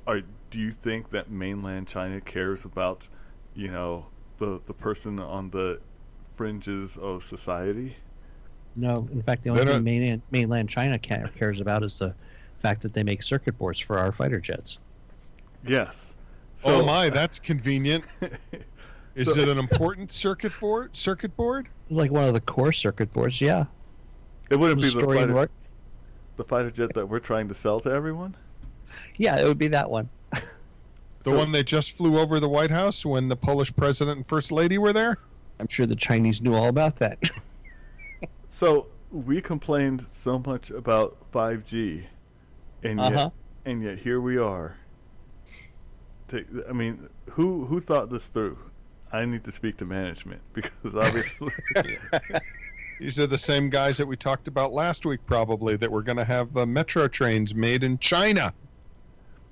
are 0.04 0.20
do 0.50 0.58
you 0.58 0.72
think 0.72 1.10
that 1.10 1.30
mainland 1.30 1.86
China 1.86 2.20
cares 2.20 2.64
about, 2.64 3.06
you 3.54 3.68
know, 3.68 4.06
the 4.38 4.60
the 4.66 4.74
person 4.74 5.20
on 5.20 5.50
the 5.50 5.78
fringes 6.36 6.96
of 6.96 7.22
society? 7.22 7.96
No, 8.74 9.08
in 9.12 9.22
fact, 9.22 9.44
the 9.44 9.50
only 9.50 9.64
thing 9.64 9.84
mainland, 9.84 10.22
mainland 10.32 10.68
China 10.68 10.98
cares 10.98 11.60
about 11.60 11.84
is 11.84 12.00
the 12.00 12.16
fact 12.58 12.82
that 12.82 12.94
they 12.94 13.04
make 13.04 13.22
circuit 13.22 13.56
boards 13.56 13.78
for 13.78 13.96
our 13.96 14.10
fighter 14.10 14.40
jets. 14.40 14.80
Yes. 15.64 15.94
oh 16.64 16.84
my, 16.84 17.10
that's 17.10 17.38
convenient. 17.38 18.04
Is 19.14 19.33
So- 19.35 19.40
it 19.40 19.49
an 19.49 19.59
important 19.59 20.12
circuit 20.12 20.53
board? 20.61 20.94
Circuit 20.96 21.37
board? 21.37 21.68
Like 21.90 22.11
one 22.11 22.25
of 22.25 22.33
the 22.33 22.40
core 22.40 22.73
circuit 22.73 23.12
boards, 23.12 23.40
yeah. 23.40 23.64
it 24.51 24.57
wouldn't 24.57 24.81
be 24.81 24.88
the 24.90 25.01
fighter, 25.01 25.33
work. 25.35 25.51
the 26.37 26.44
fighter 26.44 26.70
jet 26.70 26.92
that 26.94 27.09
we're 27.09 27.18
trying 27.20 27.49
to 27.49 27.55
sell 27.55 27.81
to 27.81 27.90
everyone. 27.90 28.35
Yeah, 29.16 29.38
it 29.40 29.46
would 29.46 29.59
be 29.59 29.68
that 29.68 29.90
one. 29.90 30.09
The 31.23 31.33
So- 31.33 31.37
one 31.37 31.53
that 31.53 31.64
just 31.64 31.92
flew 31.92 32.18
over 32.18 32.40
the 32.40 32.49
White 32.49 32.70
House 32.70 33.05
when 33.05 33.29
the 33.29 33.37
Polish 33.37 33.75
president 33.77 34.16
and 34.16 34.27
first 34.27 34.51
lady 34.53 34.79
were 34.79 34.92
there? 34.94 35.18
I'm 35.59 35.68
sure 35.68 35.85
the 35.85 35.94
Chinese 35.96 36.40
knew 36.40 36.55
all 36.55 36.68
about 36.68 36.96
that. 36.96 37.18
So 38.59 38.87
we 39.11 39.40
complained 39.40 40.05
so 40.23 40.38
much 40.38 40.68
about 40.70 41.16
5G, 41.33 42.05
and 42.83 42.99
yet, 42.99 43.12
Uh-huh. 43.14 43.31
and 43.64 43.83
yet 43.83 43.99
here 43.99 44.20
we 44.20 44.37
are. 44.37 44.77
I 46.33 46.73
mean, 46.73 47.09
who 47.31 47.64
who 47.64 47.81
thought 47.81 48.11
this 48.11 48.23
through? 48.25 48.59
I 49.12 49.25
need 49.25 49.44
to 49.44 49.53
speak 49.53 49.77
to 49.79 49.85
management 49.85 50.42
because 50.53 50.94
obviously, 50.94 51.53
These 53.01 53.18
are 53.18 53.27
the 53.27 53.38
same 53.38 53.70
guys 53.70 53.96
that 53.96 54.07
we 54.07 54.14
talked 54.16 54.46
about 54.46 54.73
last 54.73 55.07
week, 55.07 55.20
probably, 55.25 55.75
that 55.77 55.90
were 55.90 56.03
going 56.03 56.18
to 56.18 56.25
have 56.25 56.55
uh, 56.57 56.66
metro 56.66 57.09
trains 57.09 57.55
made 57.55 57.83
in 57.83 57.99
China. 57.99 58.53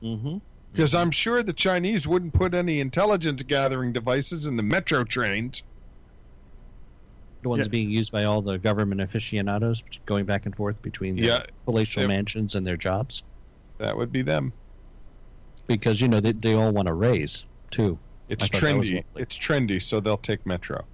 mm-hmm. 0.03 0.37
Because 0.71 0.95
I'm 0.95 1.11
sure 1.11 1.43
the 1.43 1.55
Chinese 1.55 2.07
wouldn't 2.07 2.35
put 2.35 2.55
any 2.55 2.79
intelligence 2.81 3.43
gathering 3.43 3.91
devices 3.95 4.45
in 4.47 4.59
the 4.59 4.63
metro 4.63 5.03
trains. 5.03 5.63
The 7.43 7.49
ones 7.49 7.67
Yeah. 7.67 7.71
being 7.71 7.89
used 7.91 8.13
by 8.13 8.25
all 8.25 8.43
the 8.43 8.59
government 8.59 9.01
aficionados 9.01 9.83
going 10.05 10.27
back 10.27 10.45
and 10.45 10.55
forth 10.55 10.83
between 10.83 11.17
their 11.17 11.25
Yeah, 11.25 11.43
palatial 11.65 12.03
they- 12.03 12.07
mansions 12.09 12.55
and 12.55 12.67
their 12.67 12.77
jobs. 12.77 13.23
that 13.79 13.97
would 13.97 14.13
be 14.13 14.21
them. 14.21 14.53
Because, 15.69 16.03
you 16.03 16.09
know, 16.09 16.21
they, 16.21 16.33
they 16.33 16.53
all 16.55 16.71
want 16.73 16.87
to 16.89 16.95
raise, 16.95 17.47
too. 17.71 17.99
It's 18.29 18.45
I 18.45 18.49
thought 18.49 18.67
that 18.69 18.77
was 18.77 18.91
trendy. 18.91 19.05
It's 19.17 19.39
trendy, 19.39 19.83
so 19.83 20.01
they'll 20.01 20.17
take 20.19 20.45
metro. 20.47 20.85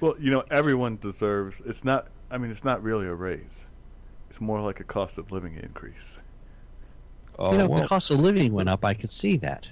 well, 0.00 0.14
you 0.20 0.30
know, 0.30 0.44
everyone 0.50 0.98
deserves. 0.98 1.56
It's 1.66 1.84
not. 1.84 2.08
I 2.30 2.38
mean, 2.38 2.50
it's 2.50 2.64
not 2.64 2.82
really 2.82 3.06
a 3.06 3.14
raise. 3.14 3.64
It's 4.30 4.40
more 4.40 4.60
like 4.60 4.80
a 4.80 4.84
cost 4.84 5.18
of 5.18 5.32
living 5.32 5.56
increase. 5.56 6.18
Oh, 7.38 7.52
you 7.52 7.58
know, 7.58 7.64
if 7.64 7.70
well, 7.70 7.82
the 7.82 7.88
cost 7.88 8.10
of 8.10 8.20
living 8.20 8.52
went 8.52 8.68
up, 8.68 8.84
I 8.84 8.94
could 8.94 9.10
see 9.10 9.36
that. 9.38 9.68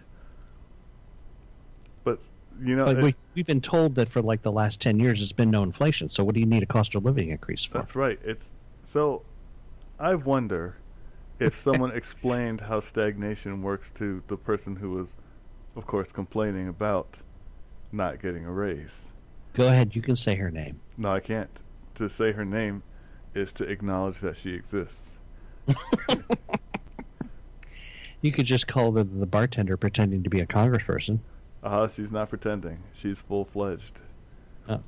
But 2.05 2.19
you 2.61 2.75
know, 2.77 2.87
But 2.87 2.99
it- 2.99 3.03
we, 3.05 3.15
we've 3.35 3.47
been 3.47 3.61
told 3.61 3.95
that 3.97 4.09
for 4.09 4.21
like 4.23 4.43
the 4.43 4.53
last 4.53 4.81
10 4.81 4.99
years, 4.99 5.21
there's 5.21 5.33
been 5.33 5.51
no 5.51 5.63
inflation. 5.63 6.09
So 6.09 6.25
what 6.25 6.35
do 6.35 6.41
you 6.41 6.47
need 6.47 6.63
a 6.63 6.67
cost 6.67 6.95
of 6.95 7.05
living 7.05 7.31
increase 7.31 7.65
for? 7.65 7.79
That's 7.79 7.95
right. 7.95 8.19
It's 8.25 8.47
so. 8.93 9.23
I 10.01 10.15
wonder 10.15 10.77
if 11.39 11.61
someone 11.63 11.93
explained 11.93 12.61
how 12.63 12.81
stagnation 12.81 13.63
works 13.63 13.89
to 13.97 14.23
the 14.29 14.37
person 14.37 14.77
who 14.77 14.91
was, 14.93 15.09
of 15.79 15.87
course, 15.87 16.09
complaining 16.13 16.69
about 16.69 17.17
not 17.93 18.21
getting 18.21 18.45
a 18.45 18.53
raise. 18.53 18.91
Go 19.55 19.69
ahead, 19.69 19.97
you 19.97 20.03
can 20.03 20.17
say 20.17 20.35
her 20.35 20.51
name. 20.51 20.79
No, 20.99 21.13
I 21.13 21.21
can't. 21.21 21.51
To 21.95 22.11
say 22.11 22.33
her 22.33 22.45
name 22.45 22.83
is 23.35 23.51
to 23.53 23.65
acknowledge 23.65 24.21
that 24.21 24.37
she 24.37 24.51
exists. 24.51 24.99
You 28.21 28.33
could 28.33 28.47
just 28.47 28.67
call 28.67 28.93
the, 28.93 29.05
the 29.05 29.27
bartender 29.27 29.77
pretending 29.77 30.25
to 30.25 30.31
be 30.31 30.41
a 30.41 30.47
congressperson. 30.47 31.21
Uh, 31.63 31.89
she's 31.95 32.11
not 32.11 32.29
pretending. 32.29 32.79
She's 33.01 33.19
full 33.19 33.45
fledged. 33.45 33.99
Oh. 34.69 34.83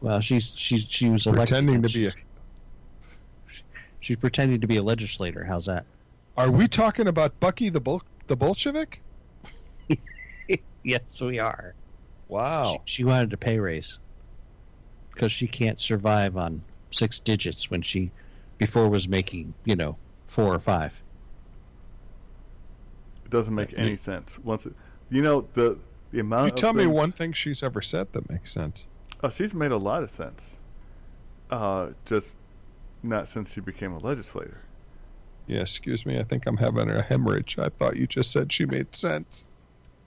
Well, 0.00 0.20
she's 0.20 0.52
she's 0.56 0.84
she 0.88 1.08
was 1.08 1.24
pretending 1.24 1.82
to 1.82 1.88
be 1.88 2.06
a. 2.06 2.12
She's 4.00 4.16
pretending 4.16 4.60
to 4.60 4.66
be 4.66 4.76
a 4.76 4.82
legislator. 4.82 5.44
How's 5.44 5.66
that? 5.66 5.86
Are 6.36 6.50
we 6.50 6.66
talking 6.68 7.06
about 7.06 7.38
Bucky 7.40 7.68
the 7.68 7.80
Bol- 7.80 8.02
the 8.26 8.36
Bolshevik? 8.36 9.00
Yes, 10.82 11.20
we 11.20 11.38
are. 11.38 11.74
Wow. 12.28 12.80
She, 12.86 12.96
she 12.96 13.04
wanted 13.04 13.32
a 13.32 13.36
pay 13.38 13.58
raise 13.58 13.98
because 15.14 15.32
she 15.32 15.46
can't 15.46 15.80
survive 15.80 16.36
on 16.36 16.62
six 16.90 17.20
digits 17.20 17.70
when 17.70 17.80
she 17.82 18.12
before 18.58 18.88
was 18.88 19.08
making 19.08 19.54
you 19.64 19.76
know 19.76 19.96
four 20.28 20.54
or 20.54 20.58
five. 20.58 20.92
It 23.24 23.30
doesn't 23.30 23.54
make 23.54 23.72
any 23.78 23.96
sense. 23.96 24.38
Once, 24.40 24.66
it, 24.66 24.74
you 25.10 25.22
know 25.22 25.48
the 25.54 25.78
the 26.12 26.20
amount. 26.20 26.46
You 26.46 26.50
of 26.50 26.56
tell 26.56 26.72
me 26.74 26.84
things- 26.84 26.94
one 26.94 27.12
thing 27.12 27.32
she's 27.32 27.62
ever 27.62 27.80
said 27.80 28.12
that 28.12 28.28
makes 28.30 28.52
sense. 28.52 28.86
Oh, 29.22 29.30
she's 29.30 29.54
made 29.54 29.70
a 29.72 29.76
lot 29.76 30.02
of 30.02 30.10
sense. 30.10 30.40
Uh, 31.50 31.88
just 32.04 32.28
not 33.02 33.28
since 33.28 33.50
she 33.52 33.60
became 33.60 33.92
a 33.92 33.98
legislator. 33.98 34.60
Yeah, 35.46 35.60
excuse 35.60 36.06
me. 36.06 36.18
I 36.18 36.24
think 36.24 36.46
I'm 36.46 36.56
having 36.56 36.90
a 36.90 37.02
hemorrhage. 37.02 37.58
I 37.58 37.68
thought 37.68 37.96
you 37.96 38.06
just 38.06 38.32
said 38.32 38.52
she 38.52 38.64
made 38.66 38.94
sense. 38.94 39.44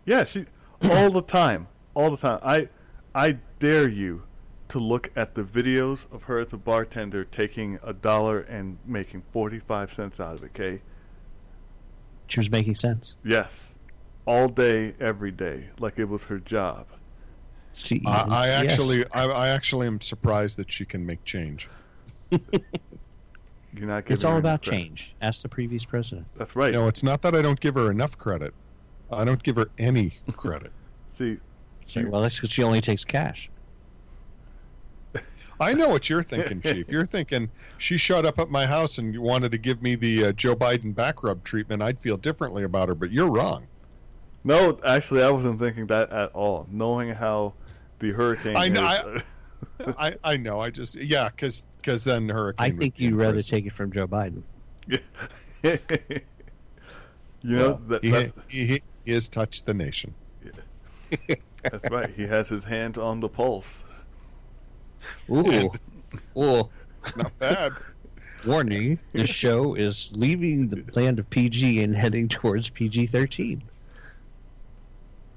Yeah, 0.08 0.24
she 0.24 0.46
all 0.90 1.12
the 1.12 1.22
time, 1.22 1.68
all 1.94 2.10
the 2.10 2.18
time. 2.18 2.40
I 2.42 2.70
I 3.14 3.38
dare 3.60 3.88
you 3.88 4.24
to 4.70 4.80
look 4.80 5.12
at 5.16 5.36
the 5.36 5.44
videos 5.44 6.12
of 6.12 6.24
her 6.24 6.40
as 6.40 6.54
a 6.54 6.58
bartender 6.58 7.26
taking 7.26 7.78
a 7.84 7.94
dollar 7.94 8.40
and 8.40 8.78
making 8.86 9.24
45 9.32 9.94
cents 9.94 10.20
out 10.20 10.36
of 10.36 10.44
it, 10.44 10.52
okay? 10.56 10.82
She 12.28 12.40
was 12.40 12.52
making 12.52 12.76
sense. 12.76 13.16
Yes. 13.24 13.70
All 14.26 14.50
day, 14.50 14.94
every 15.00 15.32
day, 15.32 15.70
like 15.80 15.98
it 15.98 16.06
was 16.06 16.22
her 16.24 16.40
job. 16.40 16.88
See, 17.72 18.02
I, 18.06 18.26
I 18.30 18.48
yes. 18.48 18.74
actually, 18.74 19.06
I, 19.14 19.26
I 19.26 19.48
actually 19.50 19.88
am 19.88 20.02
surprised 20.02 20.58
that 20.58 20.72
she 20.72 20.84
can 20.84 21.06
make 21.06 21.24
change. 21.24 21.70
You're 22.32 22.42
not 23.74 24.04
it's 24.08 24.24
all 24.24 24.38
about 24.38 24.64
credit. 24.64 24.78
change. 24.78 25.16
Ask 25.22 25.44
the 25.44 25.50
previous 25.50 25.86
president. 25.86 26.28
That's 26.38 26.56
right. 26.56 26.74
No, 26.74 26.88
it's 26.88 27.04
not 27.04 27.22
that 27.22 27.36
I 27.36 27.42
don't 27.42 27.60
give 27.60 27.76
her 27.76 27.92
enough 27.92 28.18
credit. 28.18 28.54
I 29.12 29.24
don't 29.26 29.42
give 29.42 29.56
her 29.56 29.70
any 29.78 30.12
credit. 30.36 30.72
See, 31.18 31.38
Say, 31.86 32.04
well, 32.04 32.22
that's 32.22 32.36
because 32.36 32.50
she 32.52 32.64
only 32.64 32.82
takes 32.82 33.06
cash. 33.06 33.50
I 35.60 35.74
know 35.74 35.90
what 35.90 36.10
you're 36.10 36.22
thinking, 36.22 36.62
Chief. 36.62 36.88
You're 36.90 37.06
thinking 37.06 37.50
she 37.80 37.98
showed 37.98 38.26
up 38.26 38.38
at 38.40 38.50
my 38.50 38.66
house 38.68 38.98
and 39.00 39.18
wanted 39.18 39.52
to 39.54 39.58
give 39.58 39.82
me 39.82 39.96
the 39.96 40.26
uh, 40.26 40.32
Joe 40.34 40.56
Biden 40.56 40.94
back 40.94 41.24
rub 41.24 41.44
treatment. 41.44 41.82
I'd 41.82 41.98
feel 42.00 42.18
differently 42.18 42.64
about 42.64 42.90
her, 42.90 42.96
but 42.96 43.10
you're 43.12 43.32
wrong. 43.32 43.66
no, 44.44 44.80
actually, 44.86 45.24
I 45.24 45.32
wasn't 45.32 45.60
thinking 45.60 45.88
that 45.88 46.12
at 46.12 46.32
all. 46.34 46.68
Knowing 46.72 47.10
how 47.10 47.54
the 48.00 48.12
hurricane 48.12 48.56
I 48.56 48.68
know- 48.68 49.16
is, 49.80 49.96
I, 49.98 50.16
I 50.24 50.38
know. 50.38 50.60
I 50.60 50.70
just 50.70 50.94
yeah, 50.96 51.30
because 51.30 51.64
because 51.78 52.04
then 52.04 52.30
hurricane. 52.30 52.64
I 52.74 52.78
think 52.78 53.00
you'd 53.00 53.16
rather 53.16 53.34
prison. 53.36 53.58
take 53.58 53.66
it 53.66 53.74
from 53.74 53.92
Joe 53.92 54.08
Biden. 54.08 54.44
you 54.88 55.80
know, 57.44 57.68
Well, 57.68 57.82
that, 57.88 58.04
he, 58.04 58.10
that's, 58.12 58.32
he, 58.48 58.82
he 59.08 59.14
has 59.14 59.30
touched 59.30 59.66
the 59.66 59.74
nation. 59.74 60.14
that's 61.64 61.90
right. 61.90 62.10
He 62.10 62.28
has 62.28 62.50
his 62.50 62.66
hands 62.66 62.98
on 62.98 63.22
the 63.22 63.30
pulse. 63.30 63.84
Ooh, 65.30 65.72
ooh. 66.38 66.70
Not 67.16 67.40
bad. 67.40 67.72
Warning: 68.46 69.00
This 69.14 69.30
show 69.44 69.76
is 69.76 70.10
leaving 70.12 70.68
the 70.68 70.84
land 70.94 71.20
of 71.20 71.30
PG 71.30 71.84
and 71.84 71.96
heading 71.96 72.28
towards 72.28 72.70
PG-13. 72.70 73.62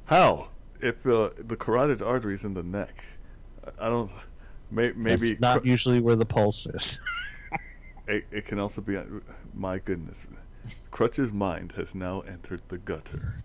How? 0.06 0.48
If 0.80 1.06
uh, 1.06 1.30
the 1.38 1.54
carotid 1.54 2.02
artery's 2.02 2.42
in 2.42 2.54
the 2.54 2.64
neck, 2.64 3.04
I 3.78 3.88
don't. 3.88 4.10
May, 4.72 4.90
maybe 4.96 5.28
That's 5.28 5.40
not 5.40 5.62
cr- 5.62 5.68
usually 5.68 6.00
where 6.00 6.16
the 6.16 6.26
pulse 6.26 6.66
is. 6.66 6.98
it, 8.08 8.24
it 8.32 8.46
can 8.46 8.58
also 8.58 8.80
be. 8.80 8.98
My 9.54 9.78
goodness, 9.78 10.18
Crutch's 10.90 11.32
mind 11.32 11.72
has 11.76 11.86
now 11.94 12.22
entered 12.22 12.62
the 12.68 12.78
gutter. 12.78 13.44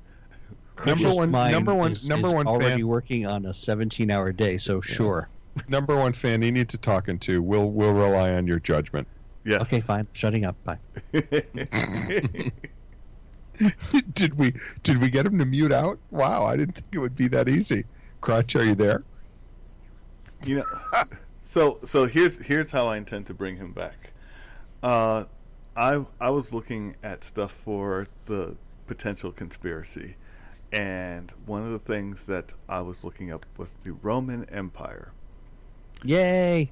Number 0.86 1.13
one- 1.13 1.32
mind 1.32 1.53
number 1.53 1.73
one- 1.73 1.91
is- 1.91 2.07
number 2.09 2.28
is 2.28 2.34
one 2.34 2.47
Already 2.47 2.76
fan- 2.82 2.88
working 2.88 3.26
on 3.26 3.45
a 3.45 3.49
17-hour 3.51 4.34
day, 4.34 4.57
so 4.57 4.82
sure. 4.82 5.30
Number 5.69 5.95
one 5.95 6.11
fan 6.11 6.41
he 6.41 6.51
needs 6.51 6.73
to 6.73 6.78
talking 6.78 7.17
to. 7.19 7.41
We'll 7.41 7.71
we'll 7.71 7.93
rely 7.93 8.34
on 8.34 8.45
your 8.45 8.59
judgment. 8.59 9.07
Yes. 9.45 9.61
Okay, 9.61 9.80
fine. 9.80 10.05
Shutting 10.11 10.43
up. 10.43 10.57
Bye. 10.65 10.78
did 14.13 14.38
we 14.38 14.53
did 14.84 15.01
we 15.01 15.09
get 15.09 15.26
him 15.26 15.39
to 15.39 15.45
mute 15.45 15.71
out? 15.71 15.97
Wow, 16.11 16.43
I 16.45 16.57
didn't 16.57 16.76
think 16.76 16.88
it 16.91 16.99
would 16.99 17.15
be 17.15 17.28
that 17.30 17.47
easy. 17.47 17.86
Crutch, 18.21 18.55
are 18.55 18.65
you 18.65 18.76
there? 18.76 19.03
you 20.43 20.55
know, 20.57 20.65
so 21.53 21.80
so 21.88 22.05
here's 22.05 22.38
here's 22.38 22.69
how 22.71 22.88
I 22.88 22.97
intend 22.97 23.28
to 23.28 23.34
bring 23.34 23.55
him 23.55 23.71
back. 23.71 24.09
Uh, 24.84 25.23
I 25.78 26.03
I 26.19 26.30
was 26.32 26.51
looking 26.51 26.95
at 27.01 27.23
stuff 27.23 27.53
for 27.63 28.07
the 28.26 28.55
potential 28.88 29.32
conspiracy, 29.32 30.15
and 30.76 31.32
one 31.45 31.65
of 31.65 31.71
the 31.71 31.80
things 31.80 32.17
that 32.28 32.45
I 32.67 32.82
was 32.82 32.97
looking 33.03 33.32
up 33.32 33.45
was 33.57 33.69
the 33.84 33.91
Roman 33.91 34.45
Empire. 34.49 35.11
Yay! 36.03 36.69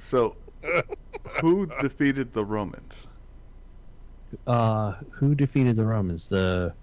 So, 0.00 0.36
who 1.40 1.66
defeated 1.80 2.32
the 2.32 2.44
Romans? 2.44 3.06
Uh, 4.46 4.94
who 5.12 5.34
defeated 5.34 5.76
the 5.76 5.84
Romans? 5.84 6.28
The 6.28 6.74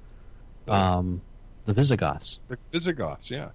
um, 0.67 1.21
the 1.65 1.73
Visigoths. 1.73 2.39
The 2.47 2.57
Visigoths, 2.71 3.29
yeah. 3.29 3.49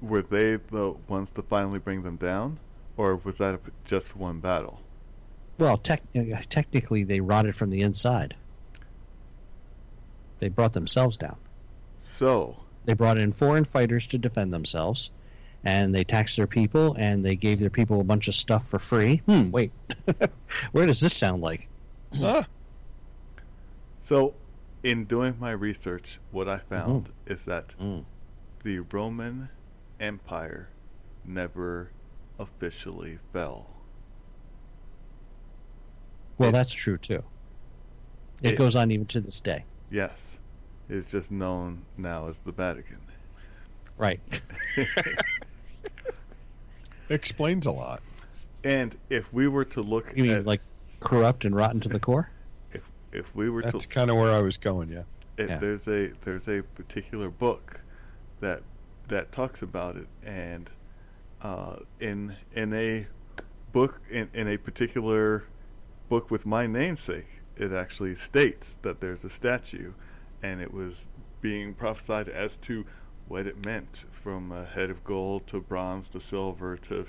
Were 0.00 0.22
they 0.22 0.56
the 0.56 0.94
ones 1.08 1.28
to 1.34 1.42
finally 1.42 1.78
bring 1.78 2.02
them 2.02 2.16
down, 2.16 2.58
or 2.96 3.16
was 3.16 3.36
that 3.38 3.60
just 3.84 4.16
one 4.16 4.40
battle? 4.40 4.80
Well, 5.58 5.76
tech, 5.76 6.02
uh, 6.16 6.20
technically, 6.48 7.04
they 7.04 7.20
rotted 7.20 7.54
from 7.54 7.70
the 7.70 7.82
inside. 7.82 8.34
They 10.38 10.48
brought 10.48 10.72
themselves 10.72 11.16
down. 11.16 11.36
So, 12.02 12.56
They 12.84 12.92
brought 12.94 13.18
in 13.18 13.32
foreign 13.32 13.64
fighters 13.64 14.06
to 14.08 14.18
defend 14.18 14.52
themselves, 14.52 15.10
and 15.64 15.94
they 15.94 16.04
taxed 16.04 16.36
their 16.36 16.46
people, 16.46 16.94
and 16.98 17.24
they 17.24 17.34
gave 17.36 17.58
their 17.60 17.70
people 17.70 18.00
a 18.00 18.04
bunch 18.04 18.28
of 18.28 18.34
stuff 18.34 18.68
for 18.68 18.78
free. 18.78 19.18
Hmm, 19.26 19.50
wait. 19.50 19.72
Where 20.72 20.86
does 20.86 21.00
this 21.00 21.16
sound 21.16 21.42
like? 21.42 21.68
Ah, 22.22 22.46
So, 24.02 24.34
in 24.82 25.06
doing 25.06 25.36
my 25.40 25.52
research, 25.52 26.18
what 26.30 26.46
I 26.48 26.58
found 26.58 27.08
is 27.26 27.42
that 27.46 27.74
Mm. 27.80 28.04
the 28.62 28.80
Roman 28.80 29.48
Empire 29.98 30.68
never 31.24 31.90
officially 32.38 33.18
fell. 33.32 33.66
Well, 36.36 36.50
It- 36.50 36.52
that's 36.52 36.72
true, 36.72 36.98
too. 36.98 37.24
It, 38.42 38.50
It- 38.52 38.56
goes 38.58 38.76
on 38.76 38.90
even 38.90 39.06
to 39.06 39.20
this 39.20 39.40
day. 39.40 39.64
Yes, 39.90 40.18
it's 40.88 41.08
just 41.10 41.30
known 41.30 41.84
now 41.96 42.28
as 42.28 42.38
the 42.38 42.52
Vatican. 42.52 42.98
Right. 43.96 44.20
explains 47.08 47.66
a 47.66 47.70
lot. 47.70 48.02
and 48.64 48.96
if 49.10 49.32
we 49.32 49.46
were 49.48 49.64
to 49.64 49.80
look 49.82 50.12
You 50.16 50.24
mean 50.24 50.32
at 50.32 50.46
like 50.46 50.60
corrupt 51.00 51.44
and 51.44 51.54
rotten 51.54 51.80
to 51.80 51.88
the 51.88 52.00
core? 52.00 52.30
if 52.72 52.82
if 53.12 53.34
we 53.36 53.50
were 53.50 53.62
That's 53.62 53.84
to 53.86 53.88
kind 53.88 54.10
of 54.10 54.16
where 54.16 54.32
I 54.32 54.40
was 54.40 54.56
going. 54.56 54.88
Yeah. 54.88 55.02
it, 55.38 55.48
Yeah. 55.48 55.58
there's 55.58 55.86
a 55.86 56.12
there's 56.24 56.48
a 56.48 56.62
particular 56.62 57.28
book 57.28 57.80
that 58.40 58.62
that 59.08 59.30
talks 59.32 59.62
about 59.62 59.96
it 59.96 60.06
and 60.24 60.68
uh, 61.42 61.76
in 62.00 62.34
in 62.54 62.72
a 62.72 63.06
book 63.72 64.00
in, 64.10 64.28
in 64.32 64.48
a 64.48 64.56
particular 64.56 65.44
book 66.08 66.30
with 66.30 66.46
my 66.46 66.66
namesake 66.66 67.28
it 67.56 67.72
actually 67.72 68.14
states 68.14 68.76
that 68.82 69.00
there's 69.00 69.24
a 69.24 69.30
statue 69.30 69.92
and 70.42 70.60
it 70.60 70.72
was 70.72 70.94
being 71.40 71.74
prophesied 71.74 72.28
as 72.28 72.56
to 72.56 72.84
what 73.28 73.46
it 73.46 73.64
meant 73.64 74.04
from 74.12 74.50
a 74.52 74.64
head 74.64 74.90
of 74.90 75.02
gold 75.04 75.46
to 75.46 75.60
bronze 75.60 76.08
to 76.08 76.20
silver 76.20 76.76
to 76.76 77.06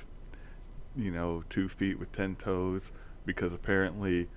you 0.96 1.12
know 1.12 1.44
two 1.50 1.68
feet 1.68 2.00
with 2.00 2.12
ten 2.12 2.36
toes 2.36 2.92
because 3.26 3.52
apparently 3.54 4.28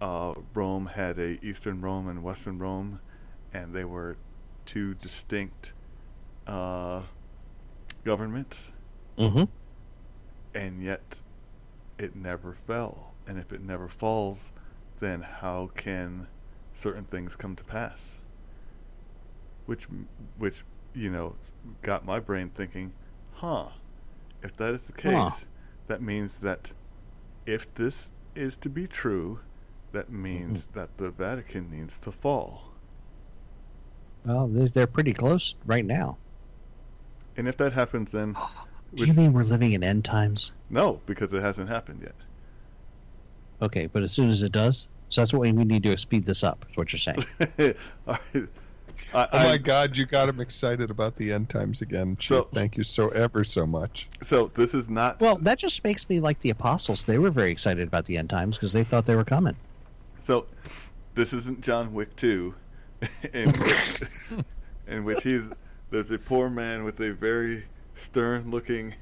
uh, 0.00 0.34
Rome 0.54 0.86
had 0.86 1.18
a 1.18 1.44
Eastern 1.44 1.80
Rome 1.80 2.08
and 2.08 2.22
Western 2.22 2.58
Rome, 2.58 3.00
and 3.52 3.74
they 3.74 3.84
were 3.84 4.16
two 4.64 4.94
distinct 4.94 5.72
uh, 6.46 7.02
governments, 8.04 8.70
Mm-hmm. 9.18 9.44
and 10.54 10.82
yet 10.82 11.02
it 11.98 12.16
never 12.16 12.56
fell. 12.66 13.12
And 13.26 13.38
if 13.38 13.52
it 13.52 13.60
never 13.60 13.88
falls, 13.88 14.38
then 15.00 15.22
how 15.22 15.70
can 15.74 16.28
certain 16.74 17.04
things 17.04 17.36
come 17.36 17.56
to 17.56 17.64
pass? 17.64 17.98
Which, 19.66 19.86
which 20.38 20.64
you 20.94 21.10
know, 21.10 21.36
got 21.82 22.04
my 22.04 22.20
brain 22.20 22.50
thinking, 22.50 22.92
huh? 23.32 23.70
If 24.42 24.56
that 24.56 24.74
is 24.74 24.86
the 24.86 24.92
case, 24.92 25.14
Huh. 25.14 25.30
that 25.88 26.02
means 26.02 26.38
that 26.40 26.72
if 27.46 27.72
this 27.74 28.08
is 28.34 28.56
to 28.56 28.68
be 28.68 28.86
true, 28.86 29.40
that 29.92 30.10
means 30.10 30.66
that 30.74 30.96
the 30.98 31.10
Vatican 31.10 31.70
needs 31.70 31.98
to 32.00 32.12
fall. 32.12 32.74
Well, 34.24 34.48
they're, 34.48 34.68
they're 34.68 34.86
pretty 34.86 35.12
close 35.12 35.54
right 35.66 35.84
now. 35.84 36.18
And 37.36 37.48
if 37.48 37.56
that 37.58 37.72
happens, 37.72 38.10
then 38.12 38.34
Do 38.94 39.04
you 39.04 39.14
mean 39.14 39.32
we're 39.32 39.42
living 39.44 39.72
in 39.72 39.82
end 39.84 40.04
times? 40.04 40.52
no, 40.70 41.00
because 41.06 41.32
it 41.32 41.42
hasn't 41.42 41.68
happened 41.68 42.02
yet. 42.02 42.14
Okay, 43.62 43.86
but 43.86 44.02
as 44.02 44.12
soon 44.12 44.30
as 44.30 44.42
it 44.42 44.52
does, 44.52 44.89
so 45.10 45.20
that's 45.20 45.32
what 45.32 45.40
we 45.40 45.52
need 45.52 45.68
to 45.68 45.80
do 45.80 45.90
is 45.90 46.00
speed 46.00 46.24
this 46.24 46.42
up. 46.42 46.64
Is 46.70 46.76
what 46.76 46.92
you're 46.92 46.98
saying? 47.00 47.24
All 48.06 48.16
right. 48.34 48.48
I, 49.14 49.28
Oh 49.32 49.38
my 49.38 49.52
I- 49.52 49.58
God, 49.58 49.96
you 49.96 50.04
got 50.06 50.28
him 50.28 50.40
excited 50.40 50.90
about 50.90 51.16
the 51.16 51.32
end 51.32 51.48
times 51.48 51.80
again, 51.82 52.16
Chief. 52.16 52.36
So- 52.38 52.48
Thank 52.52 52.76
you 52.76 52.84
so 52.84 53.08
ever 53.10 53.44
so 53.44 53.66
much. 53.66 54.08
so 54.24 54.50
this 54.54 54.72
is 54.74 54.88
not 54.88 55.20
well, 55.20 55.36
that 55.36 55.58
just 55.58 55.82
makes 55.84 56.08
me 56.08 56.20
like 56.20 56.38
the 56.40 56.50
apostles. 56.50 57.04
They 57.04 57.18
were 57.18 57.30
very 57.30 57.50
excited 57.50 57.86
about 57.86 58.04
the 58.06 58.16
end 58.16 58.30
times 58.30 58.56
because 58.56 58.72
they 58.72 58.84
thought 58.84 59.06
they 59.06 59.16
were 59.16 59.24
coming. 59.24 59.56
So, 60.26 60.46
this 61.14 61.32
isn't 61.32 61.60
John 61.62 61.92
Wick 61.94 62.14
2, 62.16 62.54
in 63.32 63.50
which, 63.50 64.02
in 64.86 65.04
which 65.04 65.22
he's 65.22 65.42
there's 65.90 66.10
a 66.10 66.18
poor 66.18 66.48
man 66.48 66.84
with 66.84 67.00
a 67.00 67.12
very 67.12 67.64
stern-looking 67.96 68.94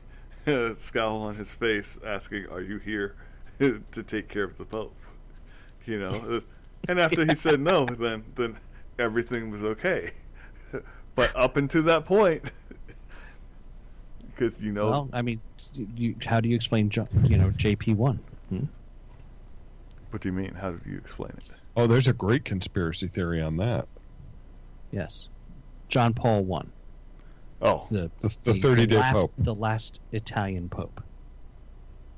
uh, 0.46 0.70
scowl 0.80 1.18
on 1.22 1.34
his 1.34 1.48
face, 1.48 1.98
asking, 2.06 2.46
"Are 2.50 2.62
you 2.62 2.78
here 2.78 3.16
to 3.58 4.02
take 4.06 4.28
care 4.28 4.44
of 4.44 4.56
the 4.56 4.64
Pope?" 4.64 4.94
You 5.88 5.98
know, 6.00 6.42
and 6.86 7.00
after 7.00 7.24
he 7.24 7.34
said 7.34 7.60
no, 7.60 7.86
then 7.86 8.22
then 8.36 8.58
everything 8.98 9.50
was 9.50 9.62
okay. 9.62 10.12
But 11.14 11.34
up 11.34 11.56
until 11.56 11.82
that 11.84 12.04
point, 12.04 12.44
Because 14.38 14.52
you 14.60 14.70
know, 14.70 14.86
Well, 14.86 15.08
I 15.14 15.22
mean, 15.22 15.40
you, 15.72 16.14
how 16.24 16.40
do 16.40 16.48
you 16.48 16.54
explain, 16.54 16.90
you 17.24 17.38
know, 17.38 17.48
JP 17.50 17.96
one? 17.96 18.16
Hmm? 18.50 18.64
what 20.10 20.22
do 20.22 20.28
you 20.28 20.32
mean? 20.32 20.54
How 20.54 20.72
do 20.72 20.90
you 20.90 20.98
explain 20.98 21.30
it? 21.30 21.44
Oh, 21.76 21.86
there's 21.86 22.06
a 22.06 22.12
great 22.12 22.44
conspiracy 22.44 23.08
theory 23.08 23.40
on 23.40 23.56
that. 23.56 23.88
Yes, 24.90 25.28
John 25.88 26.12
Paul 26.12 26.44
one. 26.44 26.70
Oh, 27.62 27.86
The 27.90 28.10
The, 28.20 28.36
the 28.44 28.54
30 28.54 28.86
day 28.86 28.96
last, 28.96 29.14
pope. 29.14 29.32
The 29.38 29.54
last 29.54 30.00
Italian 30.12 30.68
pope 30.68 31.02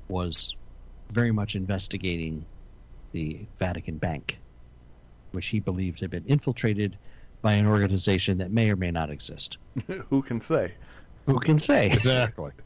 was 0.09 0.55
very 1.11 1.31
much 1.31 1.55
investigating 1.55 2.45
the 3.11 3.45
Vatican 3.59 3.97
Bank, 3.97 4.39
which 5.31 5.47
he 5.47 5.59
believed 5.59 5.99
had 5.99 6.09
been 6.09 6.25
infiltrated 6.25 6.97
by 7.41 7.53
an 7.53 7.65
organization 7.65 8.37
that 8.37 8.51
may 8.51 8.69
or 8.69 8.75
may 8.75 8.91
not 8.91 9.09
exist. 9.09 9.57
who 10.09 10.21
can 10.21 10.39
say? 10.41 10.73
Who 11.25 11.39
can 11.39 11.59
say? 11.59 11.87
Exactly. 11.87 12.51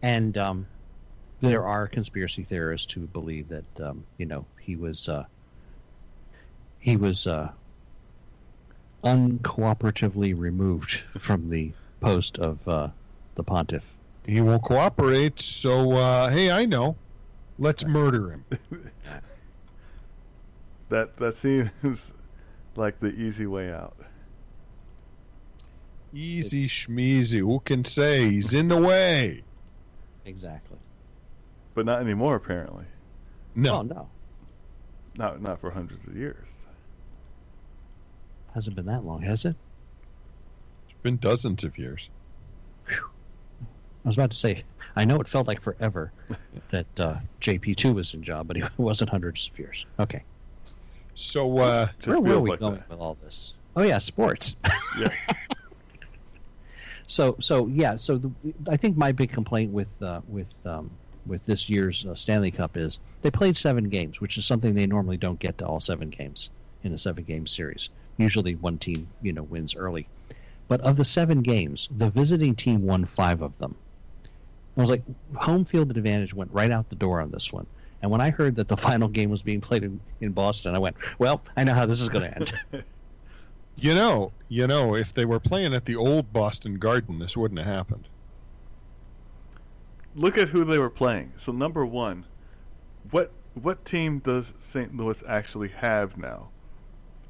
And 0.00 0.38
um, 0.38 0.64
there 1.40 1.66
are 1.66 1.88
conspiracy 1.88 2.42
theorists 2.42 2.92
who 2.92 3.00
believe 3.08 3.48
that 3.48 3.80
um, 3.80 4.04
you 4.16 4.26
know 4.26 4.44
he 4.60 4.76
was 4.76 5.08
uh, 5.08 5.24
he 6.78 6.96
was 6.96 7.26
uh, 7.26 7.50
uncooperatively 9.02 10.38
removed 10.38 10.90
from 10.90 11.50
the 11.50 11.72
post 12.00 12.38
of 12.38 12.66
uh, 12.68 12.88
the 13.34 13.42
pontiff. 13.42 13.94
He 14.26 14.40
won't 14.40 14.62
cooperate, 14.62 15.40
so 15.40 15.92
uh, 15.92 16.28
hey, 16.30 16.50
I 16.50 16.64
know. 16.64 16.96
Let's 17.58 17.84
murder 17.84 18.30
him. 18.30 18.44
That 20.88 21.16
that 21.18 21.36
seems 21.36 21.70
like 22.76 22.98
the 23.00 23.08
easy 23.08 23.46
way 23.46 23.72
out. 23.72 23.96
Easy 26.12 26.66
schmeezy. 26.66 27.40
Who 27.40 27.60
can 27.60 27.84
say 27.84 28.30
he's 28.30 28.54
in 28.54 28.68
the 28.68 28.80
way? 28.80 29.42
Exactly. 30.24 30.78
But 31.74 31.84
not 31.86 32.00
anymore, 32.00 32.36
apparently. 32.36 32.84
No. 33.54 33.76
Oh 33.78 33.82
no, 33.82 34.08
Not 35.16 35.42
not 35.42 35.60
for 35.60 35.70
hundreds 35.70 36.06
of 36.06 36.16
years. 36.16 36.46
hasn't 38.54 38.74
been 38.74 38.86
that 38.86 39.04
long, 39.04 39.20
has 39.22 39.44
it? 39.44 39.54
It's 40.88 40.98
been 41.02 41.18
dozens 41.18 41.64
of 41.64 41.76
years. 41.78 42.08
I 42.90 42.94
was 44.08 44.16
about 44.16 44.30
to 44.30 44.36
say, 44.36 44.64
I 44.96 45.04
know 45.04 45.20
it 45.20 45.28
felt 45.28 45.46
like 45.46 45.60
forever 45.60 46.10
that 46.70 46.86
uh, 47.00 47.16
JP2 47.42 47.94
was 47.94 48.14
in 48.14 48.22
job, 48.22 48.48
but 48.48 48.56
it 48.56 48.64
wasn't 48.78 49.10
hundreds 49.10 49.48
of 49.52 49.58
years. 49.58 49.84
Okay. 50.00 50.24
So, 51.18 51.58
uh, 51.58 51.88
Where 52.04 52.20
were 52.20 52.38
we 52.38 52.50
like 52.50 52.60
going 52.60 52.76
that. 52.76 52.88
with 52.88 53.00
all 53.00 53.14
this? 53.14 53.52
Oh, 53.74 53.82
yeah, 53.82 53.98
sports. 53.98 54.54
Yeah. 54.98 55.08
So, 57.06 57.36
so 57.40 57.66
yeah, 57.68 57.96
so 57.96 58.18
the, 58.18 58.30
I 58.68 58.76
think 58.76 58.96
my 58.96 59.12
big 59.12 59.32
complaint 59.32 59.72
with 59.72 60.00
uh, 60.02 60.20
with 60.28 60.54
um, 60.66 60.90
with 61.26 61.46
this 61.46 61.70
year's 61.70 62.04
uh, 62.04 62.14
Stanley 62.14 62.50
Cup 62.50 62.76
is 62.76 62.98
they 63.22 63.30
played 63.30 63.56
seven 63.56 63.88
games, 63.88 64.20
which 64.20 64.36
is 64.36 64.44
something 64.44 64.74
they 64.74 64.86
normally 64.86 65.16
don't 65.16 65.38
get 65.38 65.56
to 65.58 65.66
all 65.66 65.80
seven 65.80 66.10
games 66.10 66.50
in 66.82 66.92
a 66.92 66.98
seven 66.98 67.24
game 67.24 67.46
series. 67.46 67.88
Usually, 68.18 68.56
one 68.56 68.78
team 68.78 69.08
you 69.22 69.32
know 69.32 69.42
wins 69.42 69.74
early, 69.74 70.06
but 70.68 70.82
of 70.82 70.96
the 70.98 71.04
seven 71.04 71.40
games, 71.42 71.88
the 71.90 72.10
visiting 72.10 72.54
team 72.54 72.82
won 72.82 73.04
five 73.06 73.40
of 73.40 73.56
them. 73.58 73.76
I 74.76 74.80
was 74.80 74.90
like, 74.90 75.02
home 75.34 75.64
field 75.64 75.90
advantage 75.96 76.34
went 76.34 76.52
right 76.52 76.70
out 76.70 76.90
the 76.90 76.96
door 76.96 77.20
on 77.20 77.30
this 77.30 77.50
one. 77.52 77.66
And 78.02 78.10
when 78.10 78.20
I 78.20 78.30
heard 78.30 78.56
that 78.56 78.68
the 78.68 78.76
final 78.88 79.08
game 79.08 79.30
was 79.30 79.42
being 79.42 79.60
played 79.60 79.82
in, 79.82 80.00
in 80.20 80.32
Boston, 80.32 80.74
I 80.74 80.78
went, 80.78 80.96
"Well, 81.18 81.42
I 81.56 81.64
know 81.64 81.74
how 81.74 81.86
this 81.86 82.00
is 82.00 82.08
going 82.08 82.30
to 82.30 82.36
end." 82.36 82.52
you 83.76 83.94
know, 83.94 84.32
you 84.48 84.66
know, 84.66 84.94
if 84.94 85.14
they 85.14 85.24
were 85.24 85.40
playing 85.40 85.74
at 85.74 85.84
the 85.84 85.96
old 85.96 86.32
Boston 86.32 86.78
Garden, 86.78 87.18
this 87.18 87.36
wouldn't 87.36 87.58
have 87.58 87.74
happened. 87.74 88.08
Look 90.14 90.36
at 90.36 90.48
who 90.48 90.64
they 90.64 90.78
were 90.78 90.90
playing. 90.90 91.32
So 91.36 91.52
number 91.52 91.84
one, 91.84 92.24
what 93.10 93.30
what 93.54 93.84
team 93.84 94.20
does 94.20 94.52
St. 94.60 94.96
Louis 94.96 95.18
actually 95.26 95.68
have 95.68 96.16
now? 96.16 96.48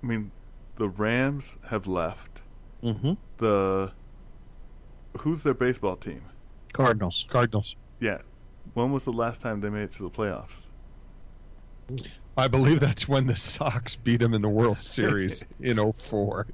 I 0.03 0.07
mean, 0.07 0.31
the 0.77 0.89
Rams 0.89 1.45
have 1.69 1.87
left. 1.87 2.41
mm-hmm. 2.83 3.15
The 3.39 3.93
who's 5.19 5.43
their 5.43 5.55
baseball 5.55 5.97
team? 5.97 6.23
Cardinals. 6.73 7.27
Cardinals. 7.29 7.77
Yeah. 8.01 8.19
When 8.79 8.93
was 8.93 9.05
the 9.05 9.13
last 9.13 9.41
time 9.41 9.61
they 9.61 9.71
made 9.71 9.83
it 9.83 9.93
to 9.95 10.05
the 10.05 10.11
playoffs? 10.11 10.69
I 12.37 12.49
believe 12.49 12.81
that's 12.81 13.07
when 13.09 13.27
the 13.27 13.37
Sox 13.37 13.97
beat 13.97 14.21
them 14.21 14.33
in 14.35 14.41
the 14.43 14.49
World 14.49 14.79
Series 14.79 15.45
in 15.61 15.79
04. 15.79 16.47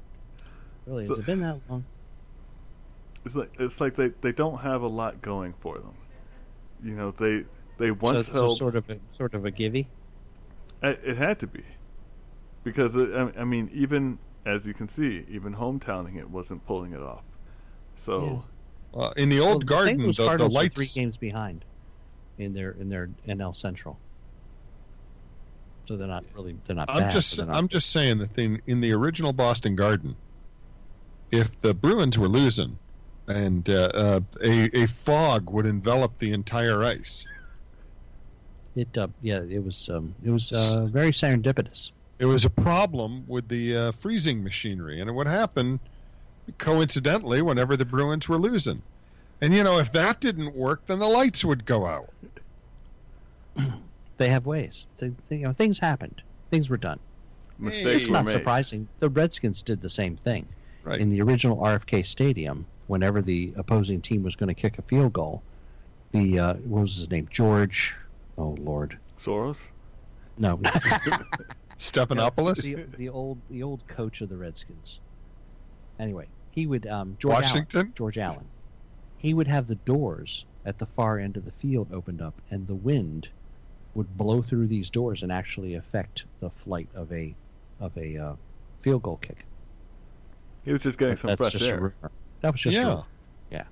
Really, 0.87 1.07
has 1.09 1.19
it 1.19 1.27
been 1.27 1.41
that 1.41 1.61
long? 1.69 1.87
It's 3.25 3.35
like 3.35 3.53
it's 3.59 3.81
like 3.81 3.97
they, 3.97 4.11
they 4.23 4.33
don't 4.33 4.59
have 4.61 4.83
a 4.83 4.87
lot 4.89 5.21
going 5.23 5.55
for 5.55 5.79
them. 5.79 5.97
You 6.83 6.97
know, 6.97 7.11
they 7.13 7.45
they 7.79 7.91
So, 8.03 8.23
once 8.23 8.23
so 8.23 8.35
held 8.39 8.49
sort 8.49 8.77
of 8.77 8.89
a 8.89 9.01
sort 9.11 9.35
of 9.35 9.45
a 9.45 9.51
givey. 9.51 9.91
It, 10.83 11.01
it 11.03 11.17
had 11.17 11.41
to 11.41 11.47
be, 11.49 11.65
because 12.65 12.95
it, 12.97 13.11
I, 13.15 13.41
I 13.41 13.45
mean, 13.45 13.71
even 13.73 14.19
as 14.47 14.65
you 14.67 14.75
can 14.75 14.89
see, 14.89 15.25
even 15.29 15.55
hometowning 15.57 16.17
it 16.19 16.31
wasn't 16.31 16.65
pulling 16.65 16.93
it 16.93 17.01
off. 17.01 17.25
So 17.97 18.47
Uh, 18.95 19.13
in 19.17 19.29
the 19.29 19.41
old 19.41 19.65
Well, 19.69 19.79
garden, 19.79 19.79
St. 19.79 20.03
Louis 20.03 20.19
the, 20.19 20.31
the 20.37 20.49
Cardinals 20.49 20.59
are 20.61 20.67
lights. 20.67 20.75
three 20.75 20.89
games 20.89 21.17
behind 21.19 21.65
in 22.39 22.53
their 22.53 22.73
in 22.73 22.89
their 22.89 23.11
NL 23.29 23.55
Central. 23.55 23.99
So 25.87 25.97
they're 25.97 26.07
not 26.07 26.25
really 26.35 26.57
they're 26.65 26.77
not 26.77 26.89
I'm 26.91 27.03
bad. 27.03 27.13
just 27.13 27.39
not 27.39 27.55
I'm 27.55 27.69
just 27.69 27.91
saying 27.91 28.19
that 28.19 28.39
in, 28.39 28.61
in 28.67 28.81
the 28.81 28.93
original 28.93 29.33
Boston 29.33 29.77
Garden, 29.77 30.17
if 31.31 31.61
the 31.61 31.75
Bruins 31.75 32.19
were 32.19 32.29
losing, 32.29 32.79
and 33.29 33.69
uh, 33.69 33.91
uh, 33.93 34.21
a 34.43 34.83
a 34.83 34.87
fog 34.87 35.51
would 35.51 35.67
envelop 35.67 36.17
the 36.19 36.33
entire 36.33 36.83
ice, 36.83 37.27
it 38.77 38.97
uh, 38.97 39.09
yeah 39.21 39.43
it 39.43 39.63
was 39.63 39.89
um, 39.91 40.15
it 40.25 40.31
was 40.31 40.53
uh, 40.53 40.87
very 40.87 41.11
serendipitous. 41.11 41.93
it 42.19 42.27
was 42.27 42.45
a 42.45 42.51
problem 42.51 43.25
with 43.27 43.49
the 43.49 43.77
uh, 43.77 43.93
freezing 43.93 44.43
machinery, 44.43 45.01
and 45.01 45.11
it 45.11 45.13
would 45.13 45.27
happen 45.27 45.79
coincidentally 46.59 47.43
whenever 47.43 47.77
the 47.77 47.85
Bruins 47.85 48.29
were 48.29 48.39
losing. 48.39 48.83
And 49.41 49.55
you 49.55 49.63
know, 49.65 49.79
if 49.79 49.93
that 49.93 50.21
didn't 50.21 50.55
work, 50.55 50.87
then 50.87 50.99
the 50.99 51.07
lights 51.09 51.45
would 51.45 51.65
go 51.67 51.87
out. 51.87 52.09
They 54.17 54.29
have 54.29 54.47
ways. 54.47 54.87
They, 54.99 55.11
they- 55.29 55.37
you 55.39 55.43
know, 55.47 55.53
things 55.53 55.79
happened. 55.79 56.23
Things 56.51 56.71
were 56.71 56.77
done. 56.77 57.01
mistakes 57.59 58.03
It's 58.03 58.09
were 58.09 58.13
not 58.15 58.25
made. 58.27 58.31
surprising. 58.33 58.89
The 58.99 59.09
Redskins 59.09 59.63
did 59.63 59.81
the 59.81 59.89
same 59.89 60.17
thing. 60.17 60.47
Right. 60.85 61.01
In 61.01 61.11
the 61.11 61.21
original 61.23 61.57
RFK 61.59 62.07
Stadium, 62.07 62.67
whenever 62.87 63.23
the 63.23 63.53
opposing 63.57 64.01
team 64.01 64.23
was 64.23 64.37
going 64.37 64.49
to 64.49 64.55
kick 64.55 64.79
a 64.79 64.83
field 64.83 65.13
goal, 65.15 65.43
the 66.13 66.39
uh, 66.39 66.55
what 66.55 66.83
was 66.83 66.97
his 66.97 67.11
name? 67.11 67.27
George. 67.31 67.97
Oh 68.39 68.57
Lord, 68.61 68.99
Soros. 69.19 69.57
no. 70.39 70.59
Stephanopoulos. 71.79 72.63
the, 72.63 72.85
the 72.97 73.09
old 73.09 73.39
the 73.51 73.63
old 73.63 73.87
coach 73.89 74.21
of 74.21 74.29
the 74.29 74.37
Redskins. 74.37 75.01
Anyway, 75.99 76.29
he 76.51 76.67
would 76.67 76.87
um, 76.87 77.17
George 77.19 77.35
Washington? 77.35 77.79
Allen, 77.81 77.93
George 77.97 78.19
Allen. 78.19 78.47
He 79.25 79.33
would 79.33 79.49
have 79.49 79.67
the 79.69 79.77
doors 79.77 80.45
at 80.67 80.77
the 80.77 80.85
far 80.85 81.19
end 81.19 81.39
of 81.39 81.47
the 81.47 81.51
field 81.51 81.91
opened 81.95 82.21
up, 82.21 82.43
and 82.51 82.67
the 82.67 82.75
wind 82.75 83.31
would 83.95 84.19
blow 84.19 84.43
through 84.43 84.67
these 84.67 84.91
doors 84.91 85.23
and 85.23 85.33
actually 85.33 85.73
affect 85.77 86.27
the 86.41 86.51
flight 86.51 86.91
of 86.95 87.11
a 87.11 87.35
of 87.81 87.97
a 87.97 88.19
uh, 88.19 88.37
field 88.83 89.03
goal 89.03 89.17
kick. 89.17 89.47
He 90.63 90.75
was 90.75 90.83
just 90.83 90.99
getting 90.99 91.17
some 91.17 91.29
That's 91.29 91.41
fresh 91.41 91.53
just 91.53 91.67
air. 91.71 91.95
That 92.43 92.53
was 92.53 92.61
just 92.61 92.77
Yeah. 92.77 92.83
rumor. 92.87 93.05
Yeah. 93.51 93.65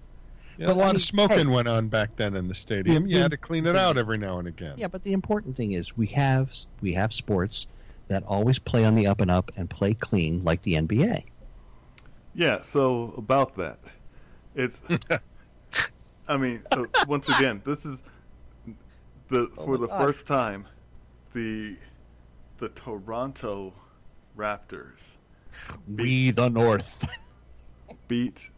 Yeah, 0.57 0.67
But 0.69 0.73
a 0.73 0.79
lot 0.79 0.85
I 0.85 0.87
mean, 0.89 0.95
of 0.97 1.03
smoking 1.03 1.39
hey. 1.49 1.55
went 1.55 1.69
on 1.69 1.89
back 1.89 2.17
then 2.17 2.35
in 2.35 2.49
the 2.49 2.55
stadium. 2.55 3.07
Yeah, 3.07 3.17
You 3.17 3.23
had 3.23 3.31
to 3.33 3.37
clean 3.37 3.67
it 3.67 3.77
out 3.77 3.99
every 3.99 4.17
now 4.17 4.39
and 4.39 4.49
again. 4.49 4.77
Yeah, 4.79 4.89
but 4.89 5.03
the 5.03 5.13
important 5.13 5.55
thing 5.55 5.73
is 5.73 5.95
we 5.99 6.07
have 6.09 6.55
we 6.81 6.95
have 6.95 7.13
sports 7.13 7.67
that 8.09 8.23
always 8.23 8.59
play 8.59 8.87
on 8.87 8.95
the 8.95 9.07
up 9.07 9.21
and 9.21 9.31
up 9.31 9.51
and 9.59 9.69
play 9.69 9.93
clean 9.93 10.43
like 10.45 10.63
the 10.63 10.77
NBA. 10.77 11.25
Yeah. 12.35 12.63
So 12.63 13.13
about 13.19 13.57
that, 13.57 13.81
it's. 14.55 14.79
I 16.29 16.37
mean, 16.37 16.65
uh, 16.73 16.87
once 17.07 17.29
again, 17.29 17.63
this 17.65 17.85
is 17.85 18.01
the 19.29 19.51
Oh 19.57 19.65
for 19.65 19.79
the 19.79 19.89
God. 19.89 19.99
first 19.99 20.27
time, 20.27 20.67
the 21.35 21.77
the 22.59 22.69
Toronto 22.71 23.75
Raptors 24.37 25.01
We 25.87 26.31
the 26.33 26.49
North. 26.49 27.05
beat 28.09 28.51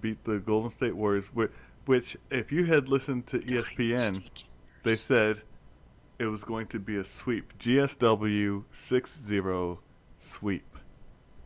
beat 0.00 0.24
the 0.24 0.38
Golden 0.38 0.70
State 0.72 0.96
Warriors, 0.96 1.26
which, 1.32 1.52
which 1.86 2.16
if 2.30 2.50
you 2.52 2.66
had 2.66 2.88
listened 2.88 3.26
to 3.28 3.38
ESPN, 3.40 4.22
they 4.82 4.96
said 4.96 5.42
it 6.18 6.26
was 6.26 6.44
going 6.44 6.68
to 6.68 6.78
be 6.80 6.96
a 6.96 7.04
sweep. 7.04 7.58
GSW 7.58 8.64
6-0 8.74 9.78
sweep. 10.20 10.76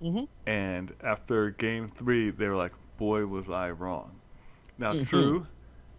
hmm 0.01 0.25
And 0.47 0.95
after 1.01 1.51
game 1.51 1.91
3, 1.91 2.31
they 2.31 2.49
were 2.49 2.57
like, 2.57 2.73
"Boy, 2.97 3.27
was 3.27 3.49
I 3.49 3.71
wrong." 3.71 4.18
Now, 4.79 4.93
Mhm. 4.93 5.07
true, 5.09 5.47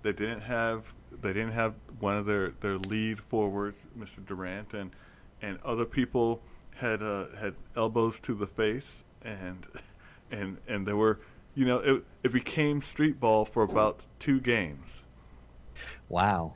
they 0.04 0.12
didn't 0.14 0.42
have 0.42 0.86
they 1.22 1.34
didn't 1.34 1.52
have 1.54 1.74
one 2.00 2.16
of 2.18 2.26
their, 2.28 2.52
their 2.62 2.78
lead 2.78 3.20
forwards, 3.20 3.78
Mr. 3.98 4.26
Durant, 4.26 4.74
and 4.74 4.92
and 5.42 5.60
other 5.66 5.86
people 5.86 6.42
had 6.76 7.02
uh, 7.04 7.26
had 7.40 7.56
elbows 7.76 8.20
to 8.22 8.34
the 8.36 8.48
face, 8.48 9.04
and 9.24 9.66
and 10.32 10.58
and 10.68 10.86
there 10.88 10.96
were 10.96 11.20
you 11.56 11.66
know, 11.66 11.80
it 11.80 12.04
it 12.24 12.32
became 12.32 12.82
street 12.82 13.20
ball 13.20 13.44
for 13.44 13.64
about 13.64 14.02
two 14.20 14.40
games, 14.40 14.88
Wow. 16.08 16.54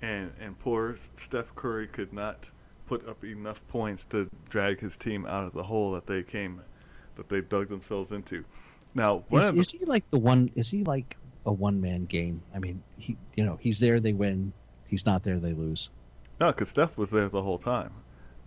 and 0.00 0.32
and 0.40 0.58
poor 0.60 0.96
Steph 1.16 1.54
Curry 1.56 1.86
could 1.88 2.12
not 2.12 2.46
put 2.86 3.08
up 3.08 3.24
enough 3.24 3.66
points 3.68 4.04
to 4.10 4.28
drag 4.50 4.78
his 4.80 4.96
team 4.96 5.24
out 5.26 5.44
of 5.46 5.54
the 5.54 5.62
hole 5.62 5.92
that 5.92 6.06
they 6.06 6.22
came, 6.22 6.60
that 7.16 7.28
they 7.30 7.40
dug 7.40 7.68
themselves 7.68 8.12
into. 8.12 8.44
Now, 8.94 9.24
Is, 9.32 9.50
the- 9.50 9.58
is 9.58 9.70
he 9.70 9.84
like 9.86 10.08
the 10.10 10.18
one? 10.18 10.50
Is 10.54 10.68
he 10.70 10.84
like 10.84 11.16
a 11.46 11.52
one 11.52 11.80
man 11.80 12.04
game? 12.04 12.42
I 12.54 12.58
mean, 12.58 12.82
he 12.98 13.16
you 13.36 13.44
know 13.44 13.58
he's 13.60 13.80
there, 13.80 14.00
they 14.00 14.12
win. 14.12 14.52
He's 14.86 15.06
not 15.06 15.22
there, 15.24 15.38
they 15.38 15.52
lose. 15.52 15.90
no, 16.40 16.48
because 16.48 16.68
Steph 16.68 16.96
was 16.96 17.10
there 17.10 17.28
the 17.28 17.42
whole 17.42 17.58
time. 17.58 17.92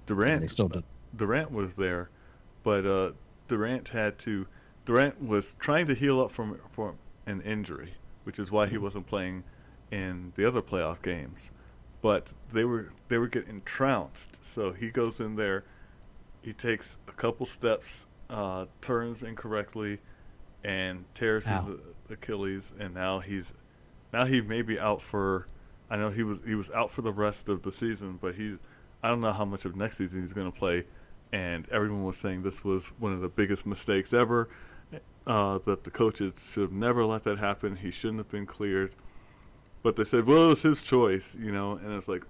Durant, 0.05 0.41
They 0.41 0.47
still 0.47 0.69
did. 0.69 0.83
Durant 1.15 1.51
was 1.51 1.71
there, 1.77 2.09
but 2.63 2.85
uh, 2.85 3.11
Durant 3.47 3.89
had 3.89 4.17
to. 4.19 4.47
Durant 4.85 5.21
was 5.21 5.53
trying 5.59 5.87
to 5.87 5.95
heal 5.95 6.21
up 6.21 6.31
from 6.31 6.59
from 6.71 6.95
an 7.25 7.41
injury, 7.41 7.93
which 8.23 8.39
is 8.39 8.51
why 8.51 8.67
he 8.67 8.77
wasn't 8.77 9.07
playing 9.07 9.43
in 9.91 10.31
the 10.35 10.45
other 10.47 10.61
playoff 10.61 11.01
games. 11.01 11.39
But 12.01 12.27
they 12.53 12.63
were 12.63 12.91
they 13.09 13.17
were 13.17 13.27
getting 13.27 13.61
trounced, 13.63 14.29
so 14.53 14.71
he 14.71 14.89
goes 14.89 15.19
in 15.19 15.35
there. 15.35 15.65
He 16.41 16.53
takes 16.53 16.95
a 17.09 17.11
couple 17.11 17.45
steps, 17.45 18.05
uh, 18.29 18.65
turns 18.81 19.21
incorrectly, 19.23 19.99
and 20.63 21.05
tears 21.15 21.43
his 21.65 21.79
Achilles, 22.09 22.63
and 22.79 22.93
now 22.93 23.19
he's 23.19 23.45
now 24.13 24.25
he 24.25 24.41
may 24.41 24.61
be 24.61 24.79
out 24.79 25.01
for. 25.01 25.47
I 25.89 25.95
know 25.95 26.09
he 26.09 26.23
was 26.23 26.39
he 26.45 26.55
was 26.55 26.69
out 26.71 26.91
for 26.91 27.01
the 27.01 27.11
rest 27.11 27.47
of 27.47 27.63
the 27.63 27.71
season, 27.71 28.19
but 28.21 28.35
he's 28.35 28.57
I 29.03 29.09
don't 29.09 29.21
know 29.21 29.33
how 29.33 29.45
much 29.45 29.65
of 29.65 29.75
next 29.75 29.97
season 29.97 30.21
he's 30.21 30.33
going 30.33 30.51
to 30.51 30.57
play. 30.57 30.85
And 31.31 31.67
everyone 31.69 32.05
was 32.05 32.15
saying 32.17 32.43
this 32.43 32.63
was 32.63 32.83
one 32.99 33.13
of 33.13 33.21
the 33.21 33.27
biggest 33.27 33.65
mistakes 33.65 34.13
ever. 34.13 34.49
Uh, 35.25 35.59
that 35.65 35.83
the 35.83 35.91
coaches 35.91 36.33
should 36.53 36.61
have 36.61 36.71
never 36.71 37.03
let 37.03 37.25
that 37.25 37.37
happen. 37.37 37.75
He 37.75 37.91
shouldn't 37.91 38.19
have 38.19 38.29
been 38.31 38.45
cleared. 38.45 38.93
But 39.83 39.97
they 39.97 40.05
said, 40.05 40.25
well, 40.25 40.45
it 40.45 40.47
was 40.47 40.61
his 40.61 40.81
choice, 40.81 41.35
you 41.37 41.51
know. 41.51 41.73
And 41.73 41.91
it's 41.91 42.07
like, 42.07 42.23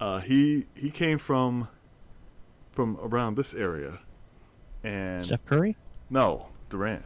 uh, 0.00 0.18
he 0.18 0.66
he 0.74 0.90
came 0.90 1.18
from 1.18 1.68
from 2.72 2.98
around 3.00 3.36
this 3.36 3.54
area, 3.54 4.00
and 4.82 5.22
Steph 5.22 5.44
Curry? 5.44 5.76
no 6.10 6.48
Durant. 6.68 7.04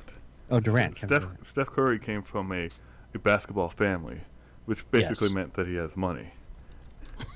Oh, 0.50 0.60
Durant. 0.60 0.96
Steph 0.98 1.08
Durant. 1.08 1.46
Steph 1.48 1.66
Curry 1.68 1.98
came 1.98 2.22
from 2.22 2.52
a, 2.52 2.68
a 3.14 3.18
basketball 3.18 3.68
family, 3.70 4.20
which 4.66 4.88
basically 4.90 5.26
Yes. 5.28 5.34
meant 5.34 5.54
that 5.54 5.66
he 5.66 5.74
has 5.74 5.90
money. 5.96 6.28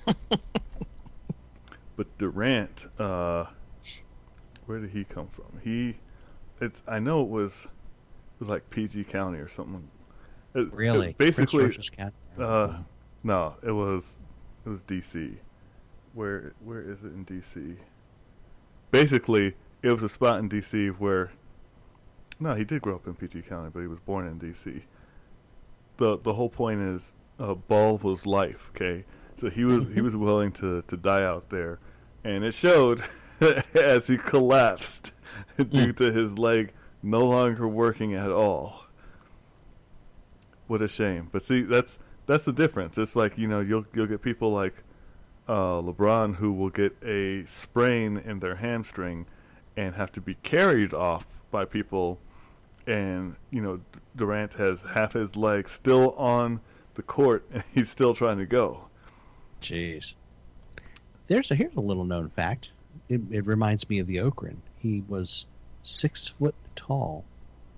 but 1.97 2.07
Durant, 2.19 2.87
uh, 2.99 3.47
where 4.67 4.79
did 4.81 4.91
he 4.91 5.05
come 5.05 5.29
from? 5.29 5.47
He, 5.63 5.97
it's 6.61 6.81
I 6.87 6.99
know 6.99 7.23
it 7.23 7.29
was, 7.29 7.53
it 7.53 8.41
was 8.41 8.49
like 8.49 8.69
PG 8.71 9.05
County 9.05 9.39
or 9.39 9.49
something. 9.49 9.83
It- 10.55 10.61
it 10.61 10.73
Really? 10.73 11.15
basically, 11.19 11.33
Prince 11.33 11.53
George's 11.53 11.91
County? 11.91 12.15
uh, 12.39 12.79
no, 13.23 13.55
it 13.63 13.71
was 13.71 14.03
it 14.67 14.69
was 14.71 14.81
DC. 14.89 15.35
Where 16.15 16.53
where 16.65 16.81
is 16.81 16.99
it 17.05 17.13
in 17.15 17.25
DC? 17.25 17.77
Basically, 18.91 19.55
it 19.83 19.93
was 19.93 20.03
a 20.03 20.09
spot 20.09 20.41
in 20.41 20.49
DC 20.49 20.91
where 20.99 21.31
no, 22.41 22.55
he 22.55 22.65
did 22.65 22.83
grow 22.83 22.97
up 22.97 23.07
in 23.07 23.15
PG 23.15 23.43
County, 23.43 23.71
but 23.73 23.81
he 23.81 23.87
was 23.87 24.01
born 24.01 24.27
in 24.27 24.41
DC. 24.41 24.83
the 25.99 26.19
The 26.19 26.33
whole 26.33 26.49
point 26.49 26.81
is, 26.81 27.03
uh, 27.39 27.55
ball 27.55 27.99
was 27.99 28.27
life. 28.27 28.71
Okay, 28.75 29.05
so 29.41 29.51
he 29.51 29.65
was 29.65 29.89
he 29.89 30.01
was 30.01 30.17
willing 30.27 30.53
to 30.53 30.83
to 30.83 30.97
die 30.97 31.23
out 31.23 31.51
there, 31.51 31.79
and 32.25 32.45
it 32.45 32.55
showed 32.55 33.05
as 33.75 34.07
he 34.07 34.17
collapsed 34.17 35.13
due 35.71 35.93
to 35.93 36.13
his 36.13 36.33
leg 36.39 36.73
no 37.03 37.21
longer 37.21 37.69
working 37.69 38.15
at 38.15 38.31
all. 38.31 38.85
What 40.67 40.83
a 40.83 40.89
shame. 40.89 41.29
But 41.33 41.47
see, 41.47 41.63
that's 41.63 41.99
that's 42.27 42.45
the 42.45 42.53
difference. 42.53 42.97
It's 42.97 43.17
like 43.17 43.37
you 43.37 43.49
know 43.49 43.61
you'll 43.61 43.87
you'll 43.95 44.07
get 44.07 44.23
people 44.23 44.53
like 44.53 44.75
uh, 45.49 45.83
LeBron 45.83 46.37
who 46.37 46.53
will 46.53 46.71
get 46.71 46.97
a 47.05 47.45
sprain 47.61 48.19
in 48.19 48.39
their 48.39 48.55
hamstring 48.57 49.27
and 49.77 49.95
have 49.95 50.13
to 50.13 50.21
be 50.21 50.35
carried 50.35 50.95
off 50.95 51.27
by 51.51 51.65
people, 51.65 52.19
and 52.87 53.37
you 53.51 53.61
know 53.61 53.81
Durant 54.17 54.53
has 54.55 54.79
half 54.95 55.13
his 55.13 55.35
leg 55.37 55.69
still 55.69 56.13
on 56.13 56.61
the 56.95 57.03
court 57.03 57.45
and 57.53 57.63
he's 57.75 57.91
still 57.91 58.15
trying 58.15 58.39
to 58.39 58.47
go. 58.47 58.85
Jeez. 59.61 60.15
There's 61.27 61.51
a 61.51 61.55
here's 61.55 61.75
a 61.77 61.81
little 61.81 62.05
known 62.05 62.31
fact. 62.31 62.73
It, 63.09 63.21
it 63.31 63.47
reminds 63.47 63.89
me 63.89 64.01
of 64.01 64.07
the 64.07 64.17
Okran. 64.17 64.57
He 64.79 65.03
was 65.09 65.47
six 65.83 66.29
foot 66.29 66.55
tall 66.75 67.25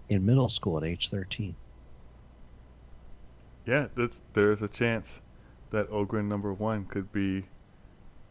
in 0.09 0.25
middle 0.25 0.49
school 0.49 0.79
at 0.79 0.85
age 0.85 1.09
thirteen. 1.11 1.55
Yeah, 3.67 3.87
that's, 3.97 4.17
there's 4.35 4.63
a 4.63 4.69
chance 4.69 5.07
that 5.71 5.91
Ogren 5.91 6.29
number 6.29 6.53
one 6.53 6.85
could 6.87 7.13
be 7.13 7.45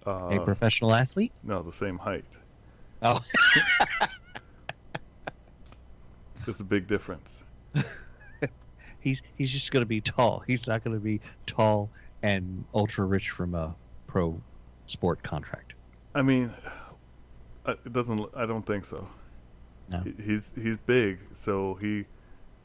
uh, 0.06 0.30
a 0.32 0.40
professional 0.44 0.94
athlete. 0.94 1.32
no 1.44 1.62
the 1.62 1.74
same 1.78 1.98
height. 1.98 2.26
Oh, 3.02 3.20
There's 6.46 6.60
a 6.60 6.64
big 6.64 6.88
difference. 6.88 7.28
he's 9.00 9.22
he's 9.36 9.52
just 9.52 9.72
going 9.72 9.82
to 9.82 9.88
be 9.88 10.02
tall. 10.02 10.44
He's 10.48 10.68
not 10.68 10.84
going 10.84 10.96
to 10.96 11.04
be 11.04 11.22
tall 11.46 11.90
and 12.24 12.64
ultra 12.74 13.06
rich 13.06 13.30
from 13.30 13.56
a 13.56 13.76
pro 14.08 14.40
sport 14.86 15.24
contract. 15.24 15.74
I 16.16 16.22
mean, 16.22 16.52
it 17.68 17.94
doesn't. 17.94 18.30
I 18.36 18.46
don't 18.46 18.66
think 18.66 18.86
so. 18.90 19.08
No. 19.90 20.04
He's 20.24 20.42
he's 20.56 20.78
big, 20.86 21.20
so 21.44 21.78
he 21.82 22.06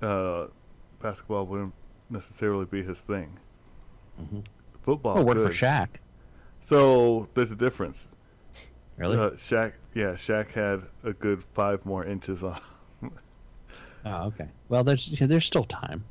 uh, 0.03 0.47
basketball 1.03 1.47
wouldn't 1.47 1.75
necessarily 2.11 2.65
be 2.67 2.83
his 2.83 2.99
thing. 2.99 3.37
Mhm. 4.21 4.45
Football. 4.85 5.19
Oh, 5.19 5.23
worked 5.23 5.41
for. 5.41 5.49
Shaq. 5.49 5.89
So 6.69 7.29
there's 7.35 7.51
a 7.51 7.57
difference. 7.57 7.99
Really? 8.97 9.19
Uh, 9.19 9.31
Shaq, 9.31 9.73
yeah, 9.95 10.13
Shaq 10.15 10.49
had 10.53 10.83
a 11.05 11.13
good 11.13 11.45
five 11.55 11.85
more 11.85 12.05
inches 12.05 12.43
on. 12.43 12.61
Oh, 14.07 14.27
okay. 14.29 14.49
Well, 14.69 14.85
there's 14.85 15.07
there's 15.07 15.45
still 15.45 15.65
time. 15.65 16.05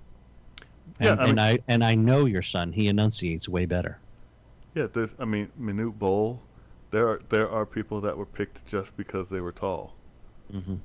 Yeah, 0.99 1.11
And, 1.11 1.19
I 1.21 1.27
and 1.29 1.39
I 1.41 1.59
and 1.69 1.83
I 1.83 1.95
know 1.95 2.25
your 2.25 2.41
son. 2.41 2.71
He 2.71 2.87
enunciates 2.89 3.47
way 3.49 3.65
better. 3.65 3.97
yeah, 4.75 4.87
there's. 4.93 5.09
I 5.19 5.25
mean, 5.25 5.49
Manute 5.59 5.97
Bol. 5.97 6.39
There 6.91 7.07
are 7.09 7.21
there 7.29 7.49
are 7.49 7.65
people 7.65 8.01
that 8.01 8.15
were 8.17 8.25
picked 8.25 8.65
just 8.67 8.95
because 8.97 9.27
they 9.29 9.39
were 9.41 9.51
tall. 9.51 9.93
Mm-hmm. 10.53 10.75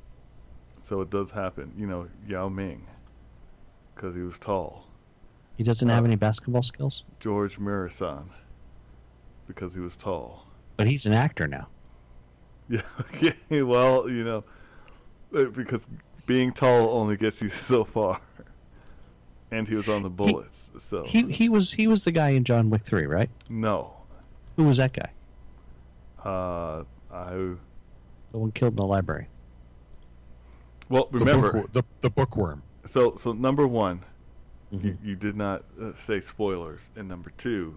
So 0.89 1.01
it 1.03 1.11
does 1.11 1.31
happen. 1.31 1.73
You 1.77 1.87
know, 1.87 2.09
Yao 2.27 2.49
Ming, 2.49 2.87
because 3.95 4.15
he 4.15 4.23
was 4.23 4.35
tall. 4.41 4.87
He 5.57 5.65
doesn't 5.65 5.89
have 5.89 6.05
Uh, 6.05 6.07
any 6.07 6.17
basketball 6.17 6.63
skills, 6.63 7.05
George 7.21 7.59
Muresan, 7.59 8.25
because 9.47 9.73
he 9.75 9.81
was 9.81 9.95
tall. 9.97 10.47
but 10.77 10.87
he's 10.87 11.07
an 11.07 11.13
actor 11.13 11.47
now. 11.49 11.67
Yeah, 12.71 12.83
yeah. 13.51 13.63
Well, 13.63 14.09
you 14.09 14.23
know, 14.25 14.45
uh, 15.37 15.45
because 15.47 15.83
being 16.31 16.53
tall 16.53 16.91
only 16.91 17.17
gets 17.17 17.41
you 17.43 17.51
so 17.67 17.83
far, 17.85 18.21
and 19.51 19.67
he 19.67 19.75
was 19.75 19.89
on 19.89 20.05
the 20.05 20.09
Bullets. 20.09 20.57
so 20.89 21.03
He 21.05 21.23
he 21.33 21.49
was 21.49 21.73
he 21.73 21.89
was 21.89 22.05
the 22.05 22.13
guy 22.13 22.31
in 22.31 22.45
John 22.45 22.71
Wick 22.71 22.83
three, 22.83 23.07
right? 23.07 23.29
no, 23.49 23.93
Who 24.57 24.63
was 24.65 24.77
that 24.77 24.93
guy? 24.93 25.11
uh, 26.25 26.85
I 27.13 27.31
The 28.31 28.39
one 28.39 28.53
killed 28.53 28.75
in 28.75 28.77
the 28.77 28.87
library. 28.87 29.27
well 30.89 31.09
The 31.11 31.19
remember. 31.19 31.65
the, 31.73 31.83
the 32.01 32.11
bookworm. 32.11 32.63
So 32.93 33.19
so 33.23 33.33
number 33.33 33.67
one, 33.67 34.05
you, 34.71 34.79
Mhm. 34.79 34.99
you 35.05 35.17
did 35.17 35.35
not 35.37 35.65
uh, 35.83 35.97
say 36.07 36.21
spoilers, 36.21 36.81
and 36.95 37.09
number 37.09 37.33
two, 37.39 37.77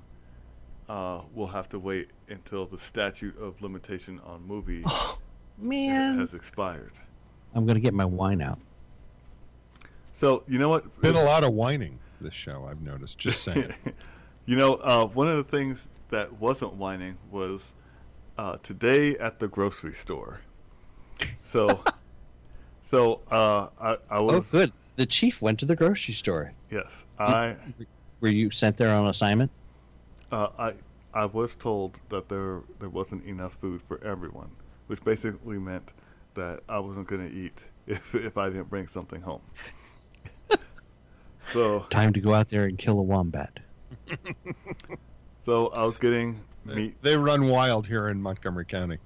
uh, 0.88 1.22
we'll 1.34 1.48
have 1.48 1.70
to 1.70 1.80
wait 1.80 2.10
until 2.30 2.68
the 2.68 2.78
statute 2.78 3.36
of 3.42 3.60
limitation 3.64 4.20
on 4.24 4.46
movies 4.46 4.86
Oh 4.88 5.18
man, 5.58 6.20
has 6.20 6.34
expired. 6.36 6.92
I'm 7.54 7.66
gonna 7.66 7.80
get 7.80 7.94
my 7.94 8.06
wine 8.06 8.42
out. 8.42 8.60
So 10.20 10.44
you 10.48 10.58
know 10.58 10.70
what? 10.70 11.02
Been 11.02 11.16
a 11.16 11.24
lot 11.24 11.44
of 11.44 11.54
whining 11.54 12.00
this 12.22 12.34
show. 12.34 12.66
I've 12.70 12.82
noticed. 12.82 13.18
Just 13.18 13.44
saying. 13.44 13.74
you 14.46 14.56
know, 14.56 14.76
uh, 14.76 15.06
one 15.06 15.28
of 15.28 15.38
the 15.38 15.52
things 15.52 15.80
that 16.10 16.32
wasn't 16.40 16.74
whining 16.76 17.18
was 17.32 17.74
uh, 18.38 18.58
today 18.64 19.18
at 19.18 19.40
the 19.40 19.48
grocery 19.48 19.96
store. 20.02 20.40
So, 21.52 21.84
so 22.92 23.22
uh, 23.32 23.68
I, 23.80 23.98
I 24.10 24.22
was 24.22 24.36
Oh, 24.36 24.46
good. 24.52 24.72
The 24.96 25.06
chief 25.06 25.42
went 25.42 25.60
to 25.60 25.66
the 25.66 25.76
grocery 25.76 26.14
store. 26.14 26.54
yes, 26.72 26.92
I 27.20 27.56
Were 28.22 28.30
you 28.30 28.52
sent 28.52 28.78
there 28.78 28.92
on 28.96 29.08
assignment? 29.08 29.52
uh, 30.32 30.48
I 30.58 30.74
I 31.14 31.26
was 31.26 31.52
told 31.60 32.00
that 32.10 32.30
there 32.30 32.62
there 32.80 32.90
wasn't 32.90 33.26
enough 33.26 33.58
food 33.60 33.82
for 33.88 34.04
everyone, 34.04 34.52
which 34.88 35.04
basically 35.04 35.58
meant 35.58 35.92
that 36.36 36.62
I 36.70 36.80
wasn't 36.80 37.08
going 37.08 37.28
to 37.30 37.36
eat 37.36 37.58
if 37.88 38.02
if 38.16 38.38
I 38.38 38.48
didn't 38.50 38.70
bring 38.70 38.88
something 38.88 39.22
home. 39.22 39.42
so 41.52 41.86
Time 41.90 42.14
to 42.14 42.22
go 42.22 42.34
out 42.34 42.50
there 42.50 42.66
and 42.66 42.78
kill 42.78 43.00
a 43.00 43.04
wombat. 43.04 43.60
so 45.46 45.68
I 45.68 45.86
was 45.86 45.98
getting 45.98 46.40
They, 46.66 46.76
meat. 46.76 47.02
they 47.02 47.18
run 47.18 47.48
wild 47.48 47.88
here 47.88 48.08
in 48.10 48.22
Montgomery 48.22 48.66
County. 48.66 48.98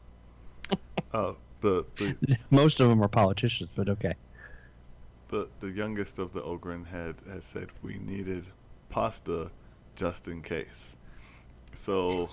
Uh, 1.14 1.34
the 1.62 1.86
the 1.96 2.38
Most 2.52 2.80
of 2.80 2.90
them 2.90 3.04
are 3.04 3.08
politicians, 3.08 3.70
but 3.76 3.90
okay. 3.90 4.14
the 5.30 5.48
the 5.60 5.70
youngest 5.70 6.20
of 6.20 6.34
the 6.34 6.42
Ogren 6.44 6.86
had 6.86 7.16
had 7.32 7.42
said 7.52 7.68
we 7.82 7.98
needed 7.98 8.46
pasta 8.90 9.50
just 9.96 10.28
in 10.28 10.42
case. 10.44 10.68
So 11.84 12.30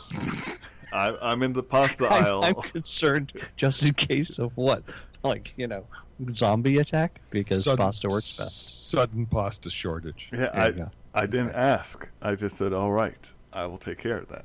I, 0.95 1.15
I'm 1.21 1.43
in 1.43 1.53
the 1.53 1.63
pasta 1.63 2.07
I'm, 2.11 2.25
aisle. 2.25 2.45
I'm 2.45 2.55
concerned 2.55 3.33
just 3.57 3.83
in 3.83 3.93
case 3.95 4.39
of 4.39 4.57
what, 4.57 4.83
like 5.23 5.53
you 5.57 5.67
know, 5.67 5.85
zombie 6.33 6.79
attack 6.79 7.21
because 7.31 7.65
Sudden- 7.65 7.85
pasta 7.85 8.09
works 8.09 8.37
best. 8.39 8.91
Sudden 8.91 9.27
pasta 9.27 9.69
shortage. 9.71 10.31
yeah, 10.33 10.69
There 10.71 10.91
I. 11.15 11.23
I 11.23 11.27
didn't 11.27 11.55
ask. 11.55 12.07
I 12.23 12.35
just 12.35 12.57
said, 12.57 12.73
"All 12.73 12.93
right, 12.93 13.19
I 13.53 13.67
will 13.67 13.79
take 13.79 13.99
care 13.99 14.19
of 14.19 14.29
that." 14.29 14.45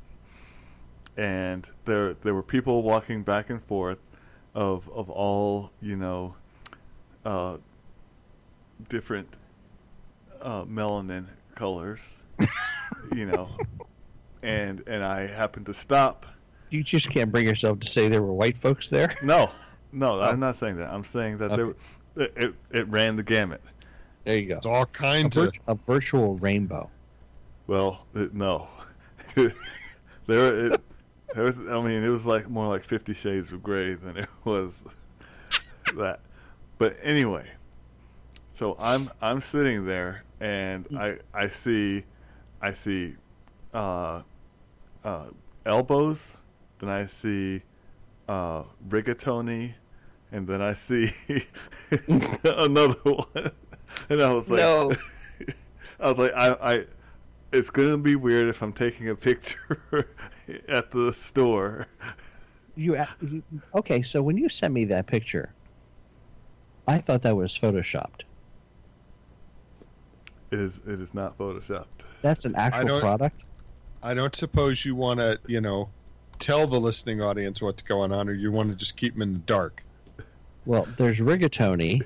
And 1.18 1.68
there 1.86 2.14
there 2.24 2.34
were 2.34 2.44
people 2.44 2.82
walking 2.84 3.24
back 3.24 3.50
and 3.50 3.64
forth 3.66 4.00
of 4.56 4.90
of 4.90 5.10
all 5.10 5.72
you 5.82 5.96
know 5.96 6.36
uh, 7.26 7.58
different 8.90 9.28
uh, 10.42 10.64
melanin 10.66 11.26
colors, 11.56 12.00
you 13.16 13.26
know, 13.26 13.50
and 14.42 14.82
and 14.88 15.04
I 15.04 15.28
happened 15.28 15.66
to 15.68 15.74
stop. 15.74 16.26
You 16.70 16.84
just 16.84 17.10
can't 17.10 17.32
bring 17.32 17.48
yourself 17.48 17.80
to 17.80 17.88
say 17.88 18.08
there 18.08 18.22
were 18.22 18.34
white 18.34 18.58
folks 18.58 18.90
there. 18.90 19.16
No, 19.24 19.52
no, 19.92 20.22
I'm 20.22 20.40
not 20.40 20.58
saying 20.58 20.78
that. 20.78 20.90
I'm 20.90 21.06
saying 21.06 21.38
that 21.40 21.52
there 21.52 21.70
it, 22.16 22.34
it 22.36 22.54
it 22.72 22.88
ran 22.88 23.16
the 23.16 23.24
gamut. 23.24 23.62
There 24.26 24.38
you 24.38 24.50
go. 24.50 24.58
It's 24.58 24.66
all 24.66 24.84
A, 24.84 24.88
kinds 24.88 25.38
of. 25.38 25.54
a 25.68 25.76
virtual 25.76 26.38
rainbow. 26.38 26.90
Well, 27.68 28.06
it, 28.16 28.34
no. 28.34 28.68
there, 29.36 30.68
it, 30.68 30.82
there 31.34 31.44
was. 31.44 31.58
I 31.58 31.82
mean, 31.82 32.04
it 32.04 32.10
was 32.10 32.26
like 32.26 32.50
more 32.50 32.68
like 32.68 32.84
Fifty 32.84 33.14
Shades 33.14 33.52
of 33.52 33.64
Grey 33.64 33.96
than 33.96 34.18
it 34.18 34.30
was 34.44 34.74
that. 35.96 36.20
But 36.78 36.98
anyway, 37.04 37.46
so 38.54 38.76
I'm 38.80 39.10
I'm 39.22 39.42
sitting 39.42 39.86
there 39.86 40.24
and 40.40 40.86
I 40.98 41.18
I 41.34 41.50
see 41.50 42.04
I 42.62 42.74
see 42.74 43.16
uh, 43.74 44.22
uh, 45.04 45.26
elbows, 45.66 46.20
then 46.80 46.90
I 46.90 47.08
see 47.08 47.62
uh, 48.28 48.64
rigatoni, 48.88 49.74
and 50.32 50.48
then 50.48 50.62
I 50.62 50.74
see 50.74 51.14
another 52.44 53.00
one, 53.04 53.52
and 54.10 54.22
I 54.22 54.34
was 54.34 54.48
like, 54.50 54.60
No. 54.60 54.92
I 56.00 56.12
was 56.12 56.18
like, 56.18 56.34
I, 56.34 56.74
I, 56.74 56.86
it's 57.52 57.70
gonna 57.70 57.98
be 57.98 58.16
weird 58.16 58.48
if 58.48 58.62
I'm 58.62 58.74
taking 58.74 59.10
a 59.10 59.16
picture 59.16 60.08
at 60.68 60.92
the 60.92 61.14
store. 61.14 61.88
You, 62.76 62.98
you 63.22 63.44
okay? 63.76 64.02
So 64.02 64.22
when 64.22 64.38
you 64.38 64.48
sent 64.48 64.74
me 64.74 64.86
that 64.86 65.08
picture, 65.08 65.52
I 66.88 67.00
thought 67.00 67.24
that 67.24 67.36
was 67.36 67.58
photoshopped. 67.58 68.22
It 70.52 70.60
is, 70.60 70.80
it 70.88 71.02
is 71.02 71.14
not 71.14 71.38
photoshopped. 71.38 71.86
That's 72.22 72.46
an 72.46 72.56
actual 72.56 72.88
don't- 72.88 73.02
product. 73.02 73.46
I 74.02 74.14
don't 74.14 74.34
suppose 74.34 74.86
you 74.86 74.96
want 74.96 75.20
to, 75.20 75.38
you 75.46 75.60
know, 75.60 75.90
tell 76.40 76.66
the 76.66 76.80
listening 76.80 77.22
audience 77.22 77.62
what's 77.62 77.84
going 77.84 78.12
on, 78.12 78.30
or 78.30 78.34
you 78.34 78.52
want 78.52 78.70
to 78.70 78.76
just 78.76 78.98
keep 78.98 79.14
them 79.14 79.22
in 79.22 79.34
the 79.34 79.40
dark. 79.40 79.84
Well, 80.66 80.88
there's 80.98 81.20
rigatoni, 81.20 82.02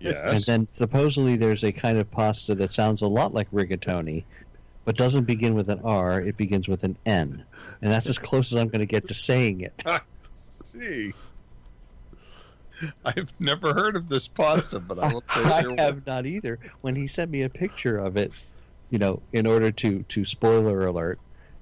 yes. 0.00 0.48
and 0.48 0.66
then 0.66 0.74
supposedly 0.74 1.36
there's 1.36 1.64
a 1.64 1.72
kind 1.72 1.98
of 1.98 2.10
pasta 2.10 2.54
that 2.56 2.70
sounds 2.70 3.02
a 3.02 3.06
lot 3.06 3.32
like 3.32 3.50
rigatoni, 3.50 4.24
but 4.84 4.96
doesn't 4.96 5.24
begin 5.24 5.54
with 5.54 5.70
an 5.70 5.80
R. 5.84 6.20
It 6.20 6.36
begins 6.36 6.68
with 6.68 6.84
an 6.84 6.96
N, 7.06 7.44
and 7.80 7.90
that's 7.90 8.08
as 8.08 8.18
close 8.18 8.52
as 8.52 8.58
I'm 8.58 8.68
going 8.68 8.80
to 8.80 8.86
get 8.86 9.08
to 9.08 9.14
saying 9.14 9.60
it. 9.60 9.82
I 9.86 10.00
See. 10.64 11.12
I've 13.04 13.32
never 13.40 13.72
heard 13.72 13.94
of 13.94 14.08
this 14.08 14.26
pasta, 14.26 14.80
but 14.80 14.98
I 14.98 15.12
will 15.12 15.20
take 15.34 15.46
I 15.46 15.60
your 15.60 15.76
have 15.76 16.04
not 16.06 16.26
either. 16.26 16.58
When 16.80 16.96
he 16.96 17.06
sent 17.06 17.30
me 17.30 17.42
a 17.42 17.48
picture 17.48 17.98
of 17.98 18.16
it, 18.16 18.32
you 18.90 18.98
know, 18.98 19.22
in 19.32 19.46
order 19.46 19.70
to 19.70 20.02
to 20.02 20.24
spoiler 20.24 20.86
alert, 20.86 21.18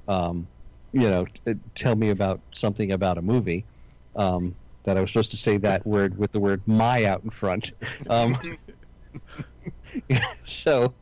um, 0.08 0.48
you 0.92 1.08
know, 1.08 1.24
t- 1.46 1.54
tell 1.74 1.96
me 1.96 2.10
about 2.10 2.40
something 2.52 2.92
about 2.92 3.18
a 3.18 3.22
movie, 3.22 3.64
um, 4.16 4.54
that 4.84 4.96
I 4.96 5.00
was 5.00 5.10
supposed 5.10 5.30
to 5.32 5.36
say 5.36 5.56
that 5.58 5.86
word 5.86 6.18
with 6.18 6.32
the 6.32 6.40
word 6.40 6.62
"my" 6.66 7.04
out 7.04 7.22
in 7.22 7.30
front. 7.30 7.72
Um, 8.10 8.36
so, 10.44 10.94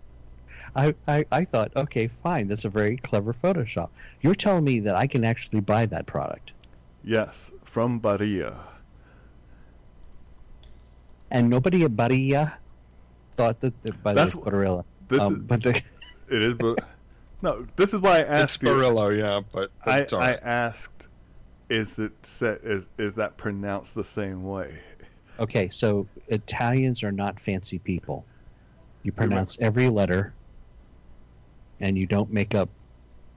I, 0.76 0.94
I 1.08 1.24
I 1.32 1.44
thought, 1.44 1.72
okay, 1.76 2.06
fine, 2.08 2.46
that's 2.48 2.64
a 2.64 2.68
very 2.70 2.96
clever 2.98 3.32
Photoshop. 3.32 3.90
You're 4.20 4.34
telling 4.34 4.64
me 4.64 4.80
that 4.80 4.94
I 4.94 5.06
can 5.06 5.24
actually 5.24 5.60
buy 5.60 5.86
that 5.86 6.06
product, 6.06 6.52
Yes, 7.02 7.34
from 7.64 7.98
Bahia. 7.98 8.58
and 11.30 11.48
nobody 11.48 11.84
at 11.84 11.96
Bahia 11.96 12.52
thought 13.34 13.60
that. 13.60 14.02
By 14.02 14.14
the 14.14 14.24
way, 14.26 14.30
Barilla, 14.50 14.84
um, 15.18 15.44
but 15.46 15.62
the, 15.62 15.70
it 16.30 16.42
is, 16.42 16.54
but 16.54 16.78
no. 17.42 17.66
This 17.76 17.92
is 17.94 18.00
why 18.00 18.18
I 18.18 18.20
It's 18.20 18.54
asked 18.54 18.62
you. 18.62 18.68
Barillo, 18.68 19.16
yeah, 19.16 19.40
but, 19.52 19.70
but 19.84 19.94
I, 19.94 19.98
it's 19.98 20.12
I 20.12 20.32
asked, 20.32 21.08
is 21.68 21.98
it 21.98 22.12
set? 22.22 22.60
Is 22.64 22.84
is 22.98 23.14
that 23.16 23.36
pronounced 23.36 23.94
the 23.94 24.04
same 24.04 24.44
way? 24.44 24.78
Okay, 25.38 25.68
so 25.70 26.06
Italians 26.28 27.02
are 27.02 27.12
not 27.12 27.40
fancy 27.40 27.78
people. 27.78 28.24
You 29.02 29.12
pronounce 29.12 29.56
every 29.60 29.88
letter, 29.88 30.34
and 31.80 31.96
you 31.96 32.06
don't 32.06 32.30
make 32.32 32.54
up 32.54 32.68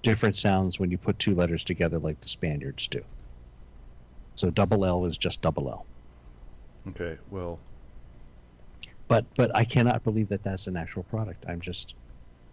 different 0.02 0.36
sounds 0.36 0.80
when 0.80 0.92
you 0.92 0.98
put 0.98 1.18
two 1.18 1.34
letters 1.34 1.64
together 1.64 1.98
like 2.00 2.20
the 2.20 2.28
Spaniards 2.28 2.88
do. 2.90 3.02
So 4.36 4.50
double 4.50 4.84
L 4.84 5.06
is 5.06 5.18
just 5.18 5.42
double 5.42 5.70
L. 5.70 5.86
Okay, 6.90 7.18
well, 7.32 7.60
But 9.08 9.26
but 9.36 9.56
I 9.56 9.64
cannot 9.64 10.04
believe 10.04 10.28
that 10.30 10.44
that's 10.44 10.68
an 10.68 10.76
actual 10.76 11.04
product. 11.04 11.46
I'm 11.48 11.62
just 11.62 11.96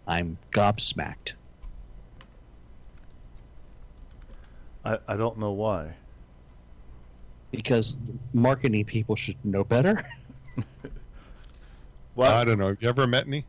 I'm 0.07 0.37
gobsmacked. 0.53 1.33
I 4.83 4.97
I 5.07 5.15
don't 5.15 5.37
know 5.37 5.51
why. 5.51 5.95
Because 7.51 7.97
marketing 8.33 8.85
people 8.85 9.15
should 9.15 9.43
know 9.43 9.63
better. 9.63 10.05
Why? 12.13 12.27
I 12.27 12.43
don't 12.45 12.59
know. 12.59 12.67
Have 12.67 12.81
you 12.81 12.89
ever 12.89 13.07
met 13.07 13.25
any? 13.27 13.45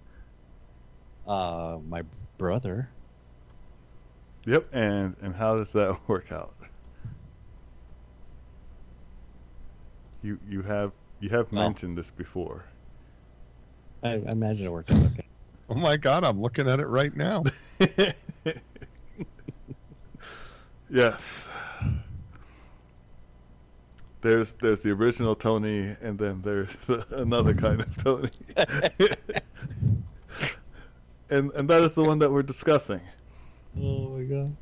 Uh, 1.26 1.78
my 1.88 2.02
brother. 2.38 2.88
Yep, 4.46 4.68
and 4.72 5.16
and 5.22 5.34
how 5.34 5.56
does 5.56 5.68
that 5.72 5.98
work 6.08 6.32
out? 6.32 6.54
You 10.22 10.38
you 10.48 10.62
have 10.62 10.92
you 11.20 11.28
have 11.30 11.50
Well. 11.52 11.66
mentioned 11.66 11.96
this 11.98 12.10
before. 12.16 12.64
I, 14.02 14.14
I 14.14 14.32
imagine 14.32 14.66
it 14.66 14.72
worked 14.72 14.90
out 14.90 14.98
okay. 14.98 15.24
Oh 15.68 15.74
my 15.76 15.96
God, 15.96 16.22
I'm 16.24 16.40
looking 16.40 16.68
at 16.68 16.80
it 16.80 16.86
right 16.86 17.14
now. 17.16 17.44
Yes. 20.92 21.20
There's 24.20 24.54
there's 24.62 24.80
the 24.80 24.90
original 24.90 25.34
Tony, 25.34 25.96
and 26.00 26.16
then 26.16 26.42
there's 26.42 26.68
another 27.10 27.54
kind 27.54 27.80
of 27.80 28.04
Tony, 28.04 28.30
and 31.28 31.50
and 31.52 31.68
that 31.68 31.82
is 31.82 31.94
the 31.94 32.04
one 32.04 32.20
that 32.20 32.30
we're 32.30 32.44
discussing. 32.44 33.00
Oh 33.80 34.10
my 34.10 34.22
god. 34.22 34.56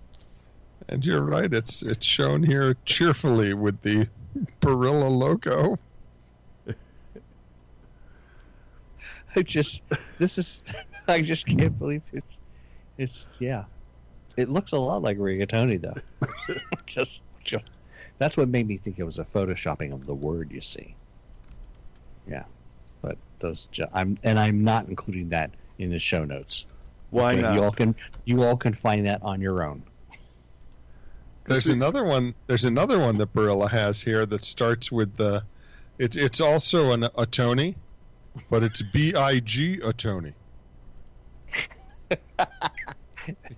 And 0.88 1.04
you're 1.04 1.22
right. 1.22 1.52
It's 1.52 1.82
it's 1.82 2.06
shown 2.06 2.42
here 2.42 2.74
cheerfully 2.86 3.52
with 3.52 3.82
the 3.82 4.08
Barilla 4.62 5.10
logo. 5.10 5.78
I 9.36 9.42
just 9.42 9.82
this 10.16 10.38
is 10.38 10.62
I 11.06 11.20
just 11.20 11.46
can't 11.46 11.78
believe 11.78 12.02
it's 12.12 12.38
it's 12.96 13.28
yeah. 13.40 13.64
It 14.36 14.48
looks 14.48 14.72
a 14.72 14.78
lot 14.78 15.02
like 15.02 15.18
rigatoni 15.18 15.80
though. 15.80 16.54
just, 16.86 17.22
just 17.44 17.64
that's 18.18 18.36
what 18.36 18.48
made 18.48 18.68
me 18.68 18.76
think 18.76 18.98
it 18.98 19.04
was 19.04 19.18
a 19.18 19.24
photoshopping 19.24 19.92
of 19.92 20.06
the 20.06 20.14
word 20.14 20.52
you 20.52 20.60
see. 20.60 20.94
Yeah. 22.26 22.44
But 23.02 23.16
those 23.38 23.68
I'm 23.92 24.18
and 24.22 24.38
I'm 24.38 24.62
not 24.62 24.88
including 24.88 25.30
that 25.30 25.52
in 25.78 25.90
the 25.90 25.98
show 25.98 26.24
notes. 26.24 26.66
Why 27.10 27.32
Okay, 27.32 27.42
not? 27.42 27.54
You 27.54 27.62
all 27.62 27.72
can 27.72 27.96
you 28.24 28.42
all 28.42 28.56
can 28.56 28.74
find 28.74 29.06
that 29.06 29.22
on 29.22 29.40
your 29.40 29.64
own. 29.64 29.82
There's 31.46 31.66
another 31.66 32.04
one. 32.04 32.34
There's 32.46 32.64
another 32.64 33.00
one 33.00 33.16
that 33.16 33.32
Barilla 33.32 33.68
has 33.70 34.02
here 34.02 34.26
that 34.26 34.44
starts 34.44 34.92
with 34.92 35.16
the. 35.16 35.44
It's 35.98 36.16
it's 36.16 36.40
also 36.40 36.92
an 36.92 37.08
a 37.16 37.26
Tony, 37.26 37.74
but 38.50 38.62
it's 38.62 38.82
B 38.82 39.14
I 39.14 39.40
G 39.40 39.80
a 39.82 39.92
Tony. 39.92 40.34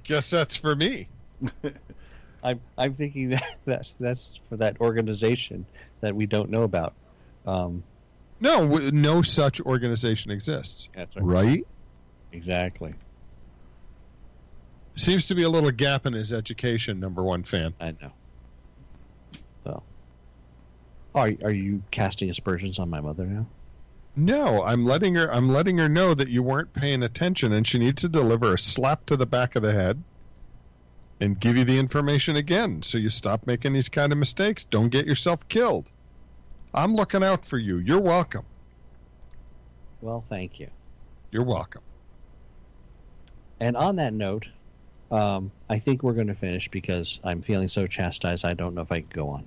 Guess 0.05 0.31
that's 0.31 0.57
for 0.57 0.75
me. 0.75 1.09
I'm 2.43 2.61
I'm 2.77 2.95
thinking 2.95 3.31
that, 3.31 3.45
that 3.67 3.93
that's 4.01 4.41
for 4.49 4.57
that 4.57 4.81
organization 4.81 5.67
that 6.01 6.15
we 6.15 6.27
don't 6.27 6.51
know 6.51 6.63
about. 6.63 6.95
Um, 7.47 7.85
No, 8.41 8.67
w- 8.67 8.91
no 8.91 9.23
such 9.23 9.61
organization 9.61 10.31
exists. 10.31 10.89
that's 10.95 11.17
Right? 11.17 11.65
Exactly. 12.33 12.95
Seems 14.97 15.27
to 15.27 15.35
be 15.35 15.43
a 15.43 15.49
little 15.49 15.71
gap 15.71 16.07
in 16.07 16.13
his 16.13 16.33
education. 16.33 17.01
Number 17.01 17.23
one 17.23 17.45
fan. 17.45 17.75
I 17.81 17.93
know. 18.01 18.13
So, 19.65 19.83
are 21.15 21.33
are 21.45 21.51
you 21.51 21.83
casting 21.91 22.29
aspersions 22.29 22.79
on 22.79 22.91
my 22.91 23.01
mother 23.01 23.25
now? 23.27 23.47
No, 24.15 24.63
I'm 24.63 24.85
letting 24.85 25.15
her. 25.15 25.33
I'm 25.33 25.49
letting 25.49 25.79
her 25.79 25.89
know 25.89 26.13
that 26.13 26.29
you 26.29 26.43
weren't 26.43 26.73
paying 26.73 27.03
attention, 27.03 27.53
and 27.53 27.67
she 27.67 27.79
needs 27.79 28.03
to 28.03 28.09
deliver 28.09 28.53
a 28.53 28.59
slap 28.59 29.07
to 29.07 29.17
the 29.17 29.27
back 29.27 29.57
of 29.57 29.63
the 29.63 29.73
head, 29.73 30.03
and 31.21 31.39
give 31.39 31.57
you 31.57 31.65
the 31.65 31.79
information 31.79 32.37
again, 32.37 32.83
so 32.83 32.99
you 32.99 33.09
stop 33.09 33.47
making 33.47 33.73
these 33.73 33.89
kind 33.89 34.13
of 34.13 34.19
mistakes. 34.19 34.65
Don't 34.65 34.91
get 34.91 35.07
yourself 35.07 35.49
killed. 35.49 35.87
I'm 36.75 36.95
looking 36.95 37.23
out 37.23 37.47
for 37.47 37.59
you. 37.59 37.79
You're 37.79 38.01
welcome. 38.01 38.45
Well, 40.01 40.25
thank 40.29 40.59
you. 40.59 40.69
You're 41.31 41.45
welcome. 41.45 41.83
And 43.61 43.77
on 43.77 43.97
that 43.97 44.13
note, 44.13 44.49
um, 45.11 45.53
I 45.71 45.79
think 45.79 46.03
we're 46.03 46.15
going 46.15 46.27
to 46.27 46.35
finish 46.35 46.69
because 46.69 47.21
I'm 47.23 47.41
feeling 47.41 47.69
so 47.69 47.87
chastised. 47.87 48.45
I 48.45 48.55
don't 48.55 48.75
know 48.75 48.83
if 48.83 48.91
I 48.91 49.01
can 49.01 49.11
go 49.11 49.29
on. 49.29 49.47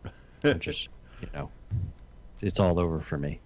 I'm 0.44 0.60
just, 0.60 0.88
you 1.20 1.28
know, 1.34 1.50
it's 2.40 2.60
all 2.60 2.78
over 2.78 3.00
for 3.00 3.18
me. 3.18 3.40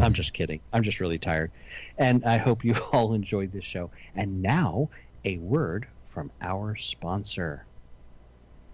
I'm 0.00 0.12
just 0.12 0.32
kidding. 0.32 0.60
I'm 0.72 0.82
just 0.82 1.00
really 1.00 1.18
tired. 1.18 1.50
And 1.98 2.24
I 2.24 2.38
hope 2.38 2.64
you 2.64 2.74
all 2.92 3.14
enjoyed 3.14 3.52
this 3.52 3.64
show. 3.64 3.90
And 4.14 4.42
now, 4.42 4.88
a 5.24 5.38
word 5.38 5.86
from 6.06 6.30
our 6.40 6.76
sponsor. 6.76 7.64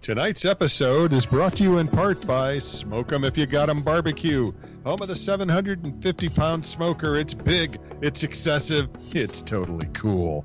Tonight's 0.01 0.45
episode 0.45 1.12
is 1.12 1.27
brought 1.27 1.55
to 1.55 1.64
you 1.64 1.79
in 1.79 1.89
part 1.89 2.25
by 2.25 2.61
Smoke 2.61 3.12
'em 3.12 3.25
If 3.25 3.37
You 3.37 3.47
Got 3.47 3.69
'em 3.69 3.83
Barbecue, 3.83 4.53
home 4.85 5.03
of 5.03 5.09
the 5.09 5.16
750 5.16 6.29
pound 6.29 6.64
smoker. 6.64 7.16
It's 7.16 7.35
big, 7.35 7.79
it's 8.01 8.23
excessive, 8.23 8.89
it's 9.12 9.43
totally 9.43 9.89
cool. 9.95 10.45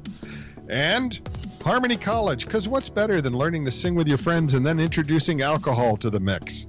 And 0.70 1.20
Harmony 1.64 1.98
College, 1.98 2.46
because 2.46 2.68
what's 2.68 2.90
better 2.90 3.22
than 3.22 3.38
learning 3.38 3.66
to 3.66 3.72
sing 3.72 3.94
with 3.94 4.08
your 4.08 4.18
friends 4.18 4.56
and 4.56 4.66
then 4.66 4.80
introducing 4.80 5.44
alcohol 5.44 5.98
to 5.98 6.10
the 6.10 6.20
mix? 6.20 6.66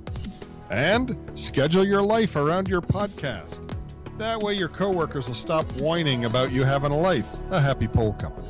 And 0.70 1.16
schedule 1.34 1.86
your 1.86 2.02
life 2.02 2.36
around 2.36 2.68
your 2.68 2.82
podcast. 2.82 3.60
That 4.18 4.40
way 4.40 4.54
your 4.54 4.68
coworkers 4.68 5.26
will 5.26 5.34
stop 5.34 5.66
whining 5.72 6.24
about 6.24 6.52
you 6.52 6.62
having 6.62 6.92
a 6.92 6.96
life. 6.96 7.26
A 7.50 7.60
happy 7.60 7.88
pole 7.88 8.12
company. 8.12 8.46